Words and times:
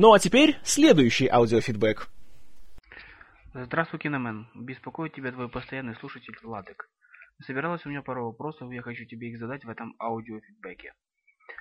Ну 0.00 0.12
а 0.12 0.20
теперь 0.20 0.56
следующий 0.62 1.26
аудиофидбэк. 1.26 2.08
Здравствуй, 3.52 3.98
Киномен. 3.98 4.46
Беспокоит 4.54 5.12
тебя 5.12 5.32
твой 5.32 5.48
постоянный 5.48 5.96
слушатель 5.96 6.36
Владик. 6.40 6.88
Собиралась 7.42 7.84
у 7.84 7.88
меня 7.88 8.02
пара 8.02 8.20
вопросов, 8.20 8.70
я 8.70 8.80
хочу 8.80 9.06
тебе 9.06 9.30
их 9.30 9.40
задать 9.40 9.64
в 9.64 9.68
этом 9.68 9.96
аудиофидбэке. 9.98 10.94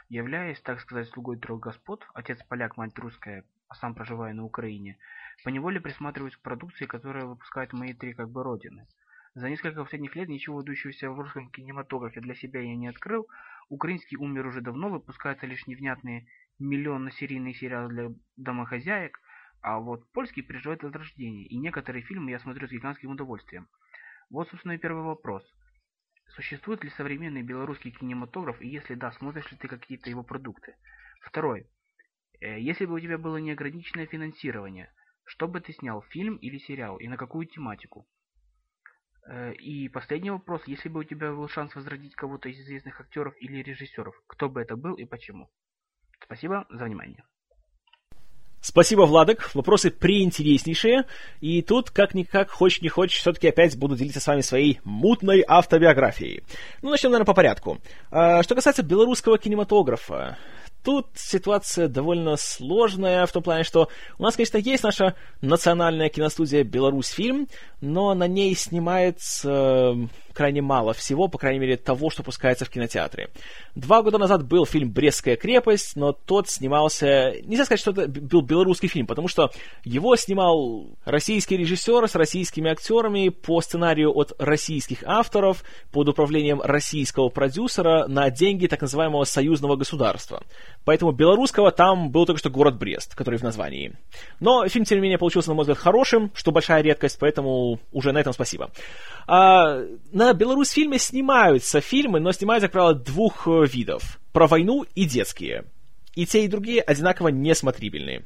Являясь, 0.09 0.61
так 0.61 0.79
сказать, 0.81 1.09
слугой 1.09 1.39
трех 1.39 1.59
господ, 1.59 2.05
отец 2.13 2.37
поляк, 2.47 2.77
мать 2.77 2.95
русская, 2.99 3.43
а 3.69 3.73
сам 3.73 3.95
проживая 3.95 4.35
на 4.35 4.45
Украине, 4.45 4.99
поневоле 5.43 5.81
присматриваюсь 5.81 6.35
к 6.35 6.41
продукции, 6.43 6.85
которую 6.85 7.29
выпускают 7.29 7.73
мои 7.73 7.93
три 7.93 8.13
как 8.13 8.29
бы 8.29 8.43
родины. 8.43 8.85
За 9.33 9.49
несколько 9.49 9.81
последних 9.81 10.15
лет 10.15 10.29
ничего 10.29 10.57
выдающегося 10.57 11.09
в 11.09 11.19
русском 11.19 11.49
кинематографе 11.49 12.21
для 12.21 12.35
себя 12.35 12.59
я 12.61 12.75
не 12.75 12.87
открыл. 12.87 13.27
Украинский 13.69 14.17
умер 14.17 14.45
уже 14.45 14.61
давно, 14.61 14.89
выпускаются 14.89 15.47
лишь 15.47 15.65
невнятные 15.65 16.27
миллионно-серийные 16.59 17.53
сериалы 17.53 17.89
для 17.89 18.09
домохозяек, 18.35 19.19
а 19.61 19.79
вот 19.79 20.11
польский 20.11 20.43
переживает 20.43 20.83
возрождение, 20.83 21.45
и 21.45 21.57
некоторые 21.57 22.03
фильмы 22.03 22.31
я 22.31 22.39
смотрю 22.39 22.67
с 22.67 22.71
гигантским 22.71 23.11
удовольствием. 23.11 23.67
Вот, 24.29 24.49
собственно, 24.49 24.73
и 24.73 24.77
первый 24.77 25.03
вопрос. 25.03 25.43
Существует 26.29 26.83
ли 26.83 26.89
современный 26.91 27.41
белорусский 27.41 27.91
кинематограф, 27.91 28.61
и 28.61 28.67
если 28.67 28.95
да, 28.95 29.11
смотришь 29.11 29.51
ли 29.51 29.57
ты 29.57 29.67
какие-то 29.67 30.09
его 30.09 30.23
продукты? 30.23 30.75
Второй. 31.21 31.67
Э, 32.39 32.59
если 32.59 32.85
бы 32.85 32.95
у 32.95 32.99
тебя 32.99 33.17
было 33.17 33.37
неограниченное 33.37 34.05
финансирование, 34.05 34.91
что 35.23 35.47
бы 35.47 35.61
ты 35.61 35.73
снял, 35.73 36.01
фильм 36.01 36.35
или 36.37 36.57
сериал, 36.57 36.97
и 36.97 37.07
на 37.07 37.17
какую 37.17 37.47
тематику? 37.47 38.07
Э, 39.27 39.53
и 39.53 39.89
последний 39.89 40.31
вопрос. 40.31 40.61
Если 40.67 40.89
бы 40.89 41.01
у 41.01 41.03
тебя 41.03 41.31
был 41.31 41.47
шанс 41.47 41.75
возродить 41.75 42.15
кого-то 42.15 42.49
из 42.49 42.59
известных 42.59 43.01
актеров 43.01 43.33
или 43.39 43.61
режиссеров, 43.61 44.15
кто 44.27 44.49
бы 44.49 44.61
это 44.61 44.75
был 44.75 44.95
и 44.95 45.05
почему? 45.05 45.49
Спасибо 46.23 46.65
за 46.69 46.85
внимание. 46.85 47.23
Спасибо, 48.61 49.03
Владок. 49.03 49.51
Вопросы 49.53 49.91
преинтереснейшие. 49.91 51.05
И 51.39 51.61
тут, 51.61 51.89
как-никак, 51.89 52.49
хочешь 52.49 52.81
не 52.81 52.89
хочешь, 52.89 53.19
все-таки 53.19 53.47
опять 53.47 53.77
буду 53.77 53.95
делиться 53.95 54.19
с 54.19 54.27
вами 54.27 54.41
своей 54.41 54.81
мутной 54.83 55.43
автобиографией. 55.47 56.43
Ну, 56.81 56.89
начнем, 56.89 57.11
наверное, 57.11 57.27
по 57.27 57.33
порядку. 57.33 57.77
А, 58.11 58.43
что 58.43 58.55
касается 58.55 58.83
белорусского 58.83 59.37
кинематографа, 59.37 60.37
тут 60.83 61.07
ситуация 61.15 61.87
довольно 61.87 62.35
сложная 62.35 63.25
в 63.25 63.31
том 63.31 63.43
плане, 63.43 63.63
что 63.63 63.89
у 64.17 64.23
нас, 64.23 64.35
конечно, 64.35 64.57
есть 64.57 64.83
наша 64.83 65.15
национальная 65.41 66.09
киностудия 66.09 66.63
«Беларусь 66.63 67.09
фильм», 67.09 67.47
но 67.79 68.13
на 68.13 68.27
ней 68.27 68.55
снимается 68.55 69.95
крайне 70.37 70.61
мало 70.61 70.93
всего, 70.93 71.27
по 71.27 71.39
крайней 71.39 71.59
мере, 71.59 71.77
того, 71.77 72.11
что 72.11 72.21
пускается 72.21 72.63
в 72.63 72.69
кинотеатре. 72.69 73.29
Два 73.73 74.03
года 74.03 74.19
назад 74.19 74.45
был 74.45 74.67
фильм 74.67 74.91
«Брестская 74.91 75.35
крепость», 75.35 75.95
но 75.95 76.11
тот 76.11 76.47
снимался... 76.47 77.33
Нельзя 77.43 77.65
сказать, 77.65 77.79
что 77.79 77.91
это 77.91 78.07
был 78.07 78.41
белорусский 78.41 78.87
фильм, 78.87 79.07
потому 79.07 79.27
что 79.27 79.49
его 79.83 80.15
снимал 80.15 80.91
российский 81.05 81.57
режиссер 81.57 82.07
с 82.07 82.13
российскими 82.13 82.69
актерами 82.69 83.29
по 83.29 83.61
сценарию 83.61 84.15
от 84.15 84.33
российских 84.37 84.99
авторов 85.05 85.63
под 85.91 86.07
управлением 86.09 86.61
российского 86.61 87.29
продюсера 87.29 88.05
на 88.07 88.29
деньги 88.29 88.67
так 88.67 88.81
называемого 88.81 89.23
союзного 89.23 89.75
государства. 89.75 90.43
Поэтому 90.85 91.13
белорусского 91.13 91.71
там 91.71 92.11
был 92.11 92.27
только 92.27 92.39
что 92.39 92.51
город 92.51 92.77
Брест, 92.77 93.15
который 93.15 93.39
в 93.39 93.43
названии. 93.43 93.95
Но 94.39 94.67
фильм, 94.67 94.85
тем 94.85 94.99
не 94.99 95.01
менее, 95.01 95.17
получился, 95.17 95.49
на 95.49 95.55
мой 95.55 95.63
взгляд, 95.63 95.79
хорошим, 95.79 96.31
что 96.35 96.51
большая 96.51 96.83
редкость, 96.83 97.17
поэтому 97.19 97.79
уже 97.91 98.11
на 98.11 98.19
этом 98.19 98.33
спасибо. 98.33 98.69
А, 99.25 99.81
на 100.11 100.26
Беларусь-фильме 100.33 100.99
снимаются 100.99 101.81
фильмы, 101.81 102.19
но 102.19 102.31
снимаются, 102.31 102.67
как 102.67 102.73
правило, 102.73 102.93
двух 102.93 103.47
э, 103.47 103.65
видов. 103.65 104.19
Про 104.31 104.47
войну 104.47 104.85
и 104.95 105.05
детские. 105.05 105.65
И 106.15 106.25
те, 106.25 106.45
и 106.45 106.47
другие 106.47 106.81
одинаково 106.81 107.29
несмотрибельные. 107.29 108.25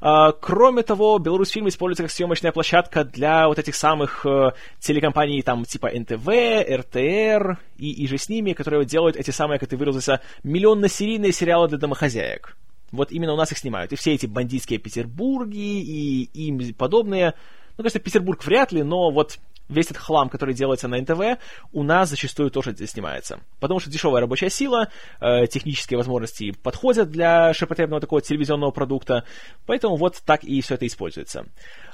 Uh, 0.00 0.34
кроме 0.38 0.82
того, 0.82 1.18
Беларусь 1.18 1.50
фильм 1.50 1.68
используется 1.68 2.02
как 2.02 2.12
съемочная 2.12 2.52
площадка 2.52 3.02
для 3.02 3.48
вот 3.48 3.58
этих 3.58 3.74
самых 3.74 4.26
uh, 4.26 4.52
телекомпаний, 4.78 5.40
там, 5.42 5.64
типа 5.64 5.90
НТВ, 5.90 6.28
РТР 6.28 7.58
и, 7.78 7.92
и 7.92 8.06
же 8.06 8.18
с 8.18 8.28
ними, 8.28 8.52
которые 8.52 8.84
делают 8.84 9.16
эти 9.16 9.30
самые, 9.30 9.58
как 9.58 9.70
ты 9.70 9.76
выразился, 9.78 10.20
миллионно-серийные 10.42 11.32
сериалы 11.32 11.68
для 11.68 11.78
домохозяек. 11.78 12.56
Вот 12.92 13.10
именно 13.10 13.32
у 13.32 13.36
нас 13.36 13.52
их 13.52 13.58
снимают. 13.58 13.92
И 13.92 13.96
все 13.96 14.12
эти 14.12 14.26
бандитские 14.26 14.78
Петербурги 14.78 15.58
и 15.58 16.24
им 16.46 16.74
подобные. 16.74 17.34
Ну, 17.76 17.82
конечно, 17.82 18.00
Петербург 18.00 18.44
вряд 18.44 18.72
ли, 18.72 18.82
но 18.82 19.10
вот 19.10 19.38
весь 19.68 19.86
этот 19.86 19.98
хлам, 19.98 20.28
который 20.28 20.54
делается 20.54 20.88
на 20.88 21.00
НТВ, 21.00 21.40
у 21.72 21.82
нас 21.82 22.10
зачастую 22.10 22.50
тоже 22.50 22.74
снимается. 22.86 23.40
Потому 23.60 23.80
что 23.80 23.90
дешевая 23.90 24.20
рабочая 24.20 24.50
сила, 24.50 24.88
э, 25.20 25.46
технические 25.46 25.98
возможности 25.98 26.52
подходят 26.52 27.10
для 27.10 27.52
ширпотребного 27.54 28.00
такого 28.00 28.20
телевизионного 28.20 28.70
продукта, 28.70 29.24
поэтому 29.66 29.96
вот 29.96 30.22
так 30.24 30.44
и 30.44 30.60
все 30.60 30.74
это 30.74 30.86
используется. 30.86 31.46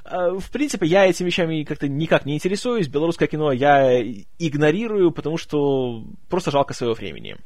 Э, 0.05 0.31
в 0.37 0.51
принципе, 0.51 0.85
я 0.85 1.05
этими 1.05 1.27
вещами 1.27 1.63
как-то 1.63 1.87
никак 1.87 2.25
не 2.25 2.35
интересуюсь, 2.35 2.87
белорусское 2.87 3.27
кино 3.27 3.51
я 3.51 4.01
игнорирую, 4.39 5.11
потому 5.11 5.37
что 5.37 6.03
просто 6.29 6.51
жалко 6.51 6.73
своего 6.73 6.95
времени. 6.95 7.37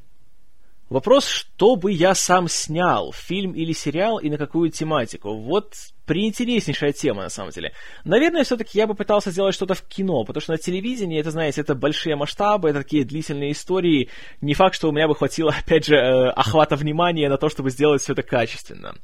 Вопрос, 0.90 1.28
что 1.28 1.76
бы 1.76 1.92
я 1.92 2.16
сам 2.16 2.48
снял, 2.48 3.12
фильм 3.12 3.52
или 3.52 3.74
сериал, 3.74 4.20
и 4.20 4.30
на 4.30 4.38
какую 4.38 4.70
тематику. 4.70 5.36
Вот 5.36 5.74
приинтереснейшая 6.06 6.94
тема, 6.94 7.24
на 7.24 7.30
самом 7.30 7.52
деле. 7.52 7.74
Наверное, 8.06 8.46
все-таки 8.46 8.78
я 8.78 8.88
бы 8.88 8.96
пытался 8.96 9.32
сделать 9.32 9.54
что-то 9.54 9.74
в 9.74 9.82
кино, 9.82 10.24
потому 10.24 10.42
что 10.42 10.54
на 10.54 10.58
телевидении, 10.58 11.20
это, 11.20 11.32
знаете, 11.32 11.60
это 11.60 11.76
большие 11.76 12.16
масштабы, 12.16 12.70
это 12.70 12.84
такие 12.84 13.04
длительные 13.04 13.52
истории. 13.52 14.10
Не 14.40 14.54
факт, 14.54 14.76
что 14.76 14.88
у 14.88 14.94
меня 14.94 15.10
бы 15.10 15.16
хватило, 15.16 15.54
опять 15.60 15.86
же, 15.86 15.96
э, 15.96 16.30
охвата 16.30 16.78
внимания 16.78 17.28
на 17.28 17.38
то, 17.38 17.50
чтобы 17.50 17.70
сделать 17.70 18.02
все 18.02 18.14
это 18.14 18.24
качественно. 18.24 18.96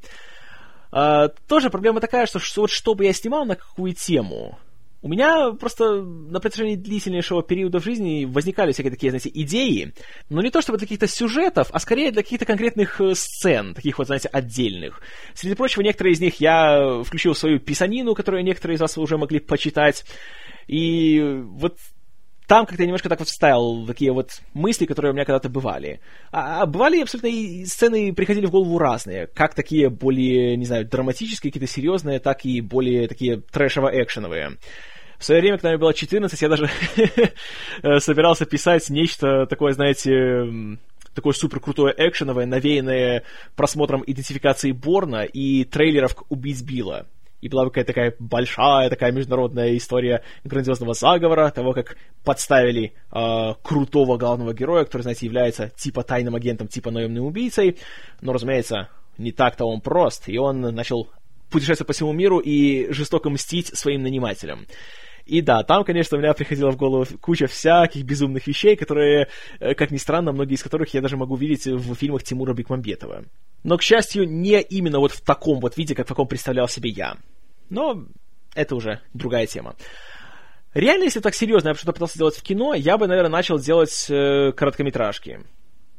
Uh, 0.90 1.34
тоже 1.48 1.70
проблема 1.70 2.00
такая, 2.00 2.24
что 2.24 2.38
вот 2.56 2.70
что 2.70 2.94
бы 2.94 3.04
я 3.04 3.12
снимал, 3.12 3.44
на 3.44 3.56
какую 3.56 3.94
тему. 3.94 4.56
У 5.04 5.08
меня 5.08 5.50
просто 5.50 6.02
на 6.02 6.40
протяжении 6.40 6.76
длительнейшего 6.76 7.42
периода 7.42 7.78
в 7.78 7.84
жизни 7.84 8.24
возникали 8.24 8.72
всякие 8.72 8.90
такие, 8.90 9.10
знаете, 9.10 9.30
идеи, 9.34 9.92
но 10.30 10.40
не 10.40 10.48
то 10.48 10.62
чтобы 10.62 10.78
для 10.78 10.86
каких-то 10.86 11.06
сюжетов, 11.06 11.68
а 11.72 11.78
скорее 11.78 12.10
для 12.10 12.22
каких-то 12.22 12.46
конкретных 12.46 13.02
э, 13.02 13.14
сцен, 13.14 13.74
таких 13.74 13.98
вот, 13.98 14.06
знаете, 14.06 14.28
отдельных. 14.28 15.02
Среди 15.34 15.56
прочего, 15.56 15.82
некоторые 15.82 16.14
из 16.14 16.20
них 16.20 16.40
я 16.40 17.02
включил 17.04 17.34
в 17.34 17.38
свою 17.38 17.60
писанину, 17.60 18.14
которую 18.14 18.44
некоторые 18.44 18.76
из 18.76 18.80
вас 18.80 18.96
уже 18.96 19.18
могли 19.18 19.40
почитать, 19.40 20.06
и 20.68 21.20
вот 21.48 21.76
там 22.46 22.64
как-то 22.64 22.82
я 22.82 22.86
немножко 22.86 23.10
так 23.10 23.18
вот 23.18 23.28
вставил 23.28 23.86
такие 23.86 24.10
вот 24.10 24.40
мысли, 24.54 24.86
которые 24.86 25.12
у 25.12 25.14
меня 25.14 25.26
когда-то 25.26 25.50
бывали. 25.50 26.00
А, 26.32 26.62
а 26.62 26.66
бывали 26.66 27.02
абсолютно 27.02 27.28
и 27.28 27.66
сцены 27.66 28.14
приходили 28.14 28.46
в 28.46 28.50
голову 28.50 28.78
разные, 28.78 29.26
как 29.26 29.54
такие 29.54 29.90
более, 29.90 30.56
не 30.56 30.64
знаю, 30.64 30.88
драматические, 30.88 31.52
какие-то 31.52 31.70
серьезные, 31.70 32.20
так 32.20 32.46
и 32.46 32.62
более 32.62 33.06
такие 33.06 33.42
трэшево-экшеновые. 33.52 34.56
В 35.24 35.26
свое 35.26 35.40
время, 35.40 35.56
когда 35.56 35.70
мне 35.70 35.78
было 35.78 35.94
14, 35.94 36.42
я 36.42 36.48
даже 36.50 36.68
э, 37.82 37.98
собирался 38.00 38.44
писать 38.44 38.90
нечто 38.90 39.46
такое, 39.46 39.72
знаете, 39.72 40.76
такое 41.14 41.32
супер 41.32 41.60
крутое 41.60 41.94
экшеновое, 41.96 42.44
навеянное 42.44 43.22
просмотром 43.56 44.04
идентификации 44.06 44.72
Борна 44.72 45.24
и 45.24 45.64
трейлеров 45.64 46.14
к 46.14 46.30
«Убить 46.30 46.62
Билла». 46.62 47.06
И 47.40 47.48
была 47.48 47.64
бы 47.64 47.70
какая-то 47.70 47.94
такая 47.94 48.14
большая 48.18 48.90
такая 48.90 49.12
международная 49.12 49.78
история 49.78 50.22
грандиозного 50.44 50.92
заговора, 50.92 51.50
того, 51.50 51.72
как 51.72 51.96
подставили 52.22 52.92
э, 53.10 53.54
крутого 53.62 54.18
главного 54.18 54.52
героя, 54.52 54.84
который, 54.84 55.04
знаете, 55.04 55.24
является 55.24 55.70
типа 55.70 56.02
тайным 56.02 56.34
агентом, 56.34 56.68
типа 56.68 56.90
наемным 56.90 57.24
убийцей. 57.24 57.78
Но, 58.20 58.34
разумеется, 58.34 58.90
не 59.16 59.32
так-то 59.32 59.64
он 59.64 59.80
прост, 59.80 60.24
и 60.28 60.36
он 60.36 60.60
начал 60.60 61.08
путешествовать 61.48 61.86
по 61.86 61.94
всему 61.94 62.12
миру 62.12 62.40
и 62.40 62.92
жестоко 62.92 63.30
мстить 63.30 63.68
своим 63.68 64.02
нанимателям. 64.02 64.66
И 65.26 65.40
да, 65.40 65.62
там, 65.62 65.84
конечно, 65.84 66.18
у 66.18 66.20
меня 66.20 66.34
приходила 66.34 66.70
в 66.70 66.76
голову 66.76 67.06
куча 67.20 67.46
всяких 67.46 68.04
безумных 68.04 68.46
вещей, 68.46 68.76
которые, 68.76 69.28
э, 69.58 69.74
как 69.74 69.90
ни 69.90 69.96
странно, 69.96 70.32
многие 70.32 70.54
из 70.54 70.62
которых 70.62 70.92
я 70.92 71.00
даже 71.00 71.16
могу 71.16 71.36
видеть 71.36 71.66
в 71.66 71.94
фильмах 71.94 72.22
Тимура 72.22 72.52
Бекмамбетова. 72.52 73.24
Но, 73.62 73.78
к 73.78 73.82
счастью, 73.82 74.28
не 74.28 74.60
именно 74.60 74.98
вот 74.98 75.12
в 75.12 75.22
таком 75.22 75.60
вот 75.60 75.78
виде, 75.78 75.94
как 75.94 76.06
в 76.06 76.08
каком 76.10 76.28
представлял 76.28 76.68
себе 76.68 76.90
я. 76.90 77.16
Но 77.70 78.04
это 78.54 78.76
уже 78.76 79.00
другая 79.14 79.46
тема. 79.46 79.74
Реально, 80.74 81.04
если 81.04 81.20
так 81.20 81.34
серьезно 81.34 81.68
я 81.68 81.74
что-то 81.74 81.92
пытался 81.92 82.18
делать 82.18 82.36
в 82.36 82.42
кино, 82.42 82.74
я 82.74 82.98
бы, 82.98 83.06
наверное, 83.06 83.30
начал 83.30 83.58
делать 83.58 84.06
э, 84.10 84.52
короткометражки. 84.52 85.40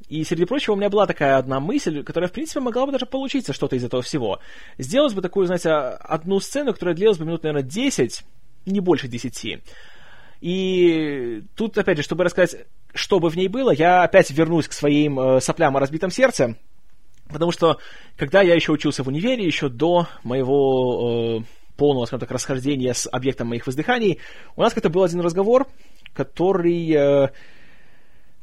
И, 0.08 0.24
среди 0.24 0.46
прочего, 0.46 0.74
у 0.74 0.76
меня 0.76 0.90
была 0.90 1.08
такая 1.08 1.38
одна 1.38 1.60
мысль, 1.60 2.04
которая, 2.04 2.30
в 2.30 2.34
принципе, 2.34 2.60
могла 2.60 2.86
бы 2.86 2.92
даже 2.92 3.08
получиться 3.08 3.54
что-то 3.54 3.76
из 3.76 3.84
этого 3.84 4.04
всего. 4.04 4.40
Сделать 4.78 5.16
бы 5.16 5.22
такую, 5.22 5.48
знаете, 5.48 5.72
одну 5.72 6.40
сцену, 6.40 6.74
которая 6.74 6.94
длилась 6.94 7.18
бы 7.18 7.26
минут, 7.26 7.42
наверное, 7.42 7.64
10, 7.64 8.24
не 8.66 8.80
больше 8.80 9.08
десяти. 9.08 9.62
И 10.42 11.44
тут, 11.56 11.78
опять 11.78 11.98
же, 11.98 12.04
чтобы 12.04 12.24
рассказать, 12.24 12.66
что 12.94 13.20
бы 13.20 13.30
в 13.30 13.36
ней 13.36 13.48
было, 13.48 13.72
я 13.72 14.04
опять 14.04 14.30
вернусь 14.32 14.68
к 14.68 14.74
своим 14.74 15.20
э, 15.20 15.40
соплям 15.42 15.76
о 15.76 15.80
разбитом 15.80 16.12
сердце, 16.12 16.58
потому 17.30 17.52
что, 17.52 17.80
когда 18.18 18.42
я 18.42 18.54
еще 18.54 18.72
учился 18.72 19.04
в 19.04 19.08
универе, 19.08 19.46
еще 19.46 19.70
до 19.70 20.08
моего 20.24 21.40
э, 21.40 21.44
полного, 21.78 22.06
скажем 22.06 22.22
так, 22.22 22.32
расхождения 22.32 22.94
с 22.94 23.10
объектом 23.10 23.48
моих 23.48 23.66
воздыханий, 23.66 24.20
у 24.56 24.62
нас 24.62 24.74
как-то 24.74 24.90
был 24.90 25.04
один 25.04 25.22
разговор, 25.22 25.68
который... 26.14 26.92
Э, 26.92 27.30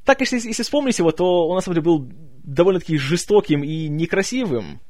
так, 0.04 0.20
если, 0.20 0.36
если 0.36 0.62
вспомнить 0.62 0.98
его, 0.98 1.12
то 1.12 1.46
он, 1.46 1.54
на 1.54 1.60
самом 1.60 1.76
деле, 1.76 1.84
был 1.84 2.10
довольно-таки 2.42 2.98
жестоким 2.98 3.62
и 3.62 3.86
некрасивым, 3.88 4.80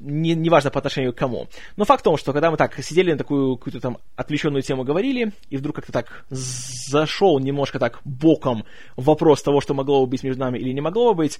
не, 0.00 0.34
неважно 0.34 0.70
по 0.70 0.78
отношению 0.78 1.12
к 1.12 1.16
кому. 1.16 1.48
Но 1.76 1.84
факт 1.84 2.00
в 2.00 2.04
том, 2.04 2.16
что 2.16 2.32
когда 2.32 2.50
мы 2.50 2.56
так 2.56 2.78
сидели 2.82 3.12
на 3.12 3.18
такую 3.18 3.56
какую-то 3.56 3.80
там 3.80 3.98
отвлеченную 4.16 4.62
тему 4.62 4.84
говорили, 4.84 5.32
и 5.50 5.56
вдруг 5.56 5.76
как-то 5.76 5.92
так 5.92 6.24
зашел 6.30 7.38
немножко 7.38 7.78
так 7.78 8.00
боком 8.04 8.64
вопрос 8.96 9.42
того, 9.42 9.60
что 9.60 9.74
могло 9.74 10.04
бы 10.04 10.10
быть 10.10 10.22
между 10.22 10.40
нами 10.40 10.58
или 10.58 10.72
не 10.72 10.80
могло 10.80 11.14
бы 11.14 11.18
быть, 11.24 11.38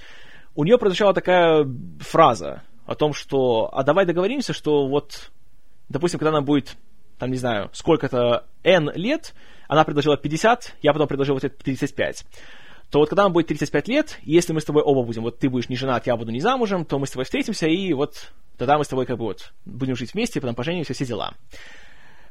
у 0.55 0.65
нее 0.65 0.79
прозвучала 0.79 1.15
такая 1.15 1.67
фраза 2.01 2.63
о 2.87 2.95
том, 2.95 3.13
что 3.13 3.71
«а 3.73 3.83
давай 3.85 4.07
договоримся, 4.07 4.53
что 4.53 4.89
вот, 4.89 5.31
допустим, 5.89 6.19
когда 6.19 6.31
она 6.31 6.41
будет, 6.41 6.77
там, 7.19 7.31
не 7.31 7.37
знаю, 7.37 7.71
сколько-то 7.73 8.47
N 8.65 8.91
лет, 8.95 9.35
она 9.69 9.85
предложила 9.85 10.17
50, 10.17 10.77
я 10.83 10.93
потом 10.93 11.07
предложил 11.07 11.35
вот 11.35 11.45
это 11.45 11.57
35, 11.63 12.25
то 12.91 13.01
вот 13.01 13.09
когда 13.09 13.25
нам 13.25 13.33
будет 13.33 13.49
35 13.49 13.89
лет, 13.89 14.19
если 14.23 14.53
мы 14.53 14.61
с 14.61 14.65
тобой 14.65 14.83
оба 14.83 15.03
будем, 15.03 15.23
вот 15.23 15.39
ты 15.39 15.51
будешь 15.51 15.69
не 15.69 15.77
женат, 15.77 16.07
я 16.07 16.17
буду 16.17 16.31
не 16.31 16.41
замужем, 16.41 16.85
то 16.85 16.99
мы 16.99 17.07
с 17.07 17.11
тобой 17.11 17.25
встретимся, 17.25 17.67
и 17.67 17.93
вот 17.93 18.33
тогда 18.57 18.79
мы 18.79 18.85
с 18.85 18.89
тобой 18.89 19.05
как 19.05 19.19
бы 19.19 19.25
вот 19.25 19.53
будем 19.67 19.95
жить 19.95 20.15
вместе, 20.15 20.41
потом 20.41 20.55
поженимся, 20.55 20.95
все 20.95 21.05
дела. 21.05 21.35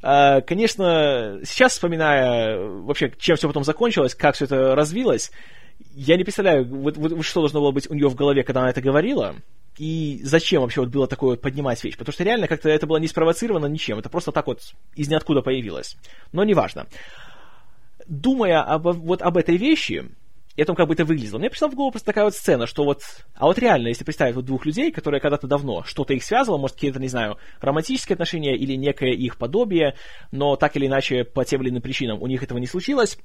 Uh, 0.03 0.41
конечно, 0.43 1.39
сейчас 1.43 1.73
вспоминая 1.73 2.59
вообще, 2.59 3.11
чем 3.17 3.35
все 3.35 3.47
потом 3.47 3.63
закончилось, 3.63 4.13
как 4.13 4.35
все 4.35 4.45
это 4.45 4.75
развилось, 4.75 5.31
я 5.95 6.17
не 6.17 6.23
представляю, 6.23 6.65
вот, 6.65 6.97
вот, 6.97 7.23
что 7.25 7.41
должно 7.41 7.61
было 7.61 7.71
быть 7.71 7.89
у 7.89 7.93
нее 7.93 8.07
в 8.07 8.15
голове, 8.15 8.43
когда 8.43 8.61
она 8.61 8.69
это 8.69 8.81
говорила, 8.81 9.35
и 9.77 10.21
зачем 10.23 10.61
вообще 10.61 10.81
вот 10.81 10.89
было 10.89 11.07
такое 11.07 11.31
вот 11.31 11.41
поднимать 11.41 11.83
вещь, 11.83 11.97
потому 11.97 12.13
что 12.13 12.23
реально 12.23 12.47
как-то 12.47 12.69
это 12.69 12.87
было 12.87 12.97
не 12.97 13.07
спровоцировано 13.07 13.67
ничем, 13.67 13.99
это 13.99 14.09
просто 14.09 14.31
так 14.31 14.47
вот 14.47 14.61
из 14.95 15.07
ниоткуда 15.07 15.41
появилось. 15.41 15.97
Но 16.31 16.43
неважно. 16.43 16.87
Думая 18.07 18.61
об, 18.61 18.87
вот 18.87 19.21
об 19.21 19.37
этой 19.37 19.57
вещи, 19.57 20.09
и 20.57 20.61
о 20.63 20.65
том, 20.65 20.75
как 20.75 20.87
бы 20.87 20.95
это 20.95 21.05
выглядело. 21.05 21.37
Мне 21.37 21.51
пришла 21.51 21.69
в 21.69 21.75
голову 21.75 21.91
просто 21.91 22.07
такая 22.07 22.25
вот 22.25 22.33
сцена, 22.33 22.65
что 22.65 22.83
вот... 22.83 23.03
А 23.35 23.45
вот 23.45 23.59
реально, 23.59 23.89
если 23.89 24.03
представить 24.03 24.35
вот 24.35 24.45
двух 24.45 24.65
людей, 24.65 24.91
которые 24.91 25.21
когда-то 25.21 25.47
давно 25.47 25.83
что-то 25.83 26.13
их 26.13 26.23
связывало, 26.23 26.57
может, 26.57 26.75
какие-то, 26.75 26.99
не 26.99 27.07
знаю, 27.07 27.37
романтические 27.61 28.15
отношения 28.15 28.57
или 28.57 28.73
некое 28.73 29.11
их 29.11 29.37
подобие, 29.37 29.95
но 30.31 30.55
так 30.55 30.75
или 30.75 30.87
иначе, 30.87 31.23
по 31.23 31.45
тем 31.45 31.61
или 31.61 31.69
иным 31.69 31.83
причинам 31.83 32.21
у 32.21 32.27
них 32.27 32.41
этого 32.41 32.57
не 32.57 32.65
случилось, 32.65 33.19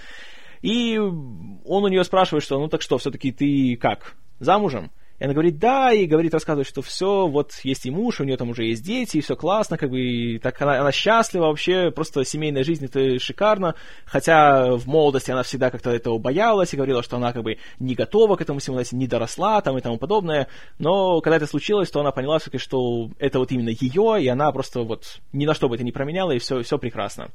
И 0.62 0.98
он 0.98 1.84
у 1.84 1.88
нее 1.88 2.04
спрашивает, 2.04 2.44
что 2.44 2.60
ну 2.60 2.68
так 2.68 2.82
что, 2.82 2.98
все-таки 2.98 3.32
ты 3.32 3.78
как, 3.78 4.16
замужем? 4.40 4.92
И 5.20 5.24
она 5.24 5.34
говорит, 5.34 5.58
да, 5.58 5.92
и 5.92 6.06
говорит, 6.06 6.34
рассказывает, 6.34 6.68
что 6.68 6.82
все, 6.84 7.28
вот 7.28 7.54
есть 7.64 7.88
и 7.88 7.92
муж, 7.92 8.20
у 8.20 8.24
нее 8.24 8.38
там 8.38 8.50
уже 8.50 8.66
есть 8.66 8.84
дети, 8.84 9.18
и 9.18 9.22
все 9.22 9.36
классно, 9.36 9.78
как 9.78 9.90
бы, 9.90 10.00
и 10.00 10.38
так 10.40 10.62
она, 10.62 10.80
она 10.80 10.92
счастлива 10.92 11.48
вообще, 11.48 11.90
просто 11.90 12.24
семейная 12.24 12.64
жизнь 12.64 12.86
это 12.86 13.20
шикарно, 13.20 13.74
хотя 14.06 14.76
в 14.76 14.86
молодости 14.88 15.32
она 15.32 15.42
всегда 15.42 15.72
как-то 15.72 15.90
этого 15.90 16.20
боялась 16.20 16.72
и 16.74 16.76
говорила, 16.76 17.02
что 17.02 17.18
она 17.18 17.34
как 17.34 17.42
бы 17.42 17.58
не 17.80 17.96
готова 17.96 18.36
к 18.36 18.42
этому 18.42 18.60
всему, 18.60 18.80
не 18.92 19.08
доросла 19.08 19.62
там 19.62 19.78
и 19.78 19.82
тому 19.82 19.98
подобное, 19.98 20.48
но 20.78 21.20
когда 21.22 21.38
это 21.38 21.48
случилось, 21.48 21.90
то 21.90 22.00
она 22.00 22.12
поняла 22.12 22.38
все-таки, 22.38 22.60
что 22.60 23.10
это 23.18 23.40
вот 23.40 23.52
именно 23.52 23.70
ее, 23.70 24.22
и 24.22 24.28
она 24.28 24.52
просто 24.52 24.82
вот 24.82 25.20
ни 25.34 25.48
на 25.48 25.56
что 25.56 25.68
бы 25.68 25.76
это 25.76 25.84
не 25.84 25.92
променяла, 25.92 26.32
и 26.32 26.40
все, 26.40 26.62
все 26.62 26.78
прекрасно. 26.78 27.30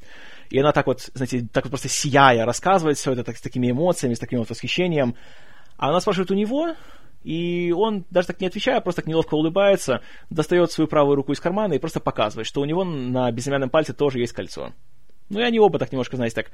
И 0.50 0.58
она 0.58 0.72
так 0.72 0.86
вот, 0.86 1.10
знаете, 1.14 1.48
так 1.52 1.64
вот 1.64 1.70
просто 1.70 1.88
сияя 1.88 2.44
рассказывает 2.44 2.96
все 2.96 3.12
это 3.12 3.24
так, 3.24 3.36
с 3.36 3.40
такими 3.40 3.70
эмоциями, 3.70 4.14
с 4.14 4.20
таким 4.20 4.38
вот 4.38 4.50
восхищением, 4.50 5.16
а 5.78 5.88
она 5.88 6.00
спрашивает 6.00 6.30
у 6.30 6.34
него, 6.34 6.74
и 7.24 7.72
он, 7.72 8.04
даже 8.10 8.28
так 8.28 8.40
не 8.40 8.46
отвечая, 8.46 8.80
просто 8.80 9.02
так 9.02 9.08
неловко 9.08 9.34
улыбается, 9.34 10.00
достает 10.30 10.72
свою 10.72 10.88
правую 10.88 11.16
руку 11.16 11.32
из 11.32 11.40
кармана 11.40 11.74
и 11.74 11.78
просто 11.78 12.00
показывает, 12.00 12.46
что 12.46 12.60
у 12.60 12.64
него 12.64 12.84
на 12.84 13.30
безымянном 13.30 13.70
пальце 13.70 13.92
тоже 13.92 14.18
есть 14.18 14.32
кольцо. 14.32 14.72
Ну 15.28 15.40
и 15.40 15.42
они 15.42 15.58
оба 15.60 15.78
так 15.78 15.92
немножко, 15.92 16.16
знаете, 16.16 16.36
так 16.36 16.50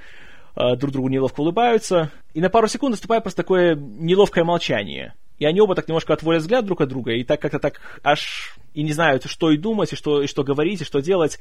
э, 0.56 0.76
друг 0.76 0.92
другу 0.92 1.08
неловко 1.08 1.40
улыбаются. 1.40 2.10
И 2.34 2.40
на 2.40 2.50
пару 2.50 2.68
секунд 2.68 2.92
наступает 2.92 3.22
просто 3.22 3.42
такое 3.42 3.74
неловкое 3.74 4.44
молчание. 4.44 5.14
И 5.38 5.44
они 5.44 5.60
оба 5.60 5.74
так 5.74 5.88
немножко 5.88 6.12
отводят 6.12 6.42
взгляд 6.42 6.64
друг 6.64 6.80
от 6.80 6.88
друга, 6.88 7.12
и 7.12 7.24
так 7.24 7.40
как-то 7.40 7.58
так 7.58 7.80
аж 8.02 8.56
и 8.74 8.82
не 8.82 8.92
знают, 8.92 9.24
что 9.24 9.50
и 9.50 9.56
думать, 9.56 9.92
и 9.92 9.96
что, 9.96 10.22
и 10.22 10.26
что 10.26 10.44
говорить, 10.44 10.82
и 10.82 10.84
что 10.84 11.00
делать. 11.00 11.38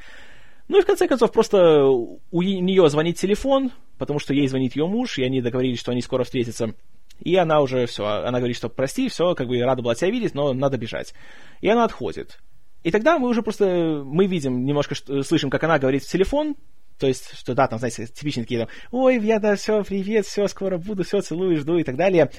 Ну 0.67 0.79
и 0.79 0.81
в 0.81 0.85
конце 0.85 1.07
концов 1.07 1.31
просто 1.31 1.85
у 1.85 2.41
нее 2.41 2.89
звонит 2.89 3.17
телефон, 3.17 3.71
потому 3.97 4.19
что 4.19 4.33
ей 4.33 4.47
звонит 4.47 4.75
ее 4.75 4.85
муж, 4.85 5.17
и 5.17 5.23
они 5.23 5.41
договорились, 5.41 5.79
что 5.79 5.91
они 5.91 6.01
скоро 6.01 6.23
встретятся. 6.23 6.73
И 7.19 7.35
она 7.35 7.61
уже 7.61 7.85
все, 7.85 8.05
она 8.05 8.39
говорит, 8.39 8.57
что 8.57 8.69
прости, 8.69 9.09
все, 9.09 9.35
как 9.35 9.47
бы 9.47 9.59
рада 9.61 9.81
была 9.81 9.95
тебя 9.95 10.11
видеть, 10.11 10.35
но 10.35 10.53
надо 10.53 10.77
бежать. 10.77 11.13
И 11.61 11.67
она 11.67 11.83
отходит. 11.85 12.39
И 12.83 12.91
тогда 12.91 13.17
мы 13.17 13.27
уже 13.27 13.41
просто, 13.41 14.03
мы 14.05 14.27
видим, 14.27 14.65
немножко 14.65 14.95
слышим, 15.23 15.49
как 15.49 15.63
она 15.63 15.79
говорит 15.79 16.03
в 16.03 16.11
телефон, 16.11 16.55
то 16.99 17.07
есть, 17.07 17.37
что 17.37 17.53
да, 17.53 17.67
там, 17.67 17.79
знаете, 17.79 18.07
типичные 18.07 18.43
такие, 18.43 18.59
там, 18.61 18.69
ой, 18.91 19.19
я, 19.19 19.39
да, 19.39 19.55
все, 19.55 19.83
привет, 19.83 20.25
все, 20.25 20.47
скоро 20.47 20.77
буду, 20.77 21.03
все, 21.03 21.21
целую, 21.21 21.57
жду 21.57 21.77
и 21.77 21.83
так 21.83 21.95
далее. 21.95 22.31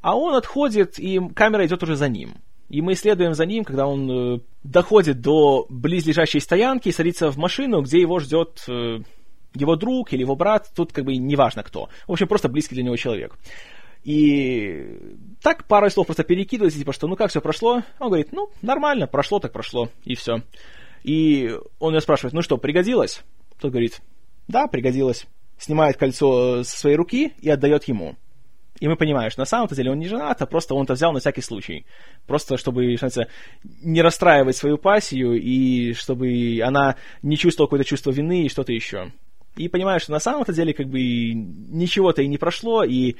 А 0.00 0.16
он 0.16 0.34
отходит, 0.34 0.98
и 0.98 1.20
камера 1.34 1.66
идет 1.66 1.82
уже 1.82 1.96
за 1.96 2.08
ним. 2.08 2.34
И 2.68 2.80
мы 2.80 2.94
следуем 2.94 3.34
за 3.34 3.44
ним, 3.44 3.64
когда 3.64 3.86
он 3.86 4.10
э, 4.10 4.40
доходит 4.64 5.20
до 5.20 5.66
близлежащей 5.68 6.40
стоянки 6.40 6.88
и 6.88 6.92
садится 6.92 7.30
в 7.30 7.36
машину, 7.36 7.82
где 7.82 8.00
его 8.00 8.18
ждет 8.18 8.64
э, 8.66 9.00
его 9.54 9.76
друг 9.76 10.12
или 10.12 10.22
его 10.22 10.34
брат, 10.34 10.70
тут 10.74 10.92
как 10.92 11.04
бы 11.04 11.16
неважно 11.16 11.62
кто. 11.62 11.88
В 12.06 12.12
общем, 12.12 12.26
просто 12.28 12.48
близкий 12.48 12.74
для 12.74 12.84
него 12.84 12.96
человек. 12.96 13.36
И 14.04 14.98
так 15.40 15.66
пару 15.66 15.88
слов 15.90 16.06
просто 16.06 16.24
перекидывается, 16.24 16.78
типа, 16.78 16.92
что 16.92 17.06
ну 17.06 17.16
как 17.16 17.30
все 17.30 17.40
прошло? 17.40 17.82
Он 18.00 18.08
говорит, 18.08 18.32
ну, 18.32 18.50
нормально, 18.60 19.06
прошло 19.06 19.38
так 19.38 19.52
прошло, 19.52 19.90
и 20.04 20.14
все. 20.14 20.42
И 21.04 21.56
он 21.78 21.94
ее 21.94 22.00
спрашивает, 22.00 22.34
ну 22.34 22.42
что, 22.42 22.58
пригодилось? 22.58 23.22
Тот 23.60 23.70
говорит, 23.70 24.00
да, 24.48 24.66
пригодилось. 24.66 25.26
Снимает 25.58 25.96
кольцо 25.96 26.64
со 26.64 26.76
своей 26.76 26.96
руки 26.96 27.32
и 27.40 27.48
отдает 27.48 27.84
ему. 27.84 28.16
И 28.80 28.88
мы 28.88 28.96
понимаем, 28.96 29.30
что 29.30 29.40
на 29.40 29.46
самом-то 29.46 29.76
деле 29.76 29.92
он 29.92 30.00
не 30.00 30.08
женат, 30.08 30.42
а 30.42 30.46
просто 30.46 30.74
он 30.74 30.84
это 30.84 30.94
взял 30.94 31.12
на 31.12 31.20
всякий 31.20 31.40
случай. 31.40 31.86
Просто 32.26 32.56
чтобы, 32.56 32.96
что 32.96 33.28
не 33.80 34.02
расстраивать 34.02 34.56
свою 34.56 34.76
пассию, 34.76 35.40
и 35.40 35.92
чтобы 35.92 36.60
она 36.64 36.96
не 37.22 37.36
чувствовала 37.36 37.68
какое-то 37.68 37.88
чувство 37.88 38.10
вины 38.10 38.44
и 38.44 38.48
что-то 38.48 38.72
еще. 38.72 39.12
И 39.54 39.68
понимаешь, 39.68 40.02
что 40.02 40.12
на 40.12 40.18
самом-то 40.18 40.52
деле 40.52 40.74
как 40.74 40.88
бы 40.88 40.98
ничего-то 41.00 42.22
и 42.22 42.26
не 42.26 42.38
прошло, 42.38 42.82
и 42.82 43.14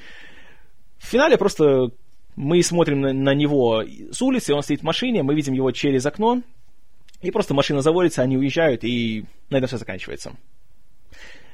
в 1.03 1.07
финале 1.07 1.37
просто 1.37 1.91
мы 2.37 2.63
смотрим 2.63 3.01
на, 3.01 3.13
на 3.13 3.35
него 3.35 3.83
с 3.83 4.23
улицы, 4.23 4.55
он 4.55 4.63
стоит 4.63 4.81
в 4.81 4.85
машине, 4.85 5.23
мы 5.23 5.35
видим 5.35 5.53
его 5.53 5.71
через 5.73 6.07
окно, 6.07 6.43
и 7.21 7.31
просто 7.31 7.55
машина 7.55 7.83
заводится, 7.83 8.23
они 8.23 8.39
уезжают, 8.39 8.85
и 8.85 9.25
на 9.51 9.57
этом 9.57 9.69
все 9.69 9.79
заканчивается. 9.79 10.33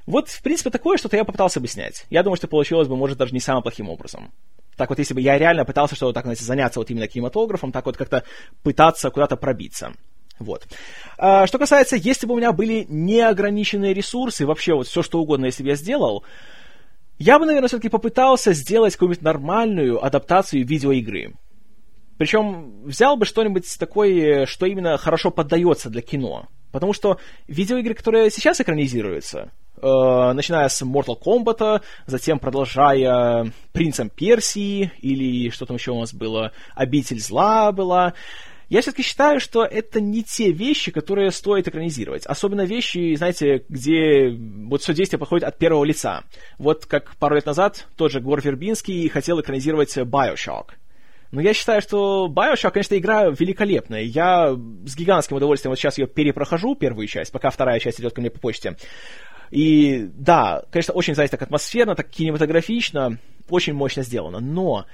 Вот, 0.06 0.28
в 0.28 0.42
принципе, 0.42 0.70
такое 0.70 0.96
что-то 0.96 1.16
я 1.16 1.24
попытался 1.24 1.60
бы 1.60 1.68
снять. 1.68 2.06
Я 2.08 2.22
думаю, 2.22 2.36
что 2.36 2.46
получилось 2.46 2.88
бы, 2.88 2.96
может, 2.96 3.18
даже 3.18 3.34
не 3.34 3.40
самым 3.40 3.62
плохим 3.62 3.88
образом. 3.88 4.32
Так 4.76 4.90
вот, 4.90 4.98
если 4.98 5.12
бы 5.12 5.20
я 5.20 5.36
реально 5.36 5.64
пытался 5.64 5.96
что-то 5.96 6.14
так, 6.14 6.24
знаете, 6.24 6.44
заняться 6.44 6.78
вот 6.78 6.90
именно 6.90 7.08
кинематографом, 7.08 7.72
так 7.72 7.84
вот 7.84 7.96
как-то 7.96 8.24
пытаться 8.62 9.10
куда-то 9.10 9.36
пробиться. 9.36 9.92
Вот. 10.38 10.66
А, 11.18 11.46
что 11.46 11.58
касается, 11.58 11.96
если 11.96 12.26
бы 12.26 12.34
у 12.34 12.36
меня 12.36 12.52
были 12.52 12.86
неограниченные 12.88 13.92
ресурсы, 13.92 14.46
вообще 14.46 14.74
вот 14.74 14.86
все 14.86 15.02
что 15.02 15.20
угодно, 15.20 15.46
если 15.46 15.62
бы 15.62 15.70
я 15.70 15.74
сделал, 15.74 16.24
я 17.18 17.38
бы, 17.38 17.46
наверное, 17.46 17.68
все-таки 17.68 17.88
попытался 17.88 18.52
сделать 18.52 18.94
какую-нибудь 18.94 19.22
нормальную 19.22 20.04
адаптацию 20.04 20.66
видеоигры. 20.66 21.34
Причем 22.16 22.82
взял 22.84 23.16
бы 23.16 23.24
что-нибудь 23.24 23.64
такое, 23.78 24.46
что 24.46 24.66
именно 24.66 24.96
хорошо 24.98 25.30
поддается 25.30 25.88
для 25.90 26.02
кино. 26.02 26.48
Потому 26.72 26.92
что 26.92 27.18
видеоигры, 27.46 27.94
которые 27.94 28.30
сейчас 28.30 28.60
экранизируются, 28.60 29.52
э, 29.80 30.32
начиная 30.32 30.68
с 30.68 30.82
Mortal 30.82 31.16
Kombat, 31.18 31.82
затем 32.06 32.38
продолжая 32.38 33.52
Принцем 33.72 34.10
Персии, 34.10 34.92
или 34.98 35.50
что 35.50 35.64
там 35.64 35.76
еще 35.76 35.92
у 35.92 36.00
нас 36.00 36.12
было, 36.12 36.52
Обитель 36.74 37.20
Зла 37.20 37.72
была, 37.72 38.14
я 38.68 38.82
все-таки 38.82 39.02
считаю, 39.02 39.40
что 39.40 39.64
это 39.64 40.00
не 40.00 40.22
те 40.22 40.52
вещи, 40.52 40.90
которые 40.90 41.30
стоит 41.30 41.68
экранизировать. 41.68 42.26
Особенно 42.26 42.62
вещи, 42.62 43.14
знаете, 43.16 43.64
где 43.68 44.30
вот 44.30 44.82
все 44.82 44.92
действие 44.92 45.18
проходит 45.18 45.48
от 45.48 45.56
первого 45.58 45.84
лица. 45.84 46.24
Вот 46.58 46.84
как 46.84 47.16
пару 47.16 47.36
лет 47.36 47.46
назад 47.46 47.86
тот 47.96 48.12
же 48.12 48.20
Гор 48.20 48.42
Вербинский 48.42 49.08
хотел 49.08 49.40
экранизировать 49.40 49.96
Bioshock. 49.96 50.72
Но 51.30 51.40
я 51.40 51.54
считаю, 51.54 51.80
что 51.80 52.30
Bioshock, 52.30 52.72
конечно, 52.72 52.96
игра 52.96 53.28
великолепная. 53.28 54.02
Я 54.02 54.50
с 54.52 54.96
гигантским 54.96 55.36
удовольствием 55.36 55.70
вот 55.70 55.78
сейчас 55.78 55.98
ее 55.98 56.06
перепрохожу, 56.06 56.74
первую 56.74 57.06
часть, 57.06 57.32
пока 57.32 57.50
вторая 57.50 57.80
часть 57.80 58.00
идет 58.00 58.14
ко 58.14 58.20
мне 58.20 58.30
по 58.30 58.38
почте. 58.38 58.76
И 59.50 60.08
да, 60.12 60.64
конечно, 60.70 60.92
очень, 60.92 61.14
знаете, 61.14 61.32
так 61.32 61.42
атмосферно, 61.42 61.94
так 61.94 62.08
кинематографично, 62.10 63.18
очень 63.48 63.72
мощно 63.72 64.02
сделано. 64.02 64.40
Но 64.40 64.86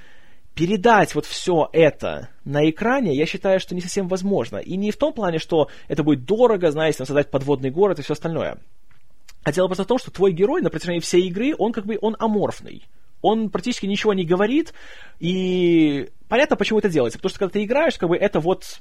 передать 0.55 1.15
вот 1.15 1.27
все 1.27 1.69
это 1.73 2.29
на 2.45 2.69
экране, 2.69 3.15
я 3.15 3.27
считаю, 3.27 3.61
что 3.61 3.75
не 3.75 3.81
совсем 3.81 4.09
возможно. 4.09 4.59
И 4.59 4.77
не 4.77 4.91
в 4.91 4.97
том 4.97 5.13
плане, 5.13 5.39
что 5.39 5.69
это 5.89 6.03
будет 6.03 6.25
дорого, 6.25 6.71
знаете, 6.71 6.99
там, 6.99 7.07
создать 7.07 7.31
подводный 7.31 7.71
город 7.71 7.99
и 7.99 8.03
все 8.03 8.13
остальное. 8.13 8.59
А 9.43 9.53
дело 9.53 9.67
просто 9.67 9.85
в 9.85 9.89
том, 9.89 9.99
что 9.99 10.11
твой 10.11 10.33
герой 10.33 10.63
на 10.63 10.71
протяжении 10.71 11.01
всей 11.01 11.27
игры, 11.27 11.55
он 11.59 11.73
как 11.73 11.85
бы, 11.85 11.99
он 12.01 12.17
аморфный 12.19 12.85
он 13.25 13.49
практически 13.49 13.87
ничего 13.87 14.13
не 14.13 14.27
говорит, 14.27 14.75
и 15.19 16.11
понятно, 16.35 16.57
почему 16.57 16.81
это 16.81 16.89
делается, 16.89 17.17
потому 17.17 17.31
что 17.31 17.39
когда 17.39 17.53
ты 17.53 17.63
играешь, 17.63 17.97
как 17.97 18.09
бы 18.09 18.17
это 18.17 18.41
вот 18.41 18.81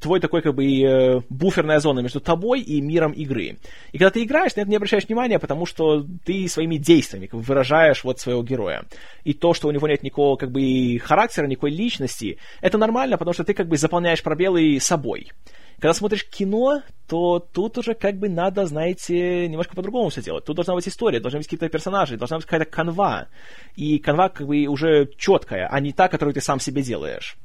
твой 0.00 0.18
такой 0.18 0.40
как 0.40 0.54
бы 0.54 0.64
э, 0.64 1.20
буферная 1.28 1.78
зона 1.78 2.00
между 2.00 2.20
тобой 2.20 2.62
и 2.62 2.80
миром 2.80 3.12
игры. 3.12 3.58
И 3.92 3.98
когда 3.98 4.08
ты 4.08 4.22
играешь, 4.22 4.56
на 4.56 4.62
это 4.62 4.70
не 4.70 4.76
обращаешь 4.76 5.04
внимания, 5.04 5.38
потому 5.38 5.66
что 5.66 6.06
ты 6.24 6.48
своими 6.48 6.78
действиями 6.78 7.26
как 7.26 7.40
бы, 7.40 7.44
выражаешь 7.44 8.02
вот 8.02 8.18
своего 8.18 8.42
героя. 8.42 8.84
И 9.24 9.34
то, 9.34 9.52
что 9.52 9.68
у 9.68 9.72
него 9.72 9.86
нет 9.86 10.02
никакого 10.04 10.36
как 10.36 10.50
бы 10.50 10.98
характера, 11.04 11.46
никакой 11.46 11.70
личности, 11.70 12.38
это 12.62 12.78
нормально, 12.78 13.18
потому 13.18 13.34
что 13.34 13.44
ты 13.44 13.52
как 13.52 13.68
бы 13.68 13.76
заполняешь 13.76 14.22
пробелы 14.22 14.78
собой. 14.80 15.32
Когда 15.78 15.92
смотришь 15.92 16.26
кино, 16.28 16.82
то 17.06 17.38
тут 17.38 17.76
уже 17.78 17.94
как 17.94 18.16
бы 18.16 18.28
надо, 18.28 18.66
знаете, 18.66 19.46
немножко 19.46 19.76
по-другому 19.76 20.08
все 20.08 20.22
делать. 20.22 20.44
Тут 20.44 20.56
должна 20.56 20.74
быть 20.74 20.88
история, 20.88 21.20
должны 21.20 21.38
быть 21.38 21.46
какие-то 21.46 21.68
персонажи, 21.68 22.16
должна 22.16 22.38
быть 22.38 22.46
какая-то 22.46 22.70
канва. 22.70 23.28
И 23.74 23.98
канва 23.98 24.30
как 24.30 24.46
бы 24.46 24.66
уже 24.66 25.10
четкая, 25.18 25.68
а 25.70 25.80
не 25.80 25.92
та, 25.92 26.08
которую 26.08 26.34
ты 26.34 26.40
сам 26.40 26.60
себе 26.60 26.82
делаешь. 26.82 27.36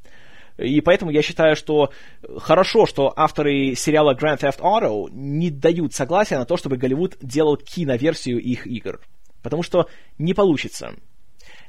И 0.58 0.80
поэтому 0.82 1.12
я 1.12 1.22
считаю, 1.22 1.56
что 1.56 1.92
хорошо, 2.38 2.86
что 2.86 3.14
авторы 3.16 3.76
сериала 3.76 4.14
Grand 4.16 4.40
Theft 4.40 4.60
Auto 4.60 5.10
не 5.12 5.50
дают 5.50 5.94
согласия 5.94 6.38
на 6.38 6.46
то, 6.46 6.56
чтобы 6.56 6.78
Голливуд 6.78 7.18
делал 7.22 7.58
киноверсию 7.58 8.40
их 8.40 8.66
игр. 8.66 9.02
Потому 9.42 9.64
что 9.64 9.88
не 10.18 10.34
получится. 10.34 10.96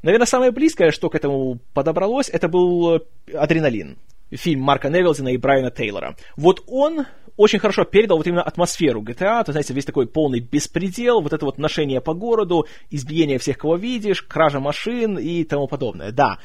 Наверное, 0.03 0.27
самое 0.27 0.51
близкое, 0.51 0.91
что 0.91 1.11
к 1.11 1.15
этому 1.15 1.59
подобралось, 1.75 2.29
это 2.29 2.49
был 2.49 3.03
«Адреналин» 3.33 3.99
фильм 4.37 4.63
Марка 4.63 4.89
Невилзина 4.89 5.29
и 5.29 5.37
Брайана 5.37 5.71
Тейлора. 5.71 6.17
Вот 6.37 6.63
он 6.67 7.07
очень 7.37 7.59
хорошо 7.59 7.85
передал 7.85 8.19
вот 8.19 8.27
именно 8.27 8.43
атмосферу 8.43 9.03
GTA, 9.03 9.45
то, 9.45 9.53
знаете, 9.53 9.73
весь 9.75 9.85
такой 9.85 10.07
полный 10.07 10.41
беспредел, 10.41 11.21
вот 11.21 11.33
это 11.33 11.45
вот 11.45 11.59
ношение 11.59 12.01
по 12.01 12.15
городу, 12.15 12.67
избиение 12.91 13.39
всех, 13.39 13.59
кого 13.59 13.77
видишь, 13.77 14.23
кража 14.23 14.61
машин 14.61 15.19
и 15.19 15.45
тому 15.45 15.67
подобное, 15.67 16.13
да 16.13 16.39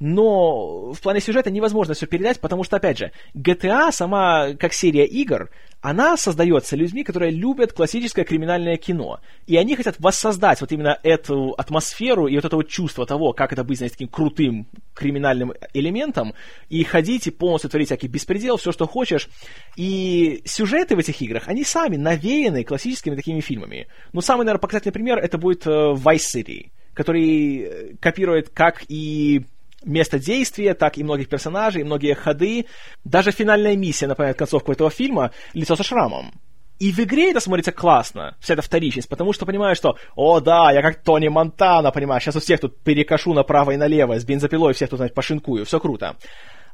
но 0.00 0.92
в 0.92 1.00
плане 1.00 1.20
сюжета 1.20 1.50
невозможно 1.50 1.94
все 1.94 2.06
передать, 2.06 2.40
потому 2.40 2.64
что, 2.64 2.76
опять 2.76 2.98
же, 2.98 3.12
GTA 3.34 3.90
сама, 3.92 4.54
как 4.54 4.72
серия 4.72 5.06
игр, 5.06 5.50
она 5.80 6.16
создается 6.16 6.76
людьми, 6.76 7.04
которые 7.04 7.30
любят 7.30 7.72
классическое 7.72 8.24
криминальное 8.24 8.76
кино. 8.76 9.20
И 9.46 9.56
они 9.56 9.76
хотят 9.76 9.96
воссоздать 9.98 10.60
вот 10.60 10.72
именно 10.72 10.98
эту 11.02 11.54
атмосферу 11.56 12.26
и 12.26 12.34
вот 12.34 12.44
это 12.44 12.56
вот 12.56 12.68
чувство 12.68 13.06
того, 13.06 13.32
как 13.32 13.52
это 13.52 13.62
быть, 13.62 13.78
знаете, 13.78 13.94
таким 13.94 14.08
крутым 14.08 14.66
криминальным 14.94 15.52
элементом, 15.74 16.34
и 16.68 16.82
ходить 16.82 17.28
и 17.28 17.30
полностью 17.30 17.70
творить 17.70 17.88
всякий 17.88 18.08
беспредел, 18.08 18.56
все, 18.56 18.72
что 18.72 18.86
хочешь. 18.86 19.28
И 19.76 20.42
сюжеты 20.44 20.96
в 20.96 20.98
этих 20.98 21.20
играх, 21.22 21.44
они 21.46 21.62
сами 21.64 21.96
навеяны 21.96 22.64
классическими 22.64 23.14
такими 23.14 23.40
фильмами. 23.40 23.86
Ну, 24.12 24.20
самый, 24.20 24.44
наверное, 24.44 24.60
показательный 24.60 24.92
пример 24.92 25.18
это 25.18 25.38
будет 25.38 25.66
э, 25.66 25.70
Vice 25.70 26.34
City, 26.34 26.70
который 26.94 27.58
э, 27.60 27.94
копирует 28.00 28.48
как 28.48 28.82
и 28.88 29.44
место 29.84 30.18
действия, 30.18 30.74
так 30.74 30.98
и 30.98 31.04
многих 31.04 31.28
персонажей, 31.28 31.84
многие 31.84 32.14
ходы. 32.14 32.66
Даже 33.04 33.30
финальная 33.30 33.76
миссия 33.76 34.06
напоминает 34.06 34.38
концовку 34.38 34.72
этого 34.72 34.90
фильма 34.90 35.32
«Лицо 35.54 35.76
со 35.76 35.82
шрамом». 35.82 36.32
И 36.78 36.92
в 36.92 37.00
игре 37.00 37.32
это 37.32 37.40
смотрится 37.40 37.72
классно, 37.72 38.36
вся 38.38 38.54
эта 38.54 38.62
вторичность, 38.62 39.08
потому 39.08 39.32
что 39.32 39.46
понимаешь, 39.46 39.76
что, 39.76 39.96
о 40.14 40.38
да, 40.38 40.70
я 40.70 40.80
как 40.80 41.02
Тони 41.02 41.26
Монтана, 41.26 41.90
понимаешь, 41.90 42.22
сейчас 42.22 42.36
у 42.36 42.40
всех 42.40 42.60
тут 42.60 42.80
перекошу 42.84 43.34
направо 43.34 43.72
и 43.72 43.76
налево, 43.76 44.18
с 44.18 44.24
бензопилой 44.24 44.74
всех 44.74 44.90
тут, 44.90 44.98
знаете, 44.98 45.14
пошинкую, 45.14 45.64
все 45.64 45.80
круто. 45.80 46.16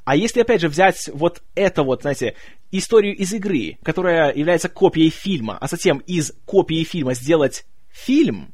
А 0.05 0.17
если, 0.17 0.43
опять 0.43 0.61
же, 0.61 0.69
взять 0.69 1.09
вот 1.15 1.43
это 1.55 1.83
вот, 1.83 2.03
знаете, 2.03 2.35
историю 2.71 3.17
из 3.17 3.33
игры, 3.33 3.79
которая 3.83 4.35
является 4.35 4.69
копией 4.69 5.09
фильма, 5.09 5.57
а 5.59 5.67
затем 5.67 5.99
из 5.99 6.33
копии 6.45 6.85
фильма 6.85 7.15
сделать 7.15 7.65
фильм, 7.91 8.54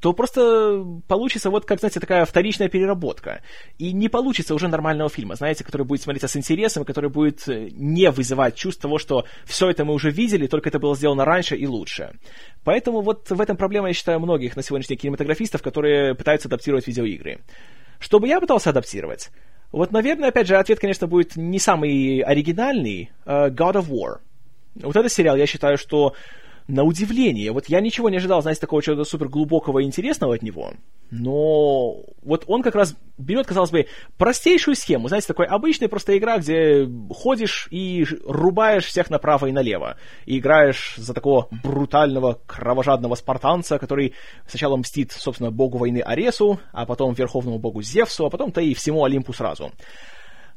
то 0.00 0.12
просто 0.14 0.84
получится 1.06 1.50
вот, 1.50 1.66
как, 1.66 1.78
знаете, 1.78 2.00
такая 2.00 2.24
вторичная 2.24 2.68
переработка. 2.68 3.42
И 3.78 3.92
не 3.92 4.08
получится 4.08 4.54
уже 4.54 4.68
нормального 4.68 5.10
фильма, 5.10 5.34
знаете, 5.34 5.62
который 5.62 5.86
будет 5.86 6.02
смотреться 6.02 6.28
с 6.28 6.36
интересом, 6.36 6.84
который 6.84 7.10
будет 7.10 7.46
э, 7.48 7.68
не 7.72 8.10
вызывать 8.10 8.56
чувство 8.56 8.82
того, 8.82 8.98
что 8.98 9.26
все 9.44 9.68
это 9.68 9.84
мы 9.84 9.92
уже 9.92 10.10
видели, 10.10 10.46
только 10.46 10.70
это 10.70 10.78
было 10.78 10.96
сделано 10.96 11.24
раньше 11.24 11.54
и 11.54 11.66
лучше. 11.66 12.18
Поэтому 12.64 13.02
вот 13.02 13.30
в 13.30 13.40
этом 13.40 13.56
проблема, 13.56 13.88
я 13.88 13.94
считаю, 13.94 14.20
многих 14.20 14.56
на 14.56 14.62
сегодняшний 14.62 14.96
день 14.96 15.02
кинематографистов, 15.02 15.62
которые 15.62 16.14
пытаются 16.14 16.48
адаптировать 16.48 16.86
видеоигры. 16.86 17.40
Что 17.98 18.18
бы 18.18 18.26
я 18.26 18.40
пытался 18.40 18.70
адаптировать? 18.70 19.30
Вот, 19.70 19.92
наверное, 19.92 20.30
опять 20.30 20.48
же, 20.48 20.56
ответ, 20.56 20.80
конечно, 20.80 21.06
будет 21.06 21.36
не 21.36 21.58
самый 21.58 22.20
оригинальный. 22.20 23.10
Uh, 23.24 23.50
God 23.50 23.74
of 23.74 23.88
War. 23.88 24.18
Вот 24.74 24.96
этот 24.96 25.12
сериал, 25.12 25.36
я 25.36 25.46
считаю, 25.46 25.76
что 25.76 26.14
на 26.70 26.84
удивление. 26.84 27.52
Вот 27.52 27.66
я 27.66 27.80
ничего 27.80 28.08
не 28.08 28.16
ожидал, 28.16 28.42
знаете, 28.42 28.60
такого 28.60 28.82
чего-то 28.82 29.04
супер 29.04 29.28
глубокого 29.28 29.80
и 29.80 29.84
интересного 29.84 30.34
от 30.34 30.42
него. 30.42 30.72
Но 31.10 31.96
вот 32.22 32.44
он 32.46 32.62
как 32.62 32.76
раз 32.76 32.96
берет, 33.18 33.46
казалось 33.46 33.70
бы, 33.70 33.86
простейшую 34.16 34.76
схему. 34.76 35.08
Знаете, 35.08 35.26
такой 35.26 35.46
обычная 35.46 35.88
просто 35.88 36.16
игра, 36.16 36.38
где 36.38 36.88
ходишь 37.10 37.66
и 37.70 38.06
рубаешь 38.24 38.86
всех 38.86 39.10
направо 39.10 39.46
и 39.46 39.52
налево. 39.52 39.96
И 40.24 40.38
играешь 40.38 40.94
за 40.96 41.12
такого 41.12 41.48
брутального, 41.50 42.38
кровожадного 42.46 43.16
спартанца, 43.16 43.78
который 43.78 44.14
сначала 44.46 44.76
мстит, 44.76 45.12
собственно, 45.12 45.50
богу 45.50 45.78
войны 45.78 45.98
Аресу, 45.98 46.60
а 46.72 46.86
потом 46.86 47.14
верховному 47.14 47.58
богу 47.58 47.82
Зевсу, 47.82 48.26
а 48.26 48.30
потом-то 48.30 48.60
и 48.60 48.74
всему 48.74 49.04
Олимпу 49.04 49.32
сразу. 49.32 49.72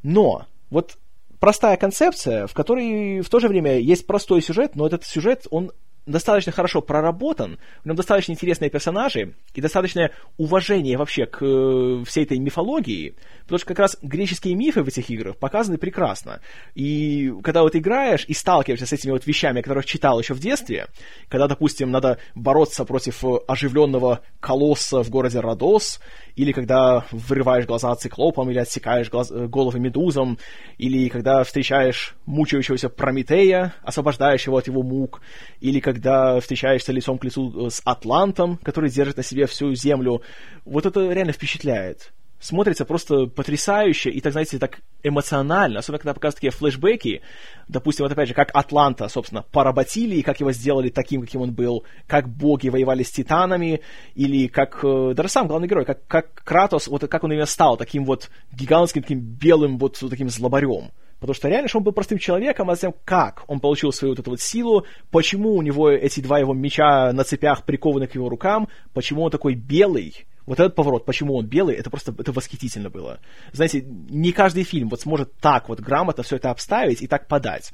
Но 0.03 0.45
вот 0.69 0.97
простая 1.39 1.77
концепция, 1.77 2.45
в 2.45 2.53
которой 2.53 3.21
в 3.21 3.29
то 3.29 3.39
же 3.39 3.47
время 3.47 3.79
есть 3.79 4.05
простой 4.05 4.41
сюжет, 4.41 4.75
но 4.75 4.85
этот 4.85 5.03
сюжет, 5.03 5.47
он 5.49 5.71
достаточно 6.05 6.51
хорошо 6.51 6.81
проработан, 6.81 7.59
в 7.83 7.85
нем 7.85 7.95
достаточно 7.95 8.33
интересные 8.33 8.69
персонажи 8.69 9.35
и 9.53 9.61
достаточное 9.61 10.11
уважение 10.37 10.97
вообще 10.97 11.25
к 11.25 11.43
э, 11.43 12.03
всей 12.05 12.23
этой 12.23 12.39
мифологии, 12.39 13.15
потому 13.43 13.57
что 13.59 13.67
как 13.67 13.79
раз 13.79 13.97
греческие 14.01 14.55
мифы 14.55 14.83
в 14.83 14.87
этих 14.87 15.09
играх 15.09 15.37
показаны 15.37 15.77
прекрасно. 15.77 16.41
И 16.75 17.33
когда 17.43 17.61
вот 17.61 17.75
играешь 17.75 18.25
и 18.27 18.33
сталкиваешься 18.33 18.85
с 18.85 18.93
этими 18.93 19.11
вот 19.11 19.25
вещами, 19.25 19.61
которых 19.61 19.85
читал 19.85 20.19
еще 20.19 20.33
в 20.33 20.39
детстве, 20.39 20.87
когда, 21.29 21.47
допустим, 21.47 21.91
надо 21.91 22.19
бороться 22.35 22.85
против 22.85 23.23
оживленного 23.47 24.21
колосса 24.39 25.03
в 25.03 25.09
городе 25.09 25.39
Родос, 25.39 25.99
или 26.35 26.51
когда 26.51 27.05
вырываешь 27.11 27.65
глаза 27.65 27.95
циклопам, 27.95 28.49
или 28.49 28.57
отсекаешь 28.57 29.09
глаз, 29.09 29.31
э, 29.31 29.47
головы 29.47 29.79
медузам, 29.79 30.37
или 30.77 31.09
когда 31.09 31.43
встречаешь 31.43 32.15
мучающегося 32.25 32.89
Прометея, 32.89 33.73
освобождаешь 33.83 34.45
его 34.47 34.57
от 34.57 34.67
его 34.67 34.81
мук, 34.81 35.21
или 35.61 35.79
когда 35.79 36.39
встречаешься 36.39 36.91
лицом 36.91 37.17
к 37.17 37.23
лицу 37.23 37.67
э, 37.67 37.69
с 37.69 37.81
Атлантом, 37.85 38.57
который 38.63 38.89
держит 38.89 39.17
на 39.17 39.23
себе 39.23 39.45
всю 39.45 39.73
землю. 39.75 40.21
Вот 40.65 40.85
это 40.85 41.11
реально 41.11 41.33
впечатляет 41.33 42.11
смотрится 42.43 42.83
просто 42.83 43.27
потрясающе 43.27 44.09
и, 44.09 44.19
так 44.19 44.33
знаете, 44.33 44.59
так 44.59 44.81
эмоционально, 45.01 45.79
особенно 45.79 45.99
когда 45.99 46.13
показывают 46.13 46.35
такие 46.35 46.51
флешбеки, 46.51 47.21
допустим, 47.69 48.03
вот 48.03 48.11
опять 48.11 48.27
же, 48.27 48.33
как 48.33 48.51
Атланта, 48.53 49.07
собственно, 49.07 49.43
поработили, 49.43 50.17
и 50.17 50.21
как 50.21 50.41
его 50.41 50.51
сделали 50.51 50.89
таким, 50.89 51.21
каким 51.21 51.41
он 51.41 51.53
был, 51.53 51.85
как 52.05 52.27
боги 52.27 52.67
воевали 52.67 53.03
с 53.03 53.11
титанами, 53.11 53.79
или 54.13 54.47
как, 54.47 54.79
э, 54.83 55.13
даже 55.15 55.29
сам 55.29 55.47
главный 55.47 55.69
герой, 55.69 55.85
как, 55.85 56.05
как 56.05 56.33
Кратос, 56.43 56.87
вот 56.87 57.07
как 57.07 57.23
он 57.23 57.31
именно 57.31 57.45
стал 57.45 57.77
таким 57.77 58.03
вот 58.03 58.29
гигантским, 58.51 59.03
таким 59.03 59.21
белым, 59.21 59.77
вот 59.77 59.97
таким 59.97 60.29
злобарем. 60.29 60.91
Потому 61.21 61.35
что 61.35 61.47
реально, 61.47 61.69
что 61.69 61.77
он 61.77 61.85
был 61.85 61.93
простым 61.93 62.17
человеком, 62.17 62.69
а 62.69 62.75
затем 62.75 62.93
как 63.05 63.45
он 63.47 63.61
получил 63.61 63.93
свою 63.93 64.11
вот 64.11 64.19
эту 64.19 64.31
вот 64.31 64.41
силу, 64.41 64.85
почему 65.09 65.55
у 65.55 65.61
него 65.61 65.89
эти 65.89 66.19
два 66.19 66.39
его 66.39 66.53
меча 66.53 67.13
на 67.13 67.23
цепях 67.23 67.63
прикованы 67.63 68.07
к 68.07 68.15
его 68.15 68.27
рукам, 68.27 68.67
почему 68.93 69.23
он 69.23 69.31
такой 69.31 69.55
белый, 69.55 70.25
Вот 70.45 70.59
этот 70.59 70.75
поворот, 70.75 71.05
почему 71.05 71.35
он 71.35 71.45
белый, 71.45 71.75
это 71.75 71.89
просто 71.89 72.13
это 72.17 72.31
восхитительно 72.31 72.89
было. 72.89 73.19
Знаете, 73.53 73.81
не 73.81 74.31
каждый 74.31 74.63
фильм 74.63 74.89
вот 74.89 75.01
сможет 75.01 75.33
так 75.35 75.69
вот 75.69 75.79
грамотно 75.79 76.23
все 76.23 76.35
это 76.35 76.51
обставить 76.51 77.01
и 77.01 77.07
так 77.07 77.27
подать. 77.27 77.71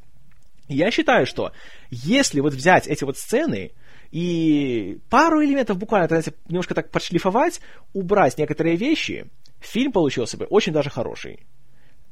Я 0.67 0.91
считаю, 0.91 1.25
что 1.25 1.51
если 1.89 2.41
вот 2.41 2.53
взять 2.53 2.87
эти 2.87 3.03
вот 3.03 3.17
сцены 3.17 3.71
и 4.11 4.99
пару 5.09 5.43
элементов 5.43 5.77
буквально, 5.77 6.07
знаете, 6.07 6.33
немножко 6.47 6.75
так 6.75 6.91
подшлифовать, 6.91 7.59
убрать 7.93 8.37
некоторые 8.37 8.75
вещи, 8.75 9.27
фильм 9.59 9.91
получился 9.91 10.37
бы 10.37 10.45
очень 10.45 10.73
даже 10.73 10.91
хороший. 10.91 11.39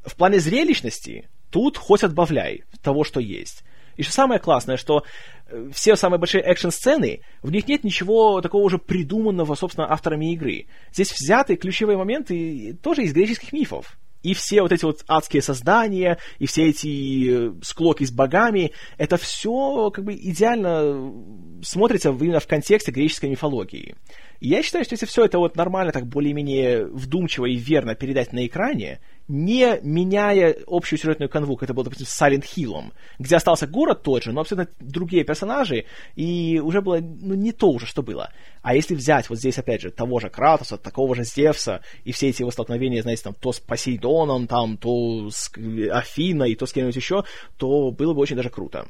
В 0.03 0.15
плане 0.15 0.39
зрелищности 0.39 1.29
тут 1.51 1.77
хоть 1.77 2.03
отбавляй 2.03 2.63
того, 2.81 3.03
что 3.03 3.19
есть. 3.19 3.63
И 3.98 4.04
что 4.04 4.13
самое 4.13 4.39
классное, 4.39 4.77
что 4.77 5.04
э, 5.48 5.70
все 5.74 5.96
самые 5.96 6.20
большие 6.20 6.44
экшн-сцены, 6.44 7.22
в 7.42 7.51
них 7.51 7.68
нет 7.68 7.84
ничего 7.84 8.42
такого 8.42 8.63
уже 8.63 8.77
придуманного, 8.77 9.56
собственно, 9.56 9.92
авторами 9.92 10.32
игры. 10.34 10.68
Здесь 10.94 11.12
взяты 11.12 11.56
ключевые 11.56 11.98
моменты 11.98 12.77
тоже 12.82 13.04
из 13.04 13.13
греческих 13.13 13.51
мифов. 13.51 13.98
И 14.24 14.34
все 14.34 14.62
вот 14.62 14.72
эти 14.72 14.84
вот 14.84 15.04
адские 15.08 15.42
создания, 15.42 16.18
и 16.39 16.48
все 16.48 16.68
эти 16.70 17.30
э, 17.30 17.54
склоки 17.62 18.04
с 18.04 18.12
богами, 18.12 18.72
это 18.98 19.18
все 19.18 19.89
как 19.92 20.06
бы 20.06 20.16
идеально 20.16 21.13
смотрится 21.62 22.10
именно 22.10 22.39
в 22.39 22.48
контексте 22.48 22.92
греческой 22.92 23.30
мифологии. 23.30 23.96
Я 24.39 24.62
считаю, 24.62 24.86
что 24.86 24.94
если 24.94 25.08
все 25.08 25.25
это 25.25 25.39
вот 25.39 25.56
нормально, 25.56 25.91
так 25.91 26.06
более-менее 26.06 26.86
вдумчиво 26.86 27.46
и 27.46 27.56
верно 27.56 27.96
передать 27.96 28.34
на 28.34 28.46
экране, 28.46 29.00
не 29.27 29.79
меняя 29.82 30.56
общую 30.67 31.00
сюжетную 31.00 31.29
канву, 31.29 31.56
как 31.56 31.63
это 31.63 31.74
было, 31.74 31.86
допустим, 31.86 32.06
с 32.06 32.22
Silent 32.22 32.46
Hill, 32.46 32.94
где 33.17 33.36
остался 33.36 33.65
город 33.65 34.03
тот 34.03 34.24
же, 34.24 34.32
но 34.32 34.41
абсолютно 34.41 34.72
другие 34.79 35.24
персонажи, 35.24 35.86
и 36.15 36.62
уже 36.63 36.82
было 36.82 37.00
ну, 37.00 37.34
не 37.34 37.51
то 37.51 37.70
уже, 37.72 37.88
что 37.88 38.03
было. 38.03 38.32
А 38.62 38.75
если 38.75 38.94
взять 38.94 39.29
вот 39.29 39.39
здесь, 39.39 39.58
опять 39.58 39.82
же, 39.82 39.89
того 39.89 40.20
же 40.20 40.29
Кратоса, 40.29 40.77
такого 40.77 41.15
же 41.15 41.24
Зевса, 41.24 41.82
и 42.03 42.12
все 42.12 42.29
эти 42.29 42.41
его 42.41 42.51
столкновения, 42.51 43.01
знаете, 43.01 43.24
там, 43.24 43.34
то 43.34 43.51
с 43.51 43.60
Посейдоном, 43.60 44.48
там, 44.48 44.77
то 44.77 45.29
с 45.32 45.51
Афиной, 45.91 46.56
то 46.56 46.65
с 46.65 46.74
кем-нибудь 46.74 46.96
еще, 46.96 47.24
то 47.58 47.91
было 47.91 48.13
бы 48.13 48.22
очень 48.22 48.36
даже 48.36 48.50
круто. 48.50 48.88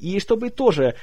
И 0.00 0.18
чтобы 0.18 0.50
тоже 0.50 0.96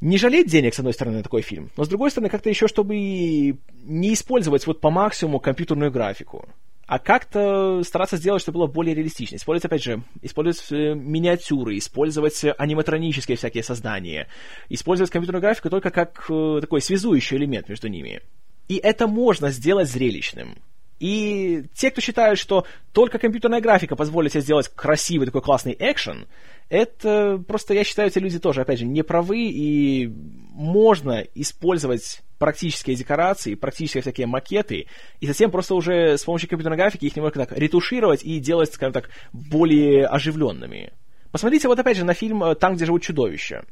не 0.00 0.18
жалеть 0.18 0.48
денег, 0.48 0.74
с 0.74 0.78
одной 0.78 0.94
стороны, 0.94 1.18
на 1.18 1.22
такой 1.22 1.42
фильм, 1.42 1.70
но 1.76 1.84
с 1.84 1.88
другой 1.88 2.10
стороны, 2.10 2.30
как-то 2.30 2.48
еще, 2.48 2.68
чтобы 2.68 2.94
не 2.94 4.14
использовать 4.14 4.66
вот 4.66 4.80
по 4.80 4.90
максимуму 4.90 5.40
компьютерную 5.40 5.90
графику 5.90 6.48
а 6.88 6.98
как-то 6.98 7.82
стараться 7.84 8.16
сделать, 8.16 8.40
чтобы 8.40 8.60
было 8.60 8.66
более 8.66 8.94
реалистично. 8.94 9.36
Использовать, 9.36 9.66
опять 9.66 9.82
же, 9.82 10.02
использовать 10.22 10.72
э, 10.72 10.94
миниатюры, 10.94 11.76
использовать 11.76 12.42
аниматронические 12.56 13.36
всякие 13.36 13.62
создания, 13.62 14.26
использовать 14.70 15.10
компьютерную 15.10 15.42
графику 15.42 15.68
только 15.68 15.90
как 15.90 16.24
э, 16.30 16.58
такой 16.62 16.80
связующий 16.80 17.36
элемент 17.36 17.68
между 17.68 17.88
ними. 17.88 18.22
И 18.68 18.76
это 18.76 19.06
можно 19.06 19.50
сделать 19.50 19.90
зрелищным. 19.90 20.56
И 21.00 21.64
те, 21.74 21.90
кто 21.90 22.00
считают, 22.00 22.38
что 22.38 22.66
только 22.92 23.18
компьютерная 23.18 23.60
графика 23.60 23.94
позволит 23.94 24.32
себе 24.32 24.42
сделать 24.42 24.68
красивый 24.68 25.26
такой 25.26 25.42
классный 25.42 25.76
экшен, 25.78 26.26
это 26.68 27.42
просто, 27.46 27.72
я 27.74 27.84
считаю, 27.84 28.08
эти 28.08 28.18
люди 28.18 28.38
тоже, 28.38 28.60
опять 28.60 28.80
же, 28.80 28.84
не 28.84 29.02
правы, 29.02 29.48
и 29.48 30.08
можно 30.08 31.24
использовать 31.34 32.20
практические 32.38 32.96
декорации, 32.96 33.54
практические 33.54 34.02
всякие 34.02 34.26
макеты, 34.26 34.86
и 35.20 35.26
затем 35.26 35.50
просто 35.50 35.74
уже 35.74 36.18
с 36.18 36.24
помощью 36.24 36.48
компьютерной 36.48 36.76
графики 36.76 37.06
их 37.06 37.16
немного 37.16 37.46
так 37.46 37.52
ретушировать 37.52 38.22
и 38.22 38.38
делать, 38.38 38.72
скажем 38.72 38.92
так, 38.92 39.10
более 39.32 40.06
оживленными. 40.06 40.92
Посмотрите 41.30 41.68
вот 41.68 41.78
опять 41.78 41.96
же 41.96 42.04
на 42.04 42.14
фильм 42.14 42.42
«Там, 42.56 42.74
где 42.74 42.86
живут 42.86 43.02
чудовища». 43.02 43.64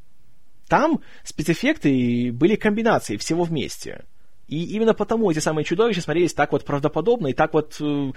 Там 0.68 1.00
спецэффекты 1.22 2.32
были 2.32 2.56
комбинации 2.56 3.16
всего 3.16 3.44
вместе. 3.44 4.04
И 4.48 4.64
именно 4.64 4.94
потому 4.94 5.30
эти 5.30 5.40
самые 5.40 5.64
чудовища 5.64 6.00
смотрелись 6.00 6.34
так 6.34 6.52
вот 6.52 6.64
правдоподобно 6.64 7.28
и 7.28 7.32
так 7.32 7.52
вот 7.52 7.76
э, 7.80 8.12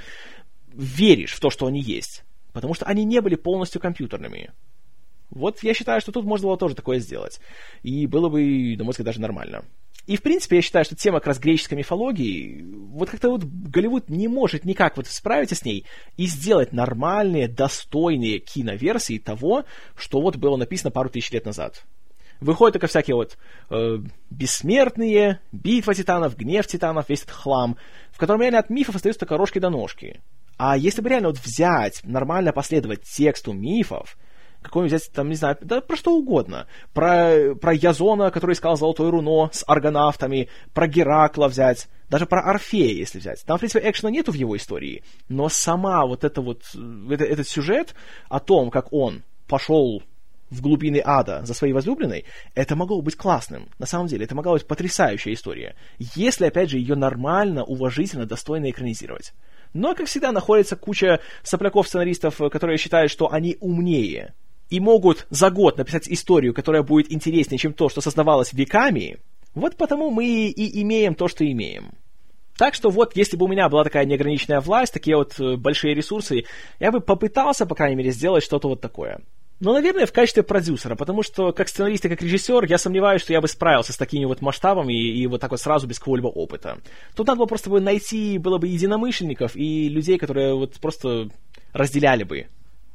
веришь 0.73 1.33
в 1.33 1.39
то, 1.39 1.49
что 1.49 1.65
они 1.65 1.81
есть. 1.81 2.23
Потому 2.53 2.73
что 2.73 2.85
они 2.85 3.03
не 3.03 3.21
были 3.21 3.35
полностью 3.35 3.81
компьютерными. 3.81 4.51
Вот 5.29 5.61
я 5.63 5.73
считаю, 5.73 6.01
что 6.01 6.11
тут 6.11 6.25
можно 6.25 6.47
было 6.47 6.57
тоже 6.57 6.75
такое 6.75 6.99
сделать. 6.99 7.39
И 7.83 8.07
было 8.07 8.29
бы, 8.29 8.75
на 8.77 8.83
мой 8.83 8.91
взгляд, 8.91 9.05
даже 9.05 9.21
нормально. 9.21 9.63
И, 10.07 10.17
в 10.17 10.23
принципе, 10.23 10.55
я 10.55 10.61
считаю, 10.63 10.85
что 10.85 10.95
тема 10.95 11.19
как 11.19 11.27
раз 11.27 11.39
греческой 11.39 11.77
мифологии, 11.77 12.65
вот 12.89 13.11
как-то 13.11 13.29
вот 13.29 13.43
Голливуд 13.43 14.09
не 14.09 14.27
может 14.27 14.65
никак 14.65 14.97
вот 14.97 15.05
справиться 15.05 15.53
с 15.53 15.63
ней 15.63 15.85
и 16.17 16.25
сделать 16.25 16.73
нормальные, 16.73 17.47
достойные 17.47 18.39
киноверсии 18.39 19.19
того, 19.19 19.65
что 19.95 20.19
вот 20.19 20.37
было 20.37 20.57
написано 20.57 20.89
пару 20.89 21.09
тысяч 21.09 21.31
лет 21.31 21.45
назад. 21.45 21.85
Выходят 22.39 22.73
только 22.73 22.87
всякие 22.87 23.15
вот 23.15 23.37
э, 23.69 23.97
бессмертные, 24.29 25.41
битва 25.51 25.93
титанов, 25.93 26.37
гнев 26.37 26.65
титанов, 26.67 27.09
весь 27.09 27.23
этот 27.23 27.35
хлам, 27.35 27.77
в 28.11 28.17
котором 28.17 28.41
реально 28.41 28.59
от 28.59 28.69
мифов 28.69 28.95
остаются 28.95 29.19
только 29.19 29.37
рожки 29.37 29.59
до 29.59 29.69
ножки. 29.69 30.21
А 30.57 30.77
если 30.77 31.01
бы 31.01 31.09
реально 31.09 31.29
вот 31.29 31.39
взять, 31.39 32.01
нормально 32.03 32.53
последовать 32.53 33.03
тексту 33.03 33.53
мифов, 33.53 34.17
какой-нибудь 34.61 34.93
взять, 34.93 35.11
там, 35.13 35.29
не 35.29 35.35
знаю, 35.35 35.57
да 35.61 35.81
про 35.81 35.95
что 35.95 36.13
угодно. 36.13 36.67
Про, 36.93 37.55
про 37.55 37.73
Язона, 37.73 38.29
который 38.31 38.53
искал 38.53 38.75
золотое 38.75 39.09
руно 39.09 39.49
с 39.51 39.63
аргонавтами, 39.65 40.49
про 40.73 40.87
Геракла 40.87 41.47
взять, 41.47 41.87
даже 42.09 42.25
про 42.25 42.41
Орфея, 42.41 42.93
если 42.93 43.19
взять. 43.19 43.43
Там, 43.45 43.57
в 43.57 43.59
принципе, 43.61 43.89
экшена 43.89 44.11
нету 44.11 44.31
в 44.31 44.35
его 44.35 44.55
истории, 44.57 45.03
но 45.29 45.49
сама 45.49 46.05
вот 46.05 46.23
это 46.23 46.41
вот, 46.41 46.63
это, 47.09 47.23
этот 47.23 47.47
сюжет 47.47 47.95
о 48.27 48.39
том, 48.39 48.69
как 48.69 48.91
он 48.91 49.23
пошел 49.47 50.03
в 50.49 50.61
глубины 50.61 51.01
ада 51.03 51.45
за 51.45 51.53
своей 51.53 51.73
возлюбленной, 51.73 52.25
это 52.55 52.75
могло 52.75 53.01
быть 53.01 53.15
классным. 53.15 53.69
На 53.77 53.85
самом 53.85 54.07
деле, 54.07 54.25
это 54.25 54.35
могла 54.35 54.53
быть 54.53 54.67
потрясающая 54.67 55.33
история. 55.33 55.75
Если, 56.15 56.45
опять 56.45 56.69
же, 56.69 56.77
ее 56.77 56.95
нормально, 56.95 57.63
уважительно, 57.63 58.25
достойно 58.25 58.69
экранизировать. 58.69 59.33
Но, 59.73 59.93
как 59.93 60.07
всегда, 60.07 60.31
находится 60.31 60.75
куча 60.75 61.19
сопляков-сценаристов, 61.43 62.37
которые 62.51 62.77
считают, 62.77 63.11
что 63.11 63.31
они 63.31 63.57
умнее 63.59 64.33
и 64.69 64.79
могут 64.79 65.27
за 65.29 65.49
год 65.49 65.77
написать 65.77 66.07
историю, 66.09 66.53
которая 66.53 66.83
будет 66.83 67.11
интереснее, 67.11 67.57
чем 67.57 67.73
то, 67.73 67.89
что 67.89 68.01
создавалось 68.01 68.53
веками, 68.53 69.17
вот 69.55 69.75
потому 69.77 70.11
мы 70.11 70.25
и 70.25 70.81
имеем 70.81 71.15
то, 71.15 71.27
что 71.27 71.49
имеем. 71.49 71.91
Так 72.57 72.73
что 72.73 72.89
вот, 72.89 73.15
если 73.15 73.37
бы 73.37 73.45
у 73.45 73.47
меня 73.47 73.69
была 73.69 73.83
такая 73.83 74.05
неограниченная 74.05 74.59
власть, 74.59 74.93
такие 74.93 75.15
вот 75.15 75.39
э, 75.39 75.55
большие 75.55 75.95
ресурсы, 75.95 76.43
я 76.79 76.91
бы 76.91 76.99
попытался, 76.99 77.65
по 77.65 77.73
крайней 77.73 77.95
мере, 77.95 78.11
сделать 78.11 78.43
что-то 78.43 78.67
вот 78.67 78.81
такое. 78.81 79.21
Но, 79.59 79.73
наверное, 79.73 80.05
в 80.05 80.13
качестве 80.13 80.41
продюсера, 80.43 80.95
потому 80.95 81.21
что 81.21 81.51
как 81.51 81.67
сценарист 81.67 82.05
и 82.05 82.09
как 82.09 82.21
режиссер 82.21 82.63
я 82.65 82.77
сомневаюсь, 82.77 83.21
что 83.21 83.33
я 83.33 83.41
бы 83.41 83.47
справился 83.47 83.91
с 83.91 83.97
такими 83.97 84.23
вот 84.23 84.41
масштабами 84.41 84.93
и, 84.93 85.21
и 85.21 85.27
вот 85.27 85.41
так 85.41 85.51
вот 85.51 85.59
сразу 85.59 85.85
без 85.85 85.99
какого-либо 85.99 86.27
опыта. 86.27 86.77
Тут 87.15 87.27
надо 87.27 87.39
было 87.39 87.45
просто 87.45 87.69
бы 87.69 87.81
найти 87.81 88.37
было 88.37 88.57
бы 88.57 88.67
единомышленников 88.67 89.57
и 89.57 89.89
людей, 89.89 90.17
которые 90.17 90.55
вот 90.55 90.79
просто 90.79 91.29
разделяли 91.73 92.23
бы 92.23 92.47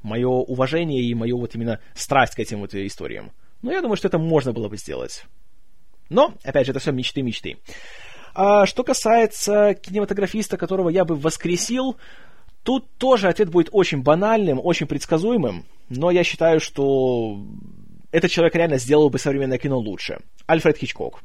мое 0.03 0.29
уважение 0.29 1.03
и 1.03 1.15
мою 1.15 1.39
вот 1.39 1.55
именно 1.55 1.81
страсть 1.95 2.35
к 2.35 2.39
этим 2.39 2.61
вот 2.61 2.75
историям. 2.75 3.33
Но 3.61 3.71
я 3.71 3.81
думаю, 3.81 3.97
что 3.97 4.09
это 4.09 4.19
можно 4.19 4.53
было 4.53 4.69
бы 4.69 4.77
сделать. 4.77 5.25
Но, 6.09 6.35
опять 6.45 6.67
же, 6.67 6.73
это 6.73 6.81
все 6.81 6.93
мечты-мечты. 6.93 7.57
А 8.35 8.67
что 8.67 8.85
касается 8.85 9.75
кинематографиста, 9.75 10.57
которого 10.57 10.89
я 10.89 11.05
бы 11.05 11.15
воскресил, 11.15 11.97
тут 12.65 12.91
тоже 12.99 13.29
ответ 13.29 13.51
будет 13.51 13.69
очень 13.71 14.03
банальным, 14.03 14.61
очень 14.63 14.87
предсказуемым, 14.87 15.65
но 15.89 16.11
я 16.11 16.25
считаю, 16.25 16.59
что 16.59 17.39
этот 18.11 18.31
человек 18.31 18.57
реально 18.57 18.79
сделал 18.79 19.11
бы 19.11 19.19
современное 19.19 19.59
кино 19.59 19.79
лучше. 19.79 20.19
Альфред 20.47 20.79
Хичкок. 20.79 21.23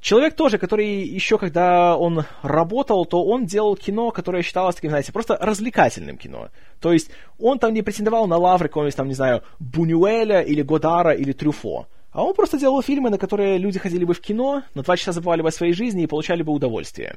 Человек 0.00 0.34
тоже, 0.34 0.58
который 0.58 1.04
еще 1.04 1.38
когда 1.38 1.96
он 1.96 2.24
работал, 2.42 3.06
то 3.06 3.22
он 3.22 3.46
делал 3.46 3.76
кино, 3.76 4.10
которое 4.10 4.42
считалось 4.42 4.74
таким, 4.74 4.90
знаете, 4.90 5.12
просто 5.12 5.38
развлекательным 5.40 6.18
кино. 6.18 6.48
То 6.80 6.92
есть 6.92 7.10
он 7.38 7.60
там 7.60 7.72
не 7.72 7.82
претендовал 7.82 8.26
на 8.26 8.36
лавры 8.36 8.66
какого-нибудь 8.68 8.96
там, 8.96 9.06
не 9.06 9.14
знаю, 9.14 9.44
Бунюэля 9.60 10.40
или 10.40 10.62
Годара 10.62 11.12
или 11.12 11.30
Трюфо. 11.30 11.86
А 12.10 12.24
он 12.24 12.34
просто 12.34 12.58
делал 12.58 12.82
фильмы, 12.82 13.10
на 13.10 13.18
которые 13.18 13.58
люди 13.58 13.78
ходили 13.78 14.04
бы 14.04 14.12
в 14.12 14.20
кино, 14.20 14.64
на 14.74 14.82
два 14.82 14.96
часа 14.96 15.12
забывали 15.12 15.42
бы 15.42 15.48
о 15.48 15.52
своей 15.52 15.72
жизни 15.72 16.02
и 16.02 16.08
получали 16.08 16.42
бы 16.42 16.52
удовольствие. 16.52 17.16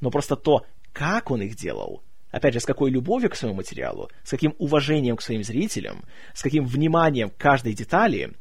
Но 0.00 0.10
просто 0.10 0.34
то, 0.34 0.66
как 0.92 1.30
он 1.30 1.40
их 1.40 1.54
делал, 1.54 2.02
опять 2.34 2.54
же, 2.54 2.60
с 2.60 2.66
какой 2.66 2.90
любовью 2.90 3.30
к 3.30 3.36
своему 3.36 3.58
материалу, 3.58 4.10
с 4.24 4.30
каким 4.30 4.54
уважением 4.58 5.16
к 5.16 5.22
своим 5.22 5.44
зрителям, 5.44 6.04
с 6.34 6.42
каким 6.42 6.66
вниманием 6.66 7.30
к 7.30 7.36
каждой 7.36 7.74
детали, 7.74 8.32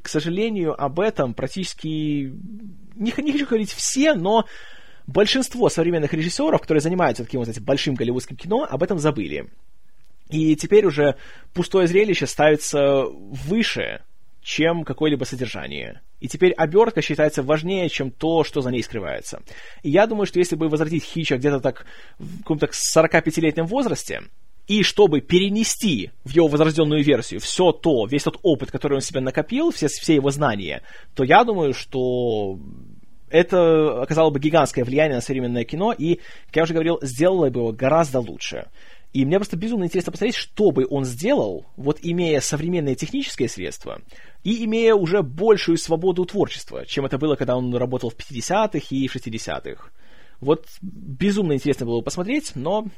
к 0.00 0.08
сожалению, 0.08 0.80
об 0.82 0.98
этом 0.98 1.34
практически 1.34 2.32
не, 2.94 3.12
не 3.18 3.32
хочу 3.32 3.46
говорить 3.46 3.70
все, 3.70 4.14
но 4.14 4.46
большинство 5.06 5.68
современных 5.68 6.14
режиссеров, 6.14 6.60
которые 6.62 6.80
занимаются 6.80 7.24
таким 7.24 7.40
вот 7.40 7.48
этим 7.48 7.64
большим 7.64 7.94
голливудским 7.94 8.36
кино, 8.36 8.66
об 8.68 8.82
этом 8.82 8.98
забыли. 8.98 9.50
И 10.30 10.56
теперь 10.56 10.86
уже 10.86 11.16
пустое 11.52 11.86
зрелище 11.86 12.26
ставится 12.26 13.04
выше, 13.04 14.00
чем 14.44 14.84
какое-либо 14.84 15.24
содержание. 15.24 16.02
И 16.20 16.28
теперь 16.28 16.52
обертка 16.52 17.02
считается 17.02 17.42
важнее, 17.42 17.88
чем 17.88 18.10
то, 18.10 18.44
что 18.44 18.60
за 18.60 18.70
ней 18.70 18.82
скрывается. 18.82 19.42
И 19.82 19.90
я 19.90 20.06
думаю, 20.06 20.26
что 20.26 20.38
если 20.38 20.54
бы 20.54 20.68
возвратить 20.68 21.02
Хича 21.02 21.38
где-то 21.38 21.60
так 21.60 21.86
в 22.18 22.38
каком-то 22.38 22.66
45-летнем 22.66 23.66
возрасте, 23.66 24.22
и 24.66 24.82
чтобы 24.82 25.20
перенести 25.20 26.10
в 26.24 26.30
его 26.30 26.46
возрожденную 26.48 27.02
версию 27.02 27.40
все 27.40 27.72
то, 27.72 28.06
весь 28.06 28.22
тот 28.22 28.38
опыт, 28.42 28.70
который 28.70 28.94
он 28.94 29.00
себе 29.00 29.20
накопил, 29.20 29.70
все, 29.70 29.88
все 29.88 30.14
его 30.14 30.30
знания, 30.30 30.82
то 31.14 31.24
я 31.24 31.42
думаю, 31.44 31.74
что 31.74 32.58
это 33.30 34.02
оказало 34.02 34.30
бы 34.30 34.38
гигантское 34.38 34.84
влияние 34.84 35.16
на 35.16 35.20
современное 35.20 35.64
кино, 35.64 35.92
и, 35.92 36.20
как 36.46 36.56
я 36.56 36.62
уже 36.62 36.74
говорил, 36.74 36.98
сделало 37.02 37.50
бы 37.50 37.60
его 37.60 37.72
гораздо 37.72 38.20
лучше. 38.20 38.68
И 39.14 39.24
мне 39.24 39.38
просто 39.38 39.56
безумно 39.56 39.84
интересно 39.84 40.10
посмотреть, 40.10 40.34
что 40.34 40.72
бы 40.72 40.88
он 40.90 41.04
сделал, 41.04 41.66
вот 41.76 42.00
имея 42.02 42.40
современные 42.40 42.96
технические 42.96 43.48
средства 43.48 44.02
и 44.42 44.64
имея 44.64 44.96
уже 44.96 45.22
большую 45.22 45.78
свободу 45.78 46.24
творчества, 46.24 46.84
чем 46.84 47.06
это 47.06 47.16
было, 47.16 47.36
когда 47.36 47.56
он 47.56 47.72
работал 47.76 48.10
в 48.10 48.16
50-х 48.16 48.86
и 48.90 49.06
60-х. 49.06 49.90
Вот 50.40 50.66
безумно 50.82 51.52
интересно 51.52 51.86
было 51.86 52.00
бы 52.00 52.04
посмотреть, 52.04 52.56
но, 52.56 52.88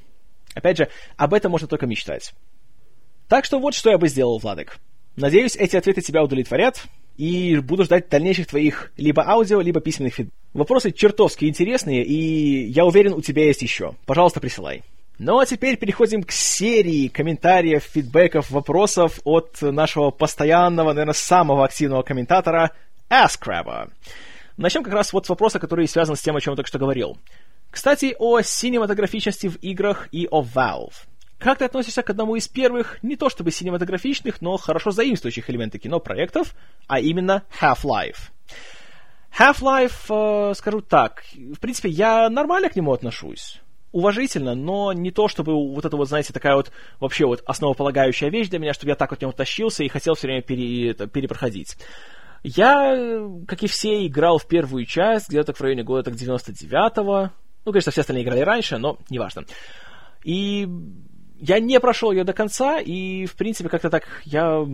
опять 0.55 0.79
же, 0.79 0.89
об 1.19 1.35
этом 1.35 1.53
можно 1.53 1.69
только 1.69 1.87
мечтать. 1.87 2.33
Так 3.29 3.45
что 3.45 3.61
вот 3.61 3.75
что 3.75 3.91
я 3.91 3.99
бы 3.99 4.09
сделал, 4.09 4.39
Владик. 4.39 4.79
Надеюсь, 5.17 5.55
эти 5.55 5.77
ответы 5.77 6.01
тебя 6.01 6.25
удовлетворят, 6.25 6.87
и 7.19 7.59
буду 7.59 7.85
ждать 7.85 8.09
дальнейших 8.09 8.47
твоих 8.47 8.91
либо 8.97 9.23
аудио, 9.29 9.61
либо 9.61 9.81
письменных 9.81 10.15
фид. 10.15 10.31
Вопросы 10.55 10.93
чертовски 10.93 11.45
интересные, 11.45 12.05
и 12.05 12.71
я 12.71 12.87
уверен, 12.87 13.13
у 13.13 13.21
тебя 13.21 13.45
есть 13.45 13.61
еще. 13.61 13.95
Пожалуйста, 14.07 14.41
присылай. 14.41 14.83
Ну 15.19 15.39
а 15.39 15.47
теперь 15.47 15.79
переходим 15.79 16.23
к 16.23 16.31
серии 16.31 17.09
комментариев, 17.09 17.85
фидбэков, 17.85 18.51
вопросов 18.51 19.19
от 19.25 19.63
нашего 19.63 20.11
постоянного, 20.11 20.93
наверное, 20.93 21.15
самого 21.15 21.65
активного 21.65 22.03
комментатора 22.03 22.73
Asкраба. 23.09 23.89
Начнем 24.59 24.83
как 24.83 24.93
раз 24.93 25.15
вот 25.15 25.25
с 25.25 25.31
вопроса, 25.31 25.59
который 25.59 25.89
связан 25.89 26.17
с 26.17 26.21
тем, 26.21 26.37
о 26.37 26.41
чем 26.41 26.53
я 26.53 26.57
только 26.57 26.69
что 26.69 26.79
говорил. 26.79 27.17
Кстати, 27.71 28.15
о 28.19 28.43
синематографичности 28.43 29.47
в 29.47 29.57
играх 29.57 30.09
и 30.13 30.29
о 30.31 30.43
Valve. 30.43 30.93
Как 31.39 31.59
ты 31.59 31.65
относишься 31.65 32.03
к 32.03 32.11
одному 32.11 32.37
из 32.37 32.47
первых, 32.47 33.03
не 33.03 33.17
то 33.17 33.31
чтобы 33.31 33.53
синематографичных, 33.53 34.43
но 34.43 34.59
хорошо 34.59 34.91
заимствующих 34.91 35.49
элементы 35.49 35.79
кино 35.79 35.99
проектов, 35.99 36.55
а 36.89 37.01
именно 37.01 37.43
Half-Life? 37.61 38.31
Half-Life, 39.39 40.51
э, 40.51 40.55
скажу 40.55 40.83
так, 40.83 41.25
в 41.35 41.59
принципе, 41.59 41.89
я 41.89 42.29
нормально 42.29 42.69
к 42.69 42.77
нему 42.77 42.93
отношусь. 42.93 43.61
Уважительно, 43.93 44.55
но 44.55 44.93
не 44.93 45.11
то, 45.11 45.29
чтобы 45.29 45.55
вот 45.55 45.85
это 45.85 45.97
вот, 45.97 46.09
знаете, 46.09 46.33
такая 46.33 46.55
вот 46.57 46.71
вообще 47.01 47.25
вот 47.25 47.43
основополагающая 47.47 48.29
вещь 48.29 48.49
для 48.49 48.59
меня, 48.59 48.75
чтобы 48.75 48.91
я 48.91 48.97
так 48.97 49.13
от 49.13 49.23
него 49.23 49.33
тащился 49.33 49.85
и 49.85 49.89
хотел 49.89 50.15
все 50.15 50.27
время 50.27 50.43
пере, 50.43 50.91
это, 50.91 51.07
перепроходить. 51.07 51.77
Я, 52.43 53.29
как 53.47 53.63
и 53.63 53.67
все, 53.67 54.07
играл 54.07 54.39
в 54.39 54.47
первую 54.47 54.85
часть, 54.85 55.29
где-то 55.29 55.53
в 55.53 55.61
районе 55.61 55.83
года 55.83 56.03
так 56.11 56.15
99-го. 56.15 57.31
Ну, 57.65 57.73
конечно, 57.73 57.91
все 57.91 58.03
остальные 58.03 58.25
играли 58.25 58.41
раньше, 58.41 58.79
но 58.79 58.99
неважно. 59.09 59.45
И 60.25 60.69
я 61.41 61.59
не 61.59 61.81
прошел 61.81 62.13
ее 62.13 62.25
до 62.25 62.33
конца, 62.33 62.81
и, 62.81 63.27
в 63.27 63.35
принципе, 63.35 63.69
как-то 63.69 63.91
так 63.91 64.23
я 64.25 64.67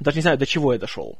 даже 0.00 0.16
не 0.16 0.22
знаю, 0.22 0.38
до 0.38 0.46
чего 0.46 0.72
я 0.72 0.78
дошел. 0.78 1.18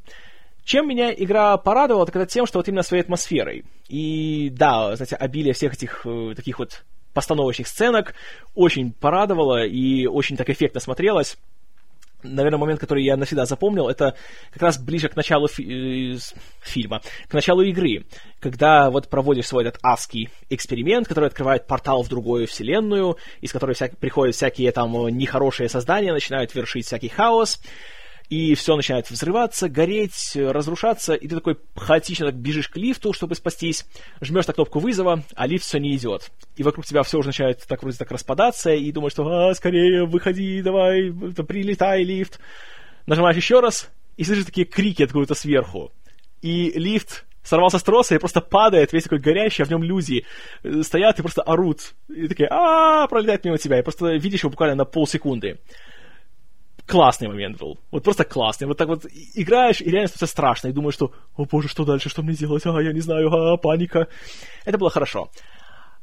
Чем 0.65 0.89
меня 0.89 1.13
игра 1.13 1.57
порадовала, 1.57 2.07
так 2.07 2.17
это 2.17 2.27
тем, 2.27 2.47
что 2.47 2.59
вот 2.59 2.69
именно 2.69 2.83
своей 2.83 3.03
атмосферой. 3.03 3.65
И 3.89 4.49
да, 4.51 4.95
знаете, 4.95 5.17
обилие 5.17 5.55
всех 5.55 5.75
этих 5.75 6.07
э, 6.07 6.35
таких 6.37 6.59
вот 6.59 6.85
постановочных 7.13 7.69
сценок. 7.69 8.15
Очень 8.55 8.93
порадовало 8.93 9.65
и 9.65 10.07
очень 10.07 10.37
так 10.37 10.51
эффектно 10.51 10.81
смотрелось. 10.81 11.37
Наверное, 12.25 12.59
момент, 12.59 12.79
который 12.79 13.03
я 13.03 13.17
навсегда 13.17 13.47
запомнил, 13.47 13.89
это 13.89 14.15
как 14.53 14.63
раз 14.63 14.79
ближе 14.79 15.09
к 15.09 15.17
началу 15.17 15.49
фи- 15.49 16.15
э, 16.15 16.19
фильма, 16.61 17.03
к 17.29 17.35
началу 17.35 17.63
игры, 17.63 18.05
когда 18.39 18.91
вот 18.91 19.09
проводишь 19.09 19.49
свой 19.49 19.65
этот 19.65 19.81
адский 19.83 20.29
эксперимент, 20.49 21.09
который 21.09 21.27
открывает 21.27 21.67
портал 21.67 22.05
в 22.05 22.09
другую 22.09 22.47
вселенную, 22.47 23.17
из 23.41 23.51
которой 23.53 23.75
вся- 23.75 23.91
приходят 23.99 24.37
всякие 24.37 24.71
там 24.71 24.93
нехорошие 25.09 25.69
создания, 25.69 26.13
начинают 26.13 26.55
вершить 26.55 26.87
всякий 26.87 27.09
хаос, 27.09 27.61
и 28.33 28.55
все 28.55 28.77
начинает 28.77 29.11
взрываться, 29.11 29.69
гореть, 29.69 30.33
разрушаться, 30.35 31.13
и 31.13 31.29
ты 31.29 31.35
такой 31.35 31.59
хаотично 31.77 32.25
так 32.25 32.35
бежишь 32.35 32.71
к 32.71 32.79
лифту, 32.79 33.13
чтобы 33.13 33.35
спастись, 33.35 33.85
жмешь 34.23 34.47
на 34.47 34.55
кнопку 34.55 34.79
вызова, 34.79 35.23
а 35.35 35.47
лифт 35.47 35.67
все 35.67 35.77
не 35.77 35.95
идет. 35.95 36.31
И 36.57 36.63
вокруг 36.63 36.87
тебя 36.87 37.03
все 37.03 37.19
уже 37.19 37.29
начинает 37.29 37.63
так 37.69 37.83
вроде 37.83 37.99
так 37.99 38.11
распадаться, 38.11 38.73
и 38.73 38.91
думаешь, 38.91 39.13
что 39.13 39.27
а, 39.27 39.55
скорее 39.55 40.07
выходи, 40.07 40.63
давай, 40.63 41.13
прилетай, 41.13 42.05
лифт. 42.05 42.41
Нажимаешь 43.05 43.37
еще 43.37 43.61
раз, 43.61 43.91
и 44.17 44.25
слышишь 44.25 44.47
такие 44.47 44.67
крики 44.67 45.03
откуда-то 45.03 45.35
сверху. 45.35 45.93
И 46.41 46.71
лифт 46.71 47.27
сорвался 47.43 47.79
с 47.79 47.83
троса 47.83 48.15
и 48.15 48.19
просто 48.19 48.41
падает, 48.41 48.95
весь 48.95 49.03
такой 49.03 49.19
горящий, 49.19 49.63
а 49.63 49.67
в 49.67 49.71
нем 49.71 49.83
люди 49.83 50.25
э, 50.63 50.83
стоят 50.83 51.19
и 51.19 51.23
просто 51.23 51.43
орут. 51.43 51.93
И 52.09 52.29
такие, 52.29 52.49
а 52.51 53.07
пролетает 53.09 53.45
мимо 53.45 53.59
тебя, 53.59 53.79
и 53.79 53.83
просто 53.83 54.15
видишь 54.15 54.41
его 54.41 54.51
буквально 54.51 54.77
на 54.77 54.85
полсекунды 54.87 55.59
классный 56.87 57.29
момент 57.29 57.59
был. 57.59 57.79
Вот 57.91 58.05
просто 58.05 58.25
классный. 58.25 58.67
Вот 58.67 58.77
так 58.77 58.89
вот 58.89 59.07
играешь, 59.35 59.81
и 59.81 59.91
реально 59.91 60.09
становится 60.09 60.33
страшно, 60.33 60.69
и 60.69 60.73
думаешь, 60.73 60.95
что, 60.95 61.13
о 61.37 61.45
боже, 61.45 61.69
что 61.69 61.85
дальше, 61.85 62.09
что 62.09 62.23
мне 62.23 62.35
делать, 62.35 62.67
а, 62.67 62.81
я 62.81 62.93
не 62.93 63.01
знаю, 63.01 63.33
а, 63.33 63.57
паника. 63.57 64.09
Это 64.65 64.79
было 64.79 64.91
хорошо. 64.91 65.31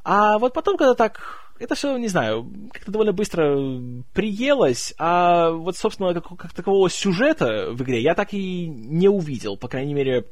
А 0.04 0.40
вот 0.40 0.54
потом, 0.54 0.78
когда 0.78 0.96
так, 0.96 1.52
это 1.60 1.76
все, 1.76 1.98
не 1.98 2.08
знаю, 2.08 2.50
как-то 2.72 2.92
довольно 2.92 3.14
быстро 3.14 3.58
приелось, 4.14 4.94
а 4.98 5.52
вот, 5.52 5.78
собственно, 5.78 6.14
как, 6.14 6.28
как 6.38 6.54
такового 6.54 6.90
сюжета 6.90 7.72
в 7.72 7.84
игре 7.84 8.02
я 8.02 8.16
так 8.16 8.34
и 8.34 8.68
не 8.68 9.10
увидел, 9.10 9.58
по 9.58 9.68
крайней 9.68 9.94
мере, 9.94 10.26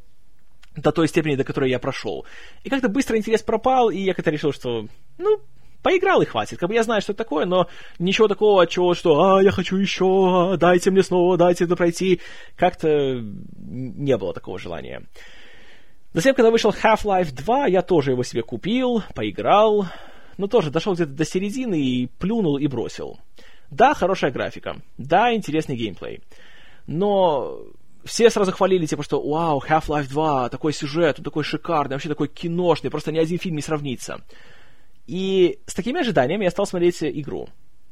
до 0.75 0.91
той 0.91 1.07
степени, 1.07 1.35
до 1.35 1.43
которой 1.43 1.69
я 1.69 1.79
прошел. 1.79 2.25
И 2.63 2.69
как-то 2.69 2.87
быстро 2.87 3.17
интерес 3.17 3.43
пропал, 3.43 3.89
и 3.89 3.97
я 3.97 4.13
как-то 4.13 4.31
решил, 4.31 4.53
что, 4.53 4.87
ну, 5.17 5.41
поиграл 5.81 6.21
и 6.21 6.25
хватит. 6.25 6.59
Как 6.59 6.69
бы 6.69 6.75
я 6.75 6.83
знаю, 6.83 7.01
что 7.01 7.13
это 7.13 7.23
такое, 7.23 7.45
но 7.45 7.67
ничего 7.99 8.27
такого, 8.27 8.65
чего, 8.67 8.93
что 8.93 9.35
«А, 9.35 9.43
я 9.43 9.51
хочу 9.51 9.77
еще, 9.77 10.57
дайте 10.57 10.91
мне 10.91 11.03
снова, 11.03 11.37
дайте 11.37 11.65
это 11.65 11.75
пройти». 11.75 12.21
Как-то 12.55 13.19
не 13.57 14.17
было 14.17 14.33
такого 14.33 14.59
желания. 14.59 15.03
Затем, 16.13 16.35
когда 16.35 16.51
вышел 16.51 16.71
Half-Life 16.71 17.33
2, 17.33 17.67
я 17.67 17.81
тоже 17.81 18.11
его 18.11 18.23
себе 18.23 18.41
купил, 18.41 19.03
поиграл, 19.13 19.85
но 20.37 20.47
тоже 20.47 20.71
дошел 20.71 20.93
где-то 20.93 21.11
до 21.11 21.25
середины 21.25 21.79
и 21.79 22.07
плюнул 22.07 22.57
и 22.57 22.67
бросил. 22.67 23.19
Да, 23.69 23.93
хорошая 23.93 24.31
графика, 24.31 24.77
да, 24.97 25.33
интересный 25.35 25.75
геймплей, 25.75 26.21
но 26.87 27.59
все 28.05 28.29
сразу 28.29 28.53
хвалили, 28.53 28.85
типа, 28.85 29.03
что 29.03 29.21
«Вау, 29.21 29.61
Half-Life 29.61 30.07
2, 30.07 30.49
такой 30.49 30.71
сюжет, 30.71 31.19
такой 31.23 31.43
шикарный, 31.43 31.95
вообще 31.95 32.09
такой 32.09 32.29
киношный, 32.29 32.89
просто 32.89 33.11
ни 33.11 33.19
один 33.19 33.37
фильм 33.37 33.57
не 33.57 33.61
сравнится». 33.61 34.21
И 35.07 35.59
с 35.65 35.73
такими 35.73 36.01
ожиданиями 36.01 36.43
я 36.43 36.51
стал 36.51 36.67
смотреть 36.67 37.01
игру. 37.01 37.49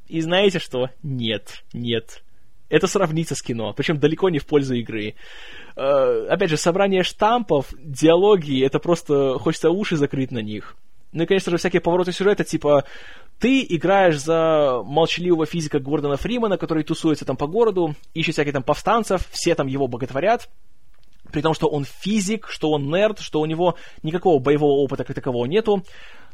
И 0.08 0.22
знаете 0.22 0.60
что? 0.60 0.90
Нет, 1.02 1.64
нет. 1.74 2.22
Это 2.70 2.88
сравнится 2.88 3.36
с 3.36 3.42
кино, 3.42 3.74
причем 3.74 4.00
далеко 4.00 4.30
не 4.30 4.40
в 4.40 4.46
пользу 4.46 4.76
игры. 4.76 5.16
Э, 5.76 6.28
опять 6.30 6.50
же, 6.50 6.58
собрание 6.58 7.04
штампов, 7.04 7.74
диалоги, 7.80 8.66
это 8.66 8.80
просто 8.80 9.38
хочется 9.40 9.70
уши 9.70 9.98
закрыть 9.98 10.32
на 10.32 10.40
них. 10.40 10.76
Ну 11.12 11.24
и, 11.24 11.26
конечно 11.26 11.52
же, 11.52 11.58
всякие 11.58 11.80
повороты 11.80 12.12
сюжета, 12.12 12.44
типа, 12.44 12.84
ты 13.40 13.66
играешь 13.70 14.20
за 14.20 14.82
молчаливого 14.84 15.46
физика 15.46 15.80
Гордона 15.80 16.18
Фримана, 16.18 16.58
который 16.58 16.84
тусуется 16.84 17.24
там 17.24 17.38
по 17.38 17.48
городу, 17.48 17.96
ищет 18.14 18.34
всяких 18.34 18.54
там 18.54 18.64
повстанцев, 18.64 19.28
все 19.32 19.56
там 19.56 19.68
его 19.68 19.88
боготворят, 19.88 20.50
при 21.32 21.42
том, 21.42 21.54
что 21.54 21.68
он 21.68 21.86
физик, 21.86 22.48
что 22.50 22.72
он 22.72 22.90
нерд, 22.90 23.20
что 23.20 23.40
у 23.40 23.46
него 23.46 23.76
никакого 24.04 24.40
боевого 24.40 24.82
опыта 24.82 25.04
как 25.04 25.16
такового 25.16 25.46
нету. 25.46 25.84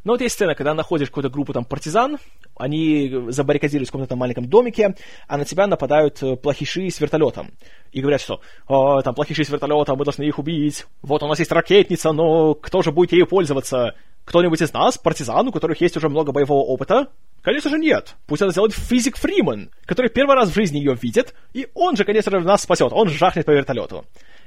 Но 0.04 0.12
вот 0.12 0.20
есть 0.20 0.34
сцена, 0.34 0.54
когда 0.54 0.74
находишь 0.74 1.08
какую-то 1.08 1.30
группу 1.30 1.52
там 1.52 1.64
партизан, 1.64 2.18
они 2.56 3.12
забаррикадируются 3.28 3.92
в 3.92 3.94
каком-то 3.94 4.16
маленьком 4.16 4.48
домике, 4.48 4.96
а 5.28 5.38
на 5.38 5.44
тебя 5.44 5.66
нападают 5.66 6.22
э, 6.22 6.36
плохиши 6.36 6.90
с 6.90 7.00
вертолетом. 7.00 7.52
И 7.92 8.00
говорят, 8.00 8.20
что 8.20 8.40
там 8.66 9.14
плохиши 9.14 9.44
с 9.44 9.48
вертолетом, 9.48 9.98
мы 9.98 10.04
должны 10.04 10.24
их 10.24 10.38
убить. 10.38 10.86
Вот 11.02 11.22
у 11.22 11.28
нас 11.28 11.38
есть 11.38 11.52
ракетница, 11.52 12.12
но 12.12 12.54
кто 12.54 12.82
же 12.82 12.90
будет 12.90 13.12
ею 13.12 13.26
пользоваться? 13.26 13.94
Кто-нибудь 14.24 14.60
из 14.60 14.72
нас, 14.72 14.98
партизан, 14.98 15.48
у 15.48 15.52
которых 15.52 15.80
есть 15.80 15.96
уже 15.96 16.08
много 16.08 16.32
боевого 16.32 16.64
опыта? 16.64 17.08
Конечно 17.42 17.70
же 17.70 17.78
нет. 17.78 18.14
Пусть 18.26 18.40
это 18.40 18.52
сделает 18.52 18.72
физик 18.72 19.16
Фриман, 19.16 19.70
который 19.84 20.10
первый 20.10 20.36
раз 20.36 20.50
в 20.50 20.54
жизни 20.54 20.78
ее 20.78 20.96
видит, 21.00 21.34
и 21.52 21.66
он 21.74 21.96
же, 21.96 22.04
конечно 22.04 22.30
же, 22.30 22.40
нас 22.40 22.62
спасет. 22.62 22.92
Он 22.92 23.08
жахнет 23.08 23.46
по 23.46 23.50
вертолету. 23.50 24.04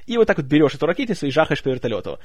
И 0.07 0.17
вот 0.17 0.27
так 0.27 0.37
вот 0.37 0.45
берешь 0.45 0.75
эту 0.75 0.85
ракетницу 0.85 1.25
и 1.25 1.31
жахаешь 1.31 1.61
по 1.61 1.69
вертолету 1.69 2.19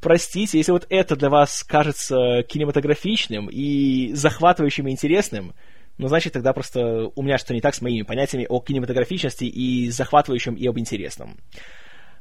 простите, 0.00 0.58
если 0.58 0.72
вот 0.72 0.86
это 0.88 1.16
для 1.16 1.30
вас 1.30 1.62
кажется 1.62 2.42
кинематографичным 2.48 3.48
и 3.50 4.12
захватывающим 4.14 4.88
и 4.88 4.90
интересным, 4.90 5.54
ну, 5.98 6.08
значит, 6.08 6.32
тогда 6.32 6.52
просто 6.52 7.10
у 7.14 7.22
меня 7.22 7.36
что 7.36 7.48
то 7.48 7.54
не 7.54 7.60
так 7.60 7.74
с 7.74 7.82
моими 7.82 8.02
понятиями 8.02 8.46
о 8.48 8.60
кинематографичности 8.60 9.44
и 9.44 9.90
захватывающем, 9.90 10.54
и 10.54 10.66
об 10.66 10.78
интересном. 10.78 11.36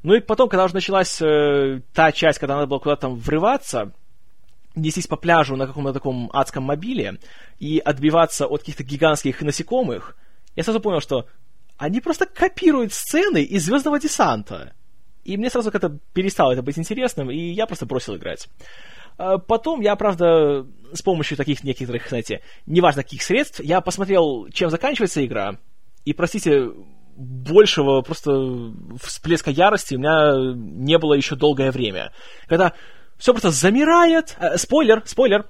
Ну 0.03 0.13
и 0.13 0.19
потом, 0.19 0.49
когда 0.49 0.65
уже 0.65 0.73
началась 0.73 1.21
э, 1.21 1.81
та 1.93 2.11
часть, 2.11 2.39
когда 2.39 2.55
надо 2.55 2.67
было 2.67 2.79
куда-то 2.79 3.03
там 3.03 3.15
врываться, 3.15 3.93
нестись 4.75 5.07
по 5.07 5.17
пляжу 5.17 5.55
на 5.55 5.67
каком-то 5.67 5.93
таком 5.93 6.29
адском 6.33 6.63
мобиле 6.63 7.19
и 7.59 7.79
отбиваться 7.79 8.47
от 8.47 8.61
каких-то 8.61 8.83
гигантских 8.83 9.41
насекомых, 9.41 10.15
я 10.55 10.63
сразу 10.63 10.79
понял, 10.79 11.01
что 11.01 11.27
они 11.77 12.01
просто 12.01 12.25
копируют 12.25 12.93
сцены 12.93 13.41
из 13.43 13.65
Звездного 13.65 13.99
десанта. 13.99 14.73
И 15.29 15.37
мне 15.37 15.51
сразу 15.51 15.71
как-то 15.71 15.95
перестало 16.13 16.53
это 16.53 16.63
быть 16.63 16.79
интересным, 16.79 17.29
и 17.29 17.37
я 17.37 17.67
просто 17.67 17.85
бросил 17.85 18.15
играть. 18.15 18.47
А 19.19 19.37
потом 19.37 19.79
я, 19.79 19.95
правда, 19.95 20.65
с 20.91 21.03
помощью 21.03 21.37
таких 21.37 21.63
некоторых, 21.63 22.09
знаете, 22.09 22.41
неважно 22.65 23.03
каких 23.03 23.21
средств, 23.21 23.59
я 23.59 23.79
посмотрел, 23.81 24.47
чем 24.51 24.71
заканчивается 24.71 25.23
игра, 25.23 25.59
и, 26.03 26.13
простите, 26.13 26.71
большего 27.15 28.01
просто 28.01 28.31
всплеска 29.03 29.51
ярости 29.51 29.93
у 29.93 29.99
меня 29.99 30.55
не 30.55 30.97
было 30.97 31.13
еще 31.13 31.35
долгое 31.35 31.69
время. 31.69 32.11
Когда 32.47 32.73
все 33.19 33.31
просто 33.33 33.51
замирает. 33.51 34.35
Э, 34.39 34.57
спойлер, 34.57 35.03
спойлер. 35.05 35.45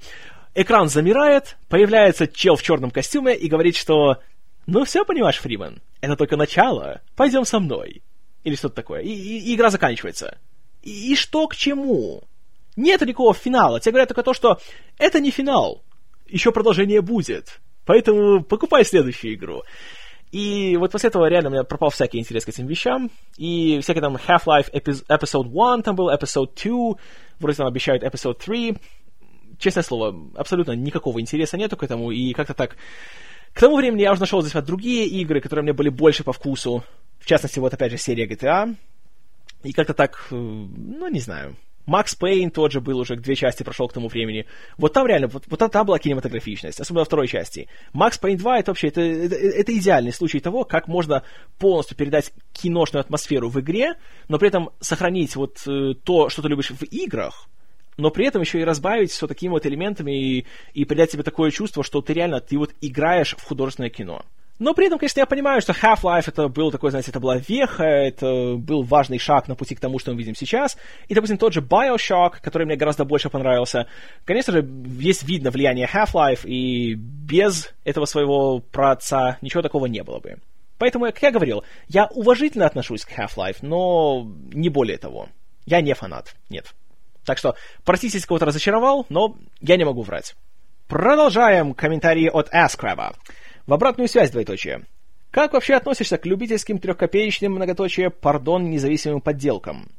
Экран 0.56 0.89
замирает, 0.89 1.56
появляется 1.70 2.28
чел 2.28 2.58
в 2.58 2.63
черном 2.63 2.92
костюме 2.92 3.34
и 3.34 3.48
говорит, 3.48 3.78
что 3.78 4.18
«Ну 4.65 4.84
все, 4.84 5.06
понимаешь, 5.06 5.38
Фриман, 5.38 5.82
это 6.02 6.18
только 6.18 6.36
начало, 6.36 7.00
пойдем 7.15 7.46
со 7.46 7.62
мной». 7.62 8.02
Или 8.43 8.56
что-то 8.56 8.75
такое. 8.75 9.02
И, 9.02 9.10
и, 9.10 9.52
и 9.52 9.56
игра 9.56 9.69
заканчивается. 9.69 10.38
И, 10.82 11.13
и 11.13 11.15
что 11.15 11.47
к 11.47 11.56
чему? 11.56 12.23
Нет 12.75 13.02
никакого 13.02 13.34
финала. 13.34 13.80
Тебе 13.80 13.93
говорят 13.93 14.10
только 14.10 14.23
то, 14.23 14.34
что 14.34 14.60
это 14.97 15.19
не 15.19 15.32
финал. 15.32 15.84
Еще 16.28 16.52
продолжение 16.52 17.02
будет. 17.02 17.60
Поэтому 17.86 18.43
покупай 18.43 18.86
следующую 18.86 19.34
игру. 19.34 19.63
И 20.32 20.78
вот 20.78 20.91
после 20.91 21.10
этого 21.10 21.28
реально 21.28 21.49
у 21.49 21.52
меня 21.54 21.63
пропал 21.63 21.89
всякий 21.89 22.19
интерес 22.19 22.45
к 22.45 22.49
этим 22.49 22.67
вещам. 22.67 23.10
И 23.38 23.80
всякие 23.82 24.02
там 24.02 24.15
Half-Life 24.15 24.71
Episode 24.71 25.73
1 25.73 25.84
там 25.84 25.95
был, 25.95 26.10
Episode 26.10 26.52
2, 26.63 26.95
вроде 27.39 27.58
там 27.58 27.67
обещают 27.67 28.04
Episode 28.04 28.36
3. 28.36 28.78
Честное 29.58 29.84
слово, 29.84 30.15
абсолютно 30.36 30.73
никакого 30.73 31.19
интереса 31.19 31.58
нету 31.58 31.78
к 31.78 31.84
этому. 31.84 32.12
И 32.12 32.34
как-то 32.34 32.54
так... 32.54 32.78
К 33.54 33.60
тому 33.60 33.78
времени 33.78 34.04
я 34.04 34.12
уже 34.12 34.21
нашел 34.21 34.41
здесь 34.43 34.54
другие 34.63 35.08
игры, 35.08 35.41
которые 35.41 35.63
мне 35.63 35.73
были 35.73 35.89
больше 35.89 36.23
по 36.23 36.32
вкусу. 36.32 36.84
В 37.20 37.26
частности, 37.26 37.60
вот 37.60 37.74
опять 37.74 37.92
же 37.92 37.98
серия 37.98 38.28
GTA. 38.28 38.76
И 39.64 39.74
как-то 39.74 39.94
так, 39.94 40.28
э, 40.32 40.36
ну, 40.36 41.08
не 41.10 41.20
знаю, 41.20 41.56
Макс 41.90 42.14
Пейн 42.14 42.52
тот 42.52 42.72
же 42.72 42.82
был 42.82 43.00
уже, 43.00 43.16
две 43.16 43.36
части 43.36 43.64
прошел 43.64 43.88
к 43.88 43.94
тому 43.94 44.10
времени. 44.10 44.46
Вот 44.78 44.94
там 44.94 45.08
реально, 45.08 45.28
вот, 45.28 45.46
вот 45.48 45.72
там 45.72 45.86
была 45.88 45.98
кинематографичность, 45.98 46.80
особенно 46.80 47.02
во 47.02 47.06
второй 47.06 47.28
части. 47.28 47.68
Макс 47.94 48.20
Пейн 48.20 48.38
2 48.38 48.60
это 48.60 48.72
вообще, 48.72 48.90
это, 48.90 49.02
это, 49.02 49.36
это 49.36 49.76
идеальный 49.76 50.14
случай 50.14 50.40
того, 50.40 50.66
как 50.66 50.88
можно 50.88 51.24
полностью 51.58 51.98
передать 51.98 52.32
киношную 52.54 53.02
атмосферу 53.02 53.50
в 53.50 53.60
игре, 53.60 53.96
но 54.28 54.38
при 54.38 54.50
этом 54.50 54.70
сохранить 54.80 55.36
вот 55.36 55.64
э, 55.68 55.96
то, 56.04 56.30
что 56.30 56.44
ты 56.44 56.48
любишь 56.50 56.70
в 56.70 56.84
играх, 56.84 57.50
но 57.98 58.12
при 58.12 58.28
этом 58.28 58.44
еще 58.44 58.60
и 58.62 58.64
разбавить 58.64 59.10
все 59.10 59.26
такими 59.26 59.50
вот 59.50 59.66
элементами 59.66 60.12
и, 60.12 60.46
и 60.74 60.86
придать 60.86 61.12
тебе 61.12 61.24
такое 61.24 61.50
чувство, 61.50 61.84
что 61.84 62.02
ты 62.02 62.14
реально, 62.14 62.40
ты 62.40 62.58
вот 62.60 62.72
играешь 62.82 63.36
в 63.36 63.44
художественное 63.44 63.90
кино. 63.90 64.24
Но 64.60 64.74
при 64.74 64.88
этом, 64.88 65.00
конечно, 65.00 65.22
я 65.22 65.26
понимаю, 65.26 65.62
что 65.62 65.72
Half-Life 65.72 66.26
это 66.28 66.50
был 66.50 66.69
такой, 66.69 66.91
знаете, 66.91 67.12
это 67.12 67.22
была 67.22 67.38
веха, 67.38 67.84
это 67.84 68.56
был 68.58 68.84
важный 68.84 69.17
шаг 69.17 69.48
на 69.48 69.56
пути 69.56 69.74
к 69.74 69.80
тому, 69.80 70.00
что 70.00 70.12
мы 70.12 70.17
видим 70.17 70.36
сейчас. 70.36 70.78
И, 71.08 71.15
допустим, 71.15 71.38
тот 71.38 71.54
же 71.54 71.62
Bioshock, 71.62 72.41
который 72.41 72.65
мне 72.65 72.76
гораздо 72.76 73.06
больше 73.06 73.30
понравился. 73.30 73.88
Конечно 74.26 74.52
же, 74.52 74.69
есть 75.00 75.24
видно 75.24 75.50
влияние 75.50 75.88
Half-Life, 75.91 76.45
и 76.45 76.93
без 76.95 77.74
этого 77.86 78.04
своего 78.04 78.60
праотца 78.60 79.38
ничего 79.41 79.62
такого 79.62 79.86
не 79.86 80.04
было 80.04 80.19
бы. 80.19 80.39
Поэтому, 80.78 81.06
как 81.06 81.22
я 81.22 81.32
говорил, 81.32 81.63
я 81.88 82.08
уважительно 82.08 82.65
отношусь 82.65 83.06
к 83.06 83.17
Half-Life, 83.17 83.60
но 83.62 84.30
не 84.52 84.67
более 84.67 84.98
того. 84.98 85.30
Я 85.65 85.82
не 85.82 85.93
фанат, 85.93 86.36
нет. 86.50 86.74
Так 87.26 87.38
что, 87.38 87.56
простите, 87.86 88.17
если 88.17 88.28
кого-то 88.28 88.45
разочаровал, 88.45 89.06
но 89.10 89.38
я 89.62 89.78
не 89.78 89.86
могу 89.86 90.02
врать. 90.02 90.36
Продолжаем 90.88 91.74
комментарии 91.74 92.28
от 92.28 92.50
Аскраба. 92.52 93.13
В 93.65 93.74
обратную 93.74 94.08
связь 94.08 94.32
двоеточие. 94.32 94.86
Как 95.32 95.54
вообще 95.54 95.76
относишься 95.76 96.17
к 96.17 96.26
любительским 96.26 96.80
трехкопеечным 96.80 97.54
многоточие, 97.54 98.10
пардон, 98.10 98.69
независимым 98.69 99.22
подделкам? 99.22 99.89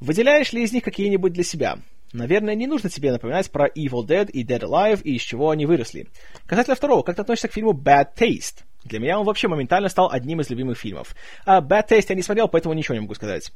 Выделяешь 0.00 0.52
ли 0.52 0.62
из 0.62 0.72
них 0.72 0.84
какие-нибудь 0.84 1.32
для 1.32 1.44
себя? 1.44 1.78
Наверное, 2.12 2.54
не 2.54 2.66
нужно 2.66 2.90
тебе 2.90 3.10
напоминать 3.10 3.50
про 3.50 3.66
Evil 3.68 4.06
Dead 4.06 4.30
и 4.30 4.44
Dead 4.44 4.60
Alive 4.60 5.02
и 5.02 5.16
из 5.16 5.22
чего 5.22 5.50
они 5.50 5.66
выросли. 5.66 6.06
Касательно 6.46 6.76
второго, 6.76 7.02
как 7.02 7.16
ты 7.16 7.22
относишься 7.22 7.48
к 7.48 7.52
фильму 7.52 7.72
Bad 7.72 8.14
Taste? 8.16 8.62
Для 8.84 9.00
меня 9.00 9.18
он 9.18 9.24
вообще 9.24 9.48
моментально 9.48 9.88
стал 9.88 10.10
одним 10.12 10.40
из 10.40 10.50
любимых 10.50 10.78
фильмов. 10.78 11.16
А 11.46 11.60
Bad 11.60 11.88
Taste 11.88 12.06
я 12.10 12.14
не 12.14 12.22
смотрел, 12.22 12.48
поэтому 12.48 12.74
ничего 12.74 12.94
не 12.94 13.00
могу 13.00 13.14
сказать. 13.14 13.50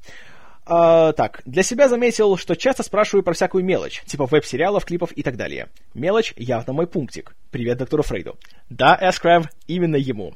Uh, 0.69 1.15
так, 1.15 1.41
для 1.47 1.63
себя 1.63 1.89
заметил, 1.89 2.37
что 2.37 2.55
часто 2.55 2.83
спрашиваю 2.83 3.23
про 3.23 3.33
всякую 3.33 3.65
мелочь, 3.65 4.03
типа 4.05 4.27
веб-сериалов, 4.27 4.85
клипов 4.85 5.13
и 5.13 5.23
так 5.23 5.37
далее. 5.37 5.69
Мелочь 5.95 6.35
явно 6.37 6.75
мой 6.75 6.87
пунктик. 6.87 7.35
Привет 7.51 7.79
доктору 7.79 8.03
Фрейду. 8.03 8.37
Да, 8.69 8.99
Эскрав, 9.01 9.47
именно 9.67 9.97
ему. 9.97 10.35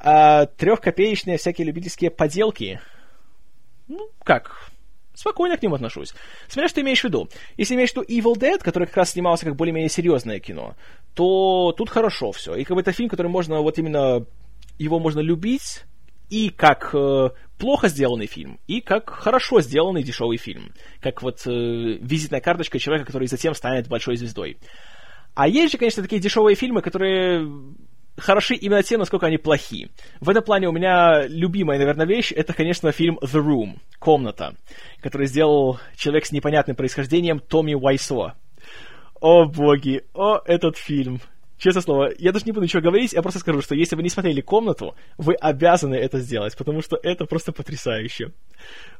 Uh, 0.00 0.48
трехкопеечные 0.56 1.36
всякие 1.36 1.66
любительские 1.66 2.10
поделки. 2.10 2.80
Ну, 3.86 4.08
как? 4.24 4.70
Спокойно 5.12 5.58
к 5.58 5.62
ним 5.62 5.74
отношусь. 5.74 6.14
Смотря 6.48 6.68
что 6.68 6.80
имеешь 6.80 7.02
в 7.02 7.04
виду. 7.04 7.28
Если 7.58 7.74
имеешь 7.74 7.92
в 7.92 7.96
виду 7.96 8.04
Evil 8.08 8.34
Dead, 8.34 8.58
который 8.62 8.86
как 8.86 8.96
раз 8.96 9.10
снимался 9.10 9.44
как 9.44 9.56
более-менее 9.56 9.90
серьезное 9.90 10.40
кино, 10.40 10.74
то 11.14 11.74
тут 11.76 11.90
хорошо 11.90 12.32
все. 12.32 12.54
И 12.54 12.64
как 12.64 12.76
бы 12.76 12.80
это 12.80 12.92
фильм, 12.92 13.10
который 13.10 13.28
можно 13.28 13.60
вот 13.60 13.78
именно... 13.78 14.24
Его 14.78 14.98
можно 14.98 15.20
любить, 15.20 15.84
и 16.30 16.50
как 16.50 16.94
э, 16.94 17.30
плохо 17.58 17.88
сделанный 17.88 18.26
фильм, 18.26 18.58
и 18.66 18.80
как 18.80 19.10
хорошо 19.10 19.60
сделанный 19.60 20.02
дешевый 20.02 20.38
фильм. 20.38 20.72
Как 21.00 21.22
вот 21.22 21.46
э, 21.46 21.50
визитная 21.50 22.40
карточка 22.40 22.78
человека, 22.78 23.06
который 23.06 23.28
затем 23.28 23.54
станет 23.54 23.88
большой 23.88 24.16
звездой. 24.16 24.58
А 25.34 25.48
есть 25.48 25.72
же, 25.72 25.78
конечно, 25.78 26.02
такие 26.02 26.20
дешевые 26.20 26.56
фильмы, 26.56 26.80
которые 26.80 27.46
хороши 28.16 28.54
именно 28.54 28.82
тем, 28.82 29.00
насколько 29.00 29.26
они 29.26 29.36
плохи. 29.36 29.90
В 30.20 30.30
этом 30.30 30.42
плане 30.42 30.68
у 30.68 30.72
меня 30.72 31.26
любимая, 31.26 31.78
наверное, 31.78 32.06
вещь, 32.06 32.32
это, 32.32 32.54
конечно, 32.54 32.90
фильм 32.92 33.18
The 33.22 33.42
Room, 33.42 33.78
«Комната», 33.98 34.54
который 35.00 35.26
сделал 35.26 35.78
человек 35.96 36.26
с 36.26 36.32
непонятным 36.32 36.76
происхождением 36.76 37.40
Томми 37.40 37.74
Уайсо. 37.74 38.34
О 39.20 39.44
боги, 39.46 40.04
о 40.14 40.40
этот 40.44 40.76
фильм. 40.76 41.20
Честное 41.58 41.82
слово, 41.82 42.10
я 42.18 42.32
даже 42.32 42.44
не 42.44 42.52
буду 42.52 42.64
ничего 42.64 42.82
говорить, 42.82 43.14
я 43.14 43.22
просто 43.22 43.40
скажу, 43.40 43.62
что 43.62 43.74
если 43.74 43.96
вы 43.96 44.02
не 44.02 44.10
смотрели 44.10 44.42
«Комнату», 44.42 44.94
вы 45.16 45.34
обязаны 45.34 45.94
это 45.94 46.18
сделать, 46.18 46.56
потому 46.56 46.82
что 46.82 46.98
это 47.02 47.24
просто 47.24 47.52
потрясающе. 47.52 48.32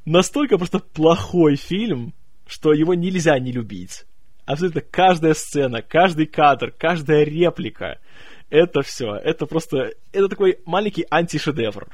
Настолько 0.07 0.57
просто 0.57 0.79
плохой 0.79 1.57
фильм, 1.57 2.15
что 2.47 2.73
его 2.73 2.95
нельзя 2.95 3.39
не 3.39 3.53
любить. 3.53 4.07
Абсолютно 4.47 4.81
каждая 4.81 5.35
сцена, 5.35 5.83
каждый 5.83 6.27
кадр, 6.27 6.73
каждая 6.77 7.25
реплика, 7.25 7.99
это 8.49 8.83
все, 8.83 9.17
это 9.17 9.45
просто, 9.45 9.93
это 10.13 10.29
такой 10.29 10.59
маленький 10.65 11.05
антишедевр. 11.11 11.89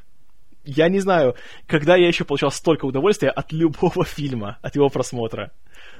Я 0.64 0.88
не 0.88 1.01
знаю, 1.01 1.35
когда 1.66 1.96
я 1.96 2.07
еще 2.07 2.25
получал 2.25 2.53
столько 2.53 2.85
удовольствия 2.85 3.31
от 3.31 3.51
любого 3.53 4.05
фильма, 4.07 4.59
от 4.62 4.77
его 4.77 4.88
просмотра. 4.90 5.51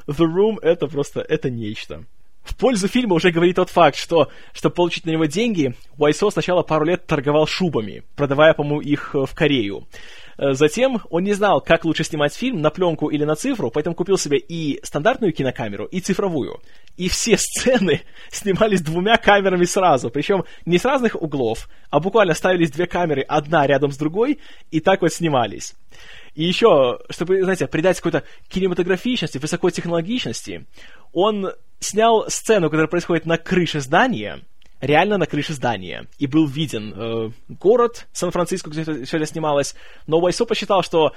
The 0.07 0.25
Room— 0.25 0.59
это 0.62 0.87
просто, 0.87 1.20
это 1.20 1.51
нечто. 1.51 2.05
В 2.42 2.57
пользу 2.57 2.88
фильма 2.88 3.14
уже 3.14 3.31
говорит 3.31 3.57
тот 3.57 3.70
факт, 3.70 3.96
что, 3.96 4.28
чтобы 4.52 4.74
получить 4.74 5.07
на 5.07 5.11
него 5.11 5.26
деньги, 5.26 5.74
Уайсо 5.96 6.31
сначала 6.31 6.62
пару 6.62 6.85
лет 6.85 7.07
торговал 7.07 7.46
шубами, 7.46 8.02
продавая, 8.16 8.52
по-моему, 8.52 8.81
их 8.81 9.14
э, 9.14 9.26
в 9.26 9.35
Корею. 9.35 9.87
Э, 10.38 10.55
затем 10.55 11.00
он 11.11 11.22
не 11.22 11.35
знал, 11.35 11.61
как 11.61 11.85
лучше 11.85 12.02
снимать 12.02 12.35
фильм, 12.35 12.61
на 12.61 12.70
пленку 12.70 13.09
или 13.09 13.24
на 13.24 13.37
цифру, 13.37 13.70
поэтому 13.70 13.94
купил 13.94 14.18
себе 14.18 14.38
и 14.38 14.81
стандартную 14.83 15.33
кинокамеру, 15.33 15.85
и 15.85 16.00
цифровую. 16.00 16.61
И 16.96 17.09
все 17.09 17.37
сцены 17.38 18.02
снимались 18.31 18.83
двумя 18.83 19.18
камерами 19.18 19.64
сразу, 19.64 20.11
причем 20.11 20.44
не 20.66 20.78
с 20.78 20.85
разных 20.85 21.20
углов, 21.20 21.68
а 21.90 22.00
буквально 22.00 22.35
ставились 22.35 22.72
две 22.72 22.87
камеры, 22.87 23.22
одна 23.22 23.68
рядом 23.68 23.92
с 23.92 23.96
другой, 23.96 24.40
и 24.72 24.81
так 24.81 25.02
вот 25.02 25.12
снимались. 25.12 25.74
И 26.35 26.44
еще, 26.44 26.98
чтобы, 27.11 27.42
знаете, 27.42 27.66
придать 27.66 27.98
какой-то 27.98 28.24
кинематографичности, 28.48 29.38
высокотехнологичности, 29.38 30.66
он 31.12 31.52
снял 31.83 32.29
сцену, 32.29 32.68
которая 32.68 32.88
происходит 32.88 33.27
на 33.27 33.38
крыше 33.38 33.81
здания, 33.81 34.40
реально 34.81 35.18
на 35.18 35.27
крыше 35.27 35.53
здания. 35.53 36.07
И 36.18 36.27
был 36.27 36.47
виден 36.47 36.92
э, 36.95 37.31
город 37.49 38.07
Сан-Франциско, 38.12 38.71
где 38.71 39.05
все 39.05 39.16
это 39.16 39.27
снималось. 39.27 39.75
Но 40.07 40.18
Уайсо 40.18 40.45
посчитал, 40.45 40.83
что 40.83 41.12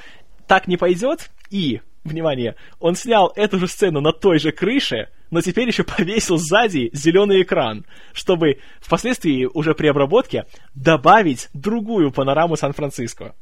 так 0.48 0.68
не 0.68 0.78
пойдет, 0.78 1.32
и, 1.50 1.82
внимание, 2.04 2.56
он 2.80 2.96
снял 2.96 3.32
эту 3.36 3.58
же 3.58 3.68
сцену 3.68 4.02
на 4.02 4.12
той 4.12 4.40
же 4.40 4.52
крыше, 4.52 5.10
но 5.32 5.42
теперь 5.42 5.68
еще 5.68 5.84
повесил 5.84 6.38
сзади 6.38 6.90
зеленый 6.94 7.42
экран, 7.42 7.86
чтобы 8.14 8.60
впоследствии 8.80 9.46
уже 9.46 9.74
при 9.74 9.88
обработке 9.88 10.46
добавить 10.76 11.50
другую 11.54 12.12
панораму 12.12 12.56
Сан-Франциско. 12.56 13.36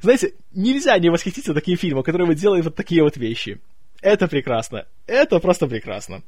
Знаете, 0.00 0.34
нельзя 0.52 0.98
не 0.98 1.10
восхититься 1.10 1.54
таким 1.54 1.76
фильмом, 1.76 2.02
который 2.02 2.26
вот 2.26 2.36
делает 2.36 2.64
вот 2.64 2.74
такие 2.74 3.02
вот 3.02 3.16
вещи. 3.16 3.60
Это 4.00 4.26
прекрасно. 4.28 4.86
Это 5.06 5.38
просто 5.38 5.66
прекрасно. 5.66 6.22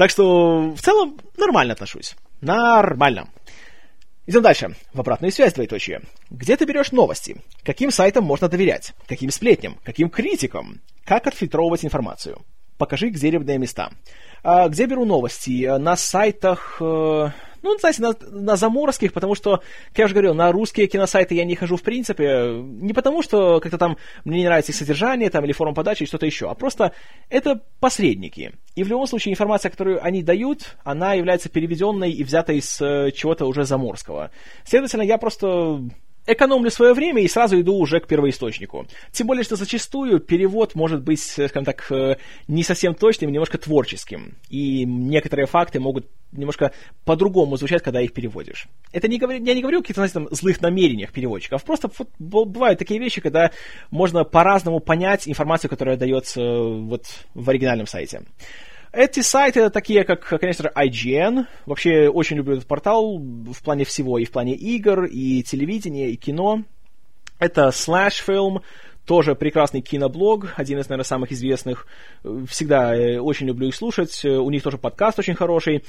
Так 0.00 0.08
что 0.10 0.72
в 0.74 0.80
целом 0.80 1.20
нормально 1.36 1.74
отношусь. 1.74 2.16
Нормально. 2.40 3.28
Идем 4.24 4.40
дальше. 4.40 4.74
В 4.94 5.00
обратную 5.00 5.30
связь 5.30 5.52
двоеточие. 5.52 6.00
Где 6.30 6.56
ты 6.56 6.64
берешь 6.64 6.90
новости? 6.90 7.42
Каким 7.62 7.90
сайтам 7.90 8.24
можно 8.24 8.48
доверять? 8.48 8.94
Каким 9.06 9.30
сплетням? 9.30 9.76
Каким 9.84 10.08
критикам? 10.08 10.80
Как 11.04 11.26
отфильтровывать 11.26 11.84
информацию? 11.84 12.38
Покажи, 12.78 13.10
где 13.10 13.30
ребные 13.30 13.58
места. 13.58 13.90
А, 14.42 14.68
где 14.68 14.86
беру 14.86 15.04
новости? 15.04 15.66
На 15.76 15.96
сайтах... 15.96 16.78
Э 16.80 17.32
ну, 17.62 17.78
знаете, 17.78 18.02
на, 18.02 18.14
на 18.30 18.56
заморских, 18.56 19.12
потому 19.12 19.34
что, 19.34 19.62
как 19.88 19.98
я 19.98 20.04
уже 20.06 20.14
говорил, 20.14 20.34
на 20.34 20.52
русские 20.52 20.86
киносайты 20.86 21.34
я 21.34 21.44
не 21.44 21.56
хожу 21.56 21.76
в 21.76 21.82
принципе, 21.82 22.60
не 22.62 22.92
потому 22.92 23.22
что 23.22 23.60
как-то 23.60 23.78
там 23.78 23.96
мне 24.24 24.38
не 24.38 24.44
нравится 24.44 24.72
их 24.72 24.78
содержание 24.78 25.30
там, 25.30 25.44
или 25.44 25.52
форма 25.52 25.74
подачи, 25.74 26.02
или 26.02 26.08
что-то 26.08 26.26
еще, 26.26 26.50
а 26.50 26.54
просто 26.54 26.92
это 27.28 27.60
посредники. 27.80 28.52
И 28.74 28.82
в 28.84 28.88
любом 28.88 29.06
случае 29.06 29.32
информация, 29.32 29.70
которую 29.70 30.04
они 30.04 30.22
дают, 30.22 30.76
она 30.84 31.14
является 31.14 31.48
переведенной 31.48 32.12
и 32.12 32.24
взятой 32.24 32.58
из 32.58 32.80
э, 32.80 33.10
чего-то 33.12 33.46
уже 33.46 33.64
заморского. 33.64 34.30
Следовательно, 34.64 35.02
я 35.02 35.18
просто 35.18 35.80
экономлю 36.26 36.70
свое 36.70 36.94
время 36.94 37.22
и 37.22 37.28
сразу 37.28 37.60
иду 37.60 37.76
уже 37.76 38.00
к 38.00 38.06
первоисточнику. 38.06 38.86
Тем 39.12 39.26
более, 39.26 39.44
что 39.44 39.56
зачастую 39.56 40.20
перевод 40.20 40.74
может 40.74 41.02
быть, 41.02 41.20
скажем 41.20 41.64
так, 41.64 41.90
э, 41.90 42.16
не 42.48 42.62
совсем 42.62 42.94
точным, 42.94 43.32
немножко 43.32 43.58
творческим. 43.58 44.36
И 44.48 44.84
некоторые 44.84 45.46
факты 45.46 45.80
могут 45.80 46.06
немножко 46.32 46.72
по-другому 47.04 47.56
звучать, 47.56 47.82
когда 47.82 48.00
их 48.00 48.12
переводишь. 48.12 48.68
Это 48.92 49.08
не 49.08 49.18
говорю, 49.18 49.44
я 49.44 49.54
не 49.54 49.62
говорю 49.62 49.78
о 49.78 49.82
каких-то, 49.82 50.00
знаете, 50.00 50.14
там, 50.14 50.28
злых 50.30 50.60
намерениях 50.60 51.12
переводчиков. 51.12 51.64
Просто 51.64 51.90
вот, 51.98 52.08
бывают 52.18 52.78
такие 52.78 53.00
вещи, 53.00 53.20
когда 53.20 53.50
можно 53.90 54.24
по-разному 54.24 54.80
понять 54.80 55.28
информацию, 55.28 55.70
которая 55.70 55.96
дается 55.96 56.40
э, 56.40 56.80
вот 56.80 57.06
в 57.34 57.48
оригинальном 57.48 57.86
сайте. 57.86 58.22
Эти 58.92 59.20
сайты 59.20 59.70
такие, 59.70 60.02
как, 60.04 60.26
конечно 60.40 60.64
же, 60.64 60.72
IGN. 60.74 61.46
Вообще 61.66 62.08
очень 62.08 62.36
люблю 62.36 62.56
этот 62.56 62.66
портал 62.66 63.18
в 63.18 63.62
плане 63.62 63.84
всего, 63.84 64.18
и 64.18 64.24
в 64.24 64.32
плане 64.32 64.54
игр, 64.54 65.04
и 65.04 65.42
телевидения, 65.44 66.10
и 66.10 66.16
кино. 66.16 66.64
Это 67.38 67.68
Slash 67.68 68.24
Film, 68.26 68.62
тоже 69.06 69.34
прекрасный 69.34 69.80
киноблог, 69.80 70.54
один 70.56 70.78
из, 70.78 70.88
наверное, 70.88 71.04
самых 71.04 71.32
известных. 71.32 71.86
Всегда 72.48 72.94
э, 72.94 73.18
очень 73.18 73.46
люблю 73.46 73.68
их 73.68 73.74
слушать. 73.74 74.24
У 74.24 74.50
них 74.50 74.62
тоже 74.62 74.76
подкаст 74.76 75.18
очень 75.20 75.34
хороший. 75.34 75.84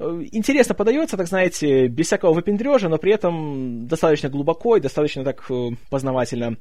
Интересно 0.00 0.76
подается, 0.76 1.16
так 1.16 1.26
знаете, 1.26 1.88
без 1.88 2.06
всякого 2.06 2.32
выпендрежа, 2.32 2.88
но 2.88 2.98
при 2.98 3.12
этом 3.12 3.88
достаточно 3.88 4.28
глубоко 4.28 4.76
и 4.76 4.80
достаточно 4.80 5.24
так 5.24 5.44
э, 5.50 5.70
познавательно. 5.90 6.56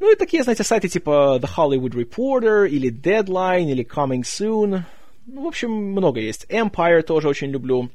Ну 0.00 0.12
и 0.12 0.16
такие, 0.16 0.42
знаете, 0.42 0.64
сайты 0.64 0.88
типа 0.88 1.38
The 1.40 1.48
Hollywood 1.56 1.92
Reporter, 1.92 2.68
или 2.68 2.92
Deadline, 2.92 3.70
или 3.70 3.86
Coming 3.86 4.22
Soon. 4.22 4.80
Ну, 5.26 5.44
в 5.44 5.46
общем, 5.46 5.70
много 5.70 6.18
есть. 6.18 6.44
Empire 6.50 7.02
тоже 7.02 7.28
очень 7.28 7.50
люблю 7.50 7.88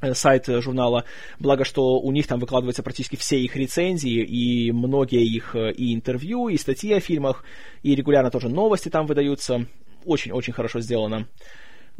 э, 0.00 0.14
сайт 0.14 0.46
журнала, 0.46 1.04
благо 1.38 1.66
что 1.66 2.00
у 2.00 2.10
них 2.10 2.26
там 2.26 2.40
выкладываются 2.40 2.82
практически 2.82 3.16
все 3.16 3.38
их 3.38 3.54
рецензии, 3.54 4.22
и 4.22 4.72
многие 4.72 5.26
их 5.26 5.54
э, 5.54 5.72
и 5.72 5.92
интервью, 5.94 6.48
и 6.48 6.56
статьи 6.56 6.94
о 6.94 7.00
фильмах, 7.00 7.44
и 7.82 7.94
регулярно 7.94 8.30
тоже 8.30 8.48
новости 8.48 8.88
там 8.88 9.04
выдаются. 9.04 9.66
Очень-очень 10.06 10.54
хорошо 10.54 10.80
сделано. 10.80 11.26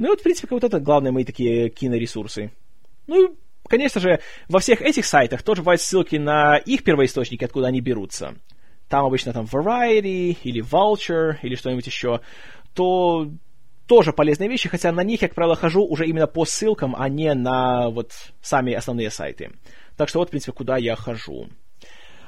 Ну 0.00 0.06
и 0.06 0.08
вот, 0.08 0.20
в 0.20 0.22
принципе, 0.22 0.48
вот 0.54 0.64
это 0.64 0.80
главные 0.80 1.12
мои 1.12 1.24
такие 1.24 1.68
киноресурсы. 1.68 2.50
Ну 3.06 3.22
и, 3.22 3.34
конечно 3.68 4.00
же, 4.00 4.20
во 4.48 4.58
всех 4.58 4.80
этих 4.80 5.04
сайтах 5.04 5.42
тоже 5.42 5.60
бывают 5.60 5.82
ссылки 5.82 6.16
на 6.16 6.56
их 6.56 6.84
первоисточники, 6.84 7.44
откуда 7.44 7.66
они 7.66 7.82
берутся. 7.82 8.34
Там 8.88 9.04
обычно 9.04 9.34
там 9.34 9.44
Variety 9.44 10.38
или 10.42 10.64
Vulture 10.64 11.36
или 11.42 11.54
что-нибудь 11.54 11.86
еще. 11.86 12.22
То 12.72 13.30
тоже 13.86 14.14
полезные 14.14 14.48
вещи, 14.48 14.70
хотя 14.70 14.90
на 14.90 15.04
них 15.04 15.20
я, 15.20 15.28
как 15.28 15.34
правило, 15.34 15.54
хожу 15.54 15.84
уже 15.84 16.06
именно 16.06 16.26
по 16.26 16.46
ссылкам, 16.46 16.96
а 16.96 17.10
не 17.10 17.34
на 17.34 17.90
вот 17.90 18.12
сами 18.40 18.72
основные 18.72 19.10
сайты. 19.10 19.50
Так 19.98 20.08
что 20.08 20.20
вот, 20.20 20.28
в 20.28 20.30
принципе, 20.30 20.52
куда 20.52 20.78
я 20.78 20.96
хожу. 20.96 21.50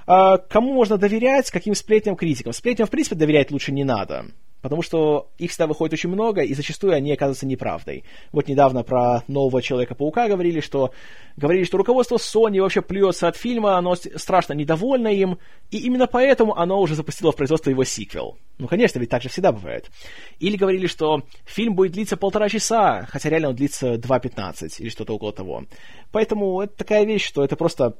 А, 0.06 0.36
кому 0.36 0.74
можно 0.74 0.98
доверять, 0.98 1.50
каким 1.50 1.74
сплетням, 1.74 2.16
критикам? 2.16 2.52
Сплетням, 2.52 2.86
в 2.86 2.90
принципе, 2.90 3.16
доверять 3.16 3.50
лучше 3.50 3.72
не 3.72 3.84
надо 3.84 4.26
потому 4.62 4.80
что 4.80 5.28
их 5.38 5.50
всегда 5.50 5.66
выходит 5.66 5.92
очень 5.92 6.08
много, 6.08 6.42
и 6.42 6.54
зачастую 6.54 6.94
они 6.94 7.12
оказываются 7.12 7.46
неправдой. 7.46 8.04
Вот 8.30 8.48
недавно 8.48 8.84
про 8.84 9.24
нового 9.26 9.60
Человека-паука 9.60 10.28
говорили, 10.28 10.60
что 10.60 10.92
говорили, 11.36 11.64
что 11.64 11.78
руководство 11.78 12.16
Sony 12.16 12.60
вообще 12.60 12.80
плюется 12.80 13.28
от 13.28 13.36
фильма, 13.36 13.76
оно 13.76 13.96
страшно 13.96 14.54
недовольно 14.54 15.08
им, 15.08 15.38
и 15.70 15.78
именно 15.78 16.06
поэтому 16.06 16.56
оно 16.56 16.80
уже 16.80 16.94
запустило 16.94 17.32
в 17.32 17.36
производство 17.36 17.70
его 17.70 17.84
сиквел. 17.84 18.38
Ну, 18.58 18.68
конечно, 18.68 19.00
ведь 19.00 19.10
так 19.10 19.22
же 19.22 19.28
всегда 19.28 19.50
бывает. 19.50 19.90
Или 20.38 20.56
говорили, 20.56 20.86
что 20.86 21.22
фильм 21.44 21.74
будет 21.74 21.92
длиться 21.92 22.16
полтора 22.16 22.48
часа, 22.48 23.06
хотя 23.10 23.28
реально 23.28 23.50
он 23.50 23.56
длится 23.56 23.94
2.15 23.94 24.76
или 24.78 24.88
что-то 24.88 25.14
около 25.14 25.32
того. 25.32 25.64
Поэтому 26.12 26.60
это 26.60 26.76
такая 26.76 27.04
вещь, 27.04 27.26
что 27.26 27.44
это 27.44 27.56
просто 27.56 27.96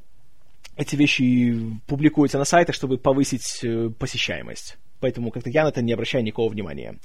эти 0.76 0.94
вещи 0.94 1.80
публикуются 1.86 2.38
на 2.38 2.44
сайтах, 2.44 2.74
чтобы 2.74 2.96
повысить 2.96 3.60
э, 3.62 3.90
посещаемость 3.98 4.78
поэтому 5.02 5.30
как-то 5.30 5.50
я 5.50 5.64
на 5.64 5.68
это 5.68 5.82
не 5.82 5.92
обращаю 5.92 6.24
никакого 6.24 6.50
внимания. 6.50 6.98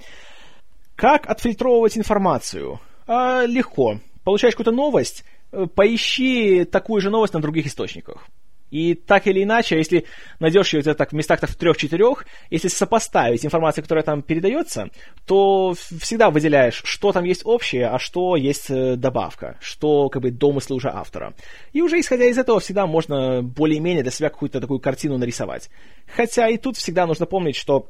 Как 0.96 1.30
отфильтровывать 1.30 1.98
информацию? 1.98 2.80
А, 3.08 3.46
легко. 3.46 4.00
Получаешь 4.24 4.56
какую-то 4.56 4.72
новость, 4.72 5.26
э, 5.52 5.66
поищи 5.66 6.64
такую 6.64 7.02
же 7.02 7.10
новость 7.10 7.34
на 7.34 7.42
других 7.42 7.66
источниках. 7.66 8.28
И 8.70 8.96
так 8.96 9.28
или 9.28 9.44
иначе, 9.44 9.78
если 9.78 10.06
найдешь 10.40 10.74
ее 10.74 10.82
так 10.82 11.12
в 11.12 11.16
местах 11.16 11.40
в 11.42 11.56
трех-четырех, 11.56 12.26
если 12.50 12.68
сопоставить 12.68 13.46
информацию, 13.46 13.84
которая 13.84 14.04
там 14.04 14.22
передается, 14.22 14.90
то 15.26 15.74
всегда 15.74 16.30
выделяешь, 16.30 16.82
что 16.84 17.12
там 17.12 17.24
есть 17.24 17.44
общее, 17.46 17.88
а 17.88 18.00
что 18.00 18.36
есть 18.36 18.70
э, 18.70 18.96
добавка, 18.96 19.58
что 19.62 20.10
как 20.10 20.22
бы 20.22 20.32
домыслы 20.32 20.76
уже 20.76 20.90
автора. 20.90 21.34
И 21.72 21.82
уже 21.82 22.00
исходя 22.00 22.26
из 22.26 22.38
этого 22.38 22.60
всегда 22.60 22.86
можно 22.88 23.42
более-менее 23.42 24.04
для 24.04 24.12
себя 24.12 24.30
какую-то 24.30 24.60
такую 24.60 24.80
картину 24.80 25.18
нарисовать. 25.18 25.70
Хотя 26.16 26.50
и 26.50 26.58
тут 26.58 26.78
всегда 26.78 27.06
нужно 27.06 27.26
помнить, 27.26 27.56
что 27.56 27.90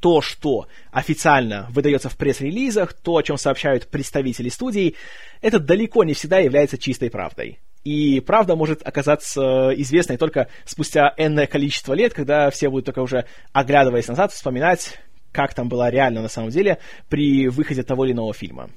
то, 0.00 0.22
что 0.22 0.66
официально 0.90 1.66
выдается 1.70 2.08
в 2.08 2.16
пресс-релизах, 2.16 2.94
то, 2.94 3.16
о 3.16 3.22
чем 3.22 3.36
сообщают 3.36 3.88
представители 3.88 4.48
студий, 4.48 4.96
это 5.42 5.58
далеко 5.58 6.04
не 6.04 6.14
всегда 6.14 6.38
является 6.38 6.78
чистой 6.78 7.10
правдой. 7.10 7.58
И 7.84 8.20
правда 8.20 8.56
может 8.56 8.86
оказаться 8.86 9.70
известной 9.76 10.18
только 10.18 10.48
спустя 10.64 11.14
энное 11.16 11.46
количество 11.46 11.94
лет, 11.94 12.12
когда 12.12 12.50
все 12.50 12.68
будут 12.68 12.86
только 12.86 13.00
уже, 13.00 13.24
оглядываясь 13.52 14.08
назад, 14.08 14.32
вспоминать, 14.32 14.98
как 15.32 15.54
там 15.54 15.68
было 15.68 15.88
реально 15.88 16.20
на 16.22 16.28
самом 16.28 16.50
деле 16.50 16.78
при 17.08 17.48
выходе 17.48 17.82
того 17.82 18.04
или 18.04 18.12
иного 18.12 18.34
фильма. 18.34 18.70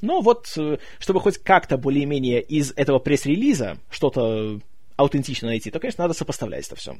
Но 0.00 0.20
вот, 0.20 0.52
э, 0.56 0.78
чтобы 0.98 1.20
хоть 1.20 1.38
как-то 1.38 1.76
более-менее 1.76 2.40
из 2.40 2.72
этого 2.74 2.98
пресс-релиза 2.98 3.78
что-то 3.90 4.60
аутентично 4.96 5.48
найти, 5.48 5.70
то, 5.70 5.78
конечно, 5.78 6.02
надо 6.02 6.14
сопоставлять 6.14 6.66
это 6.66 6.76
все. 6.76 6.96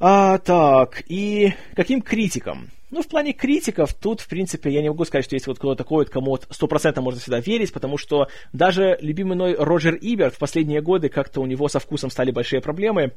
А, 0.00 0.38
так, 0.38 1.02
и 1.08 1.54
каким 1.74 2.02
критикам? 2.02 2.70
Ну, 2.90 3.02
в 3.02 3.08
плане 3.08 3.32
критиков, 3.32 3.92
тут, 3.92 4.20
в 4.20 4.28
принципе, 4.28 4.70
я 4.70 4.80
не 4.80 4.88
могу 4.88 5.04
сказать, 5.04 5.24
что 5.24 5.34
есть 5.34 5.46
вот 5.46 5.58
кто-то 5.58 5.76
такой, 5.76 6.06
кому 6.06 6.30
вот 6.30 6.46
стопроцентно 6.50 7.02
можно 7.02 7.20
всегда 7.20 7.40
верить, 7.40 7.72
потому 7.72 7.98
что 7.98 8.28
даже 8.52 8.96
любимый 9.02 9.34
мной 9.34 9.54
Роджер 9.58 9.96
Иберт 9.96 10.34
в 10.34 10.38
последние 10.38 10.80
годы 10.80 11.08
как-то 11.08 11.40
у 11.40 11.46
него 11.46 11.68
со 11.68 11.80
вкусом 11.80 12.10
стали 12.10 12.30
большие 12.30 12.62
проблемы. 12.62 13.12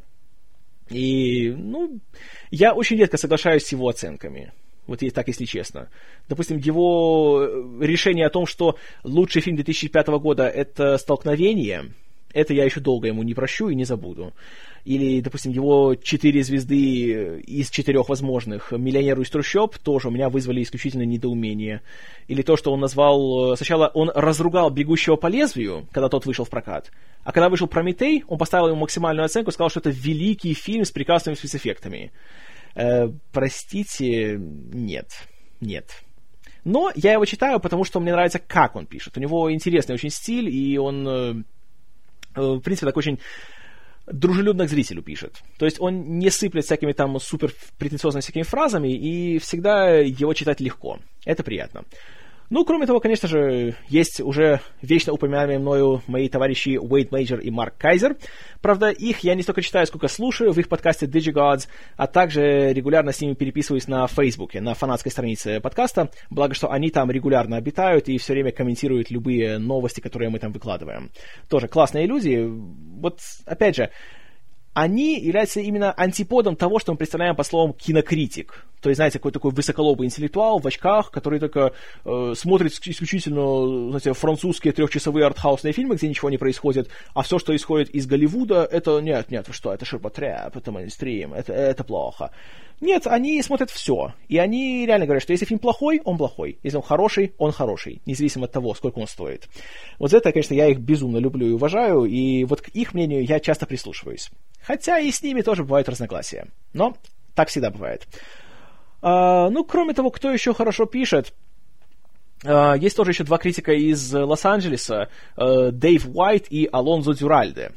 И, 0.89 1.53
ну, 1.55 1.99
я 2.49 2.73
очень 2.73 2.97
редко 2.97 3.17
соглашаюсь 3.17 3.63
с 3.63 3.71
его 3.71 3.87
оценками. 3.87 4.51
Вот 4.87 5.03
и 5.03 5.09
так, 5.09 5.27
если 5.27 5.45
честно. 5.45 5.87
Допустим, 6.27 6.57
его 6.57 7.47
решение 7.79 8.25
о 8.25 8.31
том, 8.31 8.45
что 8.45 8.77
лучший 9.03 9.41
фильм 9.41 9.55
2005 9.55 10.07
года— 10.07 10.47
это 10.49 10.97
«Столкновение», 10.97 11.93
это 12.33 12.53
я 12.53 12.65
еще 12.65 12.79
долго 12.79 13.07
ему 13.07 13.23
не 13.23 13.33
прощу 13.33 13.69
и 13.69 13.75
не 13.75 13.85
забуду 13.85 14.33
или, 14.85 15.21
допустим, 15.21 15.51
его 15.51 15.95
четыре 15.95 16.43
звезды 16.43 17.39
из 17.41 17.69
четырех 17.69 18.09
возможных 18.09 18.71
«Миллионеру 18.71 19.21
из 19.21 19.29
трущоб» 19.29 19.77
тоже 19.77 20.07
у 20.07 20.11
меня 20.11 20.29
вызвали 20.29 20.63
исключительно 20.63 21.03
недоумение. 21.03 21.81
Или 22.27 22.41
то, 22.41 22.57
что 22.57 22.71
он 22.71 22.79
назвал... 22.79 23.53
Э, 23.53 23.55
сначала 23.57 23.91
он 23.93 24.11
разругал 24.13 24.69
«Бегущего 24.71 25.17
по 25.17 25.27
лезвию», 25.27 25.87
когда 25.91 26.09
тот 26.09 26.25
вышел 26.25 26.45
в 26.45 26.49
прокат, 26.49 26.91
а 27.23 27.31
когда 27.31 27.49
вышел 27.49 27.67
«Прометей», 27.67 28.23
он 28.27 28.37
поставил 28.37 28.69
ему 28.69 28.81
максимальную 28.81 29.25
оценку, 29.25 29.51
сказал, 29.51 29.69
что 29.69 29.79
это 29.79 29.91
великий 29.91 30.53
фильм 30.53 30.83
с 30.83 30.91
прекрасными 30.91 31.35
спецэффектами. 31.35 32.11
Э, 32.75 33.09
простите, 33.31 34.37
нет, 34.39 35.11
нет. 35.59 35.91
Но 36.63 36.91
я 36.95 37.13
его 37.13 37.25
читаю, 37.25 37.59
потому 37.59 37.83
что 37.83 37.99
мне 37.99 38.11
нравится, 38.11 38.39
как 38.39 38.75
он 38.75 38.85
пишет. 38.85 39.17
У 39.17 39.19
него 39.19 39.51
интересный 39.51 39.93
очень 39.93 40.09
стиль, 40.09 40.49
и 40.49 40.77
он, 40.77 41.07
э, 41.07 41.11
э 41.11 41.43
в 42.35 42.59
принципе, 42.59 42.87
такой 42.87 43.01
очень 43.01 43.19
дружелюбно 44.07 44.65
к 44.65 44.69
зрителю 44.69 45.01
пишет. 45.01 45.41
То 45.57 45.65
есть 45.65 45.79
он 45.79 46.19
не 46.19 46.29
сыплет 46.29 46.65
всякими 46.65 46.93
там 46.93 47.19
супер 47.19 47.53
претенциозными 47.77 48.21
всякими 48.21 48.43
фразами, 48.43 48.93
и 48.93 49.39
всегда 49.39 49.89
его 49.99 50.33
читать 50.33 50.59
легко. 50.59 50.99
Это 51.25 51.43
приятно. 51.43 51.83
Ну, 52.51 52.65
кроме 52.65 52.85
того, 52.85 52.99
конечно 52.99 53.29
же, 53.29 53.75
есть 53.87 54.19
уже 54.19 54.59
вечно 54.81 55.13
упоминаемые 55.13 55.57
мною 55.57 56.01
мои 56.07 56.27
товарищи 56.27 56.77
Уэйд 56.77 57.09
Мейджор 57.09 57.39
и 57.39 57.49
Марк 57.49 57.77
Кайзер. 57.77 58.17
Правда, 58.61 58.89
их 58.89 59.19
я 59.19 59.35
не 59.35 59.41
столько 59.41 59.61
читаю, 59.61 59.87
сколько 59.87 60.09
слушаю 60.09 60.51
в 60.51 60.57
их 60.57 60.67
подкасте 60.67 61.05
DigiGods, 61.05 61.69
а 61.95 62.07
также 62.07 62.73
регулярно 62.73 63.13
с 63.13 63.21
ними 63.21 63.35
переписываюсь 63.35 63.87
на 63.87 64.05
Фейсбуке, 64.05 64.59
на 64.59 64.73
фанатской 64.73 65.13
странице 65.13 65.61
подкаста, 65.61 66.09
благо, 66.29 66.53
что 66.53 66.69
они 66.69 66.89
там 66.89 67.09
регулярно 67.09 67.55
обитают 67.55 68.09
и 68.09 68.17
все 68.17 68.33
время 68.33 68.51
комментируют 68.51 69.11
любые 69.11 69.57
новости, 69.57 70.01
которые 70.01 70.29
мы 70.29 70.39
там 70.39 70.51
выкладываем. 70.51 71.09
Тоже 71.47 71.69
классные 71.69 72.05
люди. 72.05 72.49
Вот, 72.49 73.19
опять 73.45 73.77
же, 73.77 73.91
они 74.73 75.19
являются 75.19 75.59
именно 75.59 75.91
антиподом 75.91 76.55
того, 76.55 76.79
что 76.79 76.91
мы 76.91 76.97
представляем 76.97 77.35
по 77.35 77.43
словам 77.43 77.73
кинокритик. 77.73 78.65
То 78.81 78.89
есть, 78.89 78.97
знаете, 78.97 79.19
какой 79.19 79.31
такой 79.31 79.51
высоколобый 79.51 80.07
интеллектуал 80.07 80.59
в 80.59 80.65
очках, 80.65 81.11
который 81.11 81.39
только 81.39 81.73
э, 82.03 82.33
смотрит 82.35 82.71
исключительно, 82.71 83.89
знаете, 83.89 84.13
французские 84.13 84.73
трехчасовые 84.73 85.25
артхаусные 85.25 85.71
фильмы, 85.71 85.95
где 85.95 86.07
ничего 86.07 86.29
не 86.29 86.37
происходит, 86.37 86.89
а 87.13 87.21
все, 87.21 87.37
что 87.37 87.55
исходит 87.55 87.89
из 87.89 88.07
Голливуда, 88.07 88.63
это 88.63 88.99
нет, 88.99 89.29
нет, 89.29 89.47
вы 89.47 89.53
что, 89.53 89.73
это 89.73 89.85
ширпотреб, 89.85 90.55
это 90.55 90.71
мейнстрим, 90.71 91.33
это, 91.33 91.53
это 91.53 91.83
плохо. 91.83 92.31
Нет, 92.81 93.05
они 93.05 93.41
смотрят 93.43 93.69
все. 93.69 94.13
И 94.27 94.39
они 94.39 94.87
реально 94.87 95.05
говорят, 95.05 95.21
что 95.21 95.33
если 95.33 95.45
фильм 95.45 95.59
плохой, 95.59 96.01
он 96.03 96.17
плохой. 96.17 96.57
Если 96.63 96.77
он 96.77 96.83
хороший, 96.83 97.33
он 97.37 97.51
хороший. 97.51 98.01
Независимо 98.07 98.45
от 98.45 98.51
того, 98.51 98.73
сколько 98.73 98.97
он 98.97 99.07
стоит. 99.07 99.47
Вот 99.99 100.09
за 100.09 100.17
это, 100.17 100.31
конечно, 100.31 100.55
я 100.55 100.67
их 100.67 100.79
безумно 100.79 101.17
люблю 101.17 101.47
и 101.47 101.51
уважаю. 101.51 102.05
И 102.05 102.43
вот 102.43 102.61
к 102.61 102.69
их 102.69 102.95
мнению 102.95 103.23
я 103.23 103.39
часто 103.39 103.67
прислушиваюсь. 103.67 104.31
Хотя 104.63 104.97
и 104.97 105.11
с 105.11 105.21
ними 105.21 105.41
тоже 105.41 105.63
бывают 105.63 105.89
разногласия. 105.89 106.47
Но 106.73 106.97
так 107.35 107.49
всегда 107.49 107.69
бывает. 107.69 108.07
А, 109.03 109.51
ну, 109.51 109.63
кроме 109.63 109.93
того, 109.93 110.09
кто 110.09 110.31
еще 110.31 110.53
хорошо 110.55 110.85
пишет? 110.85 111.33
А, 112.43 112.73
есть 112.73 112.97
тоже 112.97 113.11
еще 113.11 113.23
два 113.23 113.37
критика 113.37 113.73
из 113.73 114.11
Лос-Анджелеса, 114.11 115.09
а, 115.35 115.71
Дэйв 115.71 116.07
Уайт 116.15 116.47
и 116.49 116.67
Алонзо 116.71 117.13
Дюральде. 117.13 117.73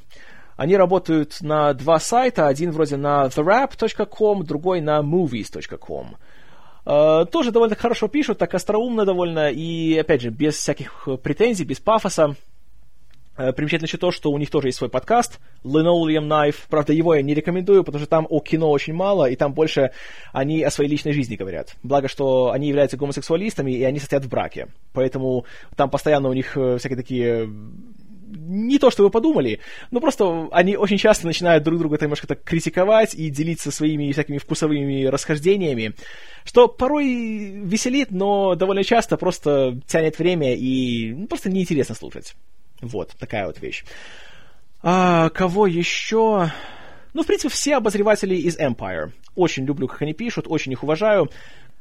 Они 0.57 0.77
работают 0.77 1.39
на 1.41 1.73
два 1.75 1.99
сайта, 1.99 2.47
один 2.47 2.71
вроде 2.71 2.97
на 2.97 3.27
therap.com, 3.27 4.45
другой 4.45 4.81
на 4.81 5.01
movies.com. 5.01 6.17
Uh, 6.85 7.25
тоже 7.25 7.51
довольно 7.51 7.77
хорошо 7.77 8.09
пишут, 8.09 8.39
так 8.39 8.53
остроумно 8.53 9.07
довольно, 9.07 9.51
и, 9.51 9.97
опять 9.97 10.21
же, 10.21 10.29
без 10.29 10.57
всяких 10.57 11.09
претензий, 11.23 11.65
без 11.65 11.81
пафоса. 11.81 12.37
Uh, 13.37 13.53
примечательно 13.55 13.87
еще 13.87 13.97
то, 13.97 14.11
что 14.11 14.31
у 14.31 14.37
них 14.37 14.51
тоже 14.51 14.69
есть 14.69 14.79
свой 14.79 14.91
подкаст, 14.91 15.41
Linoleum 15.65 16.29
Knife. 16.29 16.57
Правда, 16.69 16.93
его 16.93 17.15
я 17.15 17.23
не 17.23 17.33
рекомендую, 17.33 17.85
потому 17.85 18.01
что 18.01 18.09
там 18.09 18.27
о 18.29 18.39
кино 18.41 18.71
очень 18.71 18.93
мало, 18.93 19.31
и 19.31 19.35
там 19.35 19.55
больше 19.55 19.93
они 20.33 20.63
о 20.63 20.71
своей 20.71 20.91
личной 20.91 21.15
жизни 21.15 21.37
говорят. 21.37 21.75
Благо, 21.83 22.07
что 22.07 22.51
они 22.51 22.69
являются 22.69 22.99
гомосексуалистами, 22.99 23.73
и 23.73 23.83
они 23.83 23.99
состоят 23.99 24.27
в 24.27 24.29
браке. 24.29 24.69
Поэтому 24.93 25.47
там 25.77 25.89
постоянно 25.89 26.29
у 26.29 26.35
них 26.35 26.55
э, 26.57 26.77
всякие 26.77 26.99
такие 26.99 27.49
не 28.35 28.79
то, 28.79 28.91
что 28.91 29.03
вы 29.03 29.11
подумали, 29.11 29.61
но 29.91 30.01
просто 30.01 30.49
они 30.53 30.77
очень 30.77 30.99
часто 30.99 31.27
начинают 31.27 31.65
друг 31.65 31.79
друга 31.79 31.99
немножко 32.01 32.27
так 32.27 32.43
критиковать 32.43 33.15
и 33.15 33.31
делиться 33.31 33.71
своими 33.71 34.13
всякими 34.13 34.39
вкусовыми 34.39 35.05
расхождениями, 35.07 35.95
что 36.45 36.69
порой 36.69 37.07
веселит, 37.65 38.11
но 38.11 38.55
довольно 38.55 38.85
часто 38.85 39.17
просто 39.17 39.81
тянет 39.87 40.19
время 40.19 40.55
и 40.55 41.13
ну, 41.15 41.27
просто 41.27 41.51
неинтересно 41.51 41.95
слушать. 41.95 42.35
Вот, 42.81 43.13
такая 43.19 43.47
вот 43.47 43.61
вещь. 43.61 43.85
А, 44.83 45.31
кого 45.31 45.67
еще? 45.67 46.51
Ну, 47.15 47.23
в 47.23 47.27
принципе, 47.27 47.49
все 47.49 47.77
обозреватели 47.77 48.35
из 48.35 48.59
Empire. 48.59 49.13
Очень 49.35 49.65
люблю, 49.65 49.89
как 49.89 50.03
они 50.03 50.13
пишут, 50.13 50.47
очень 50.49 50.73
их 50.73 50.83
уважаю. 50.83 51.31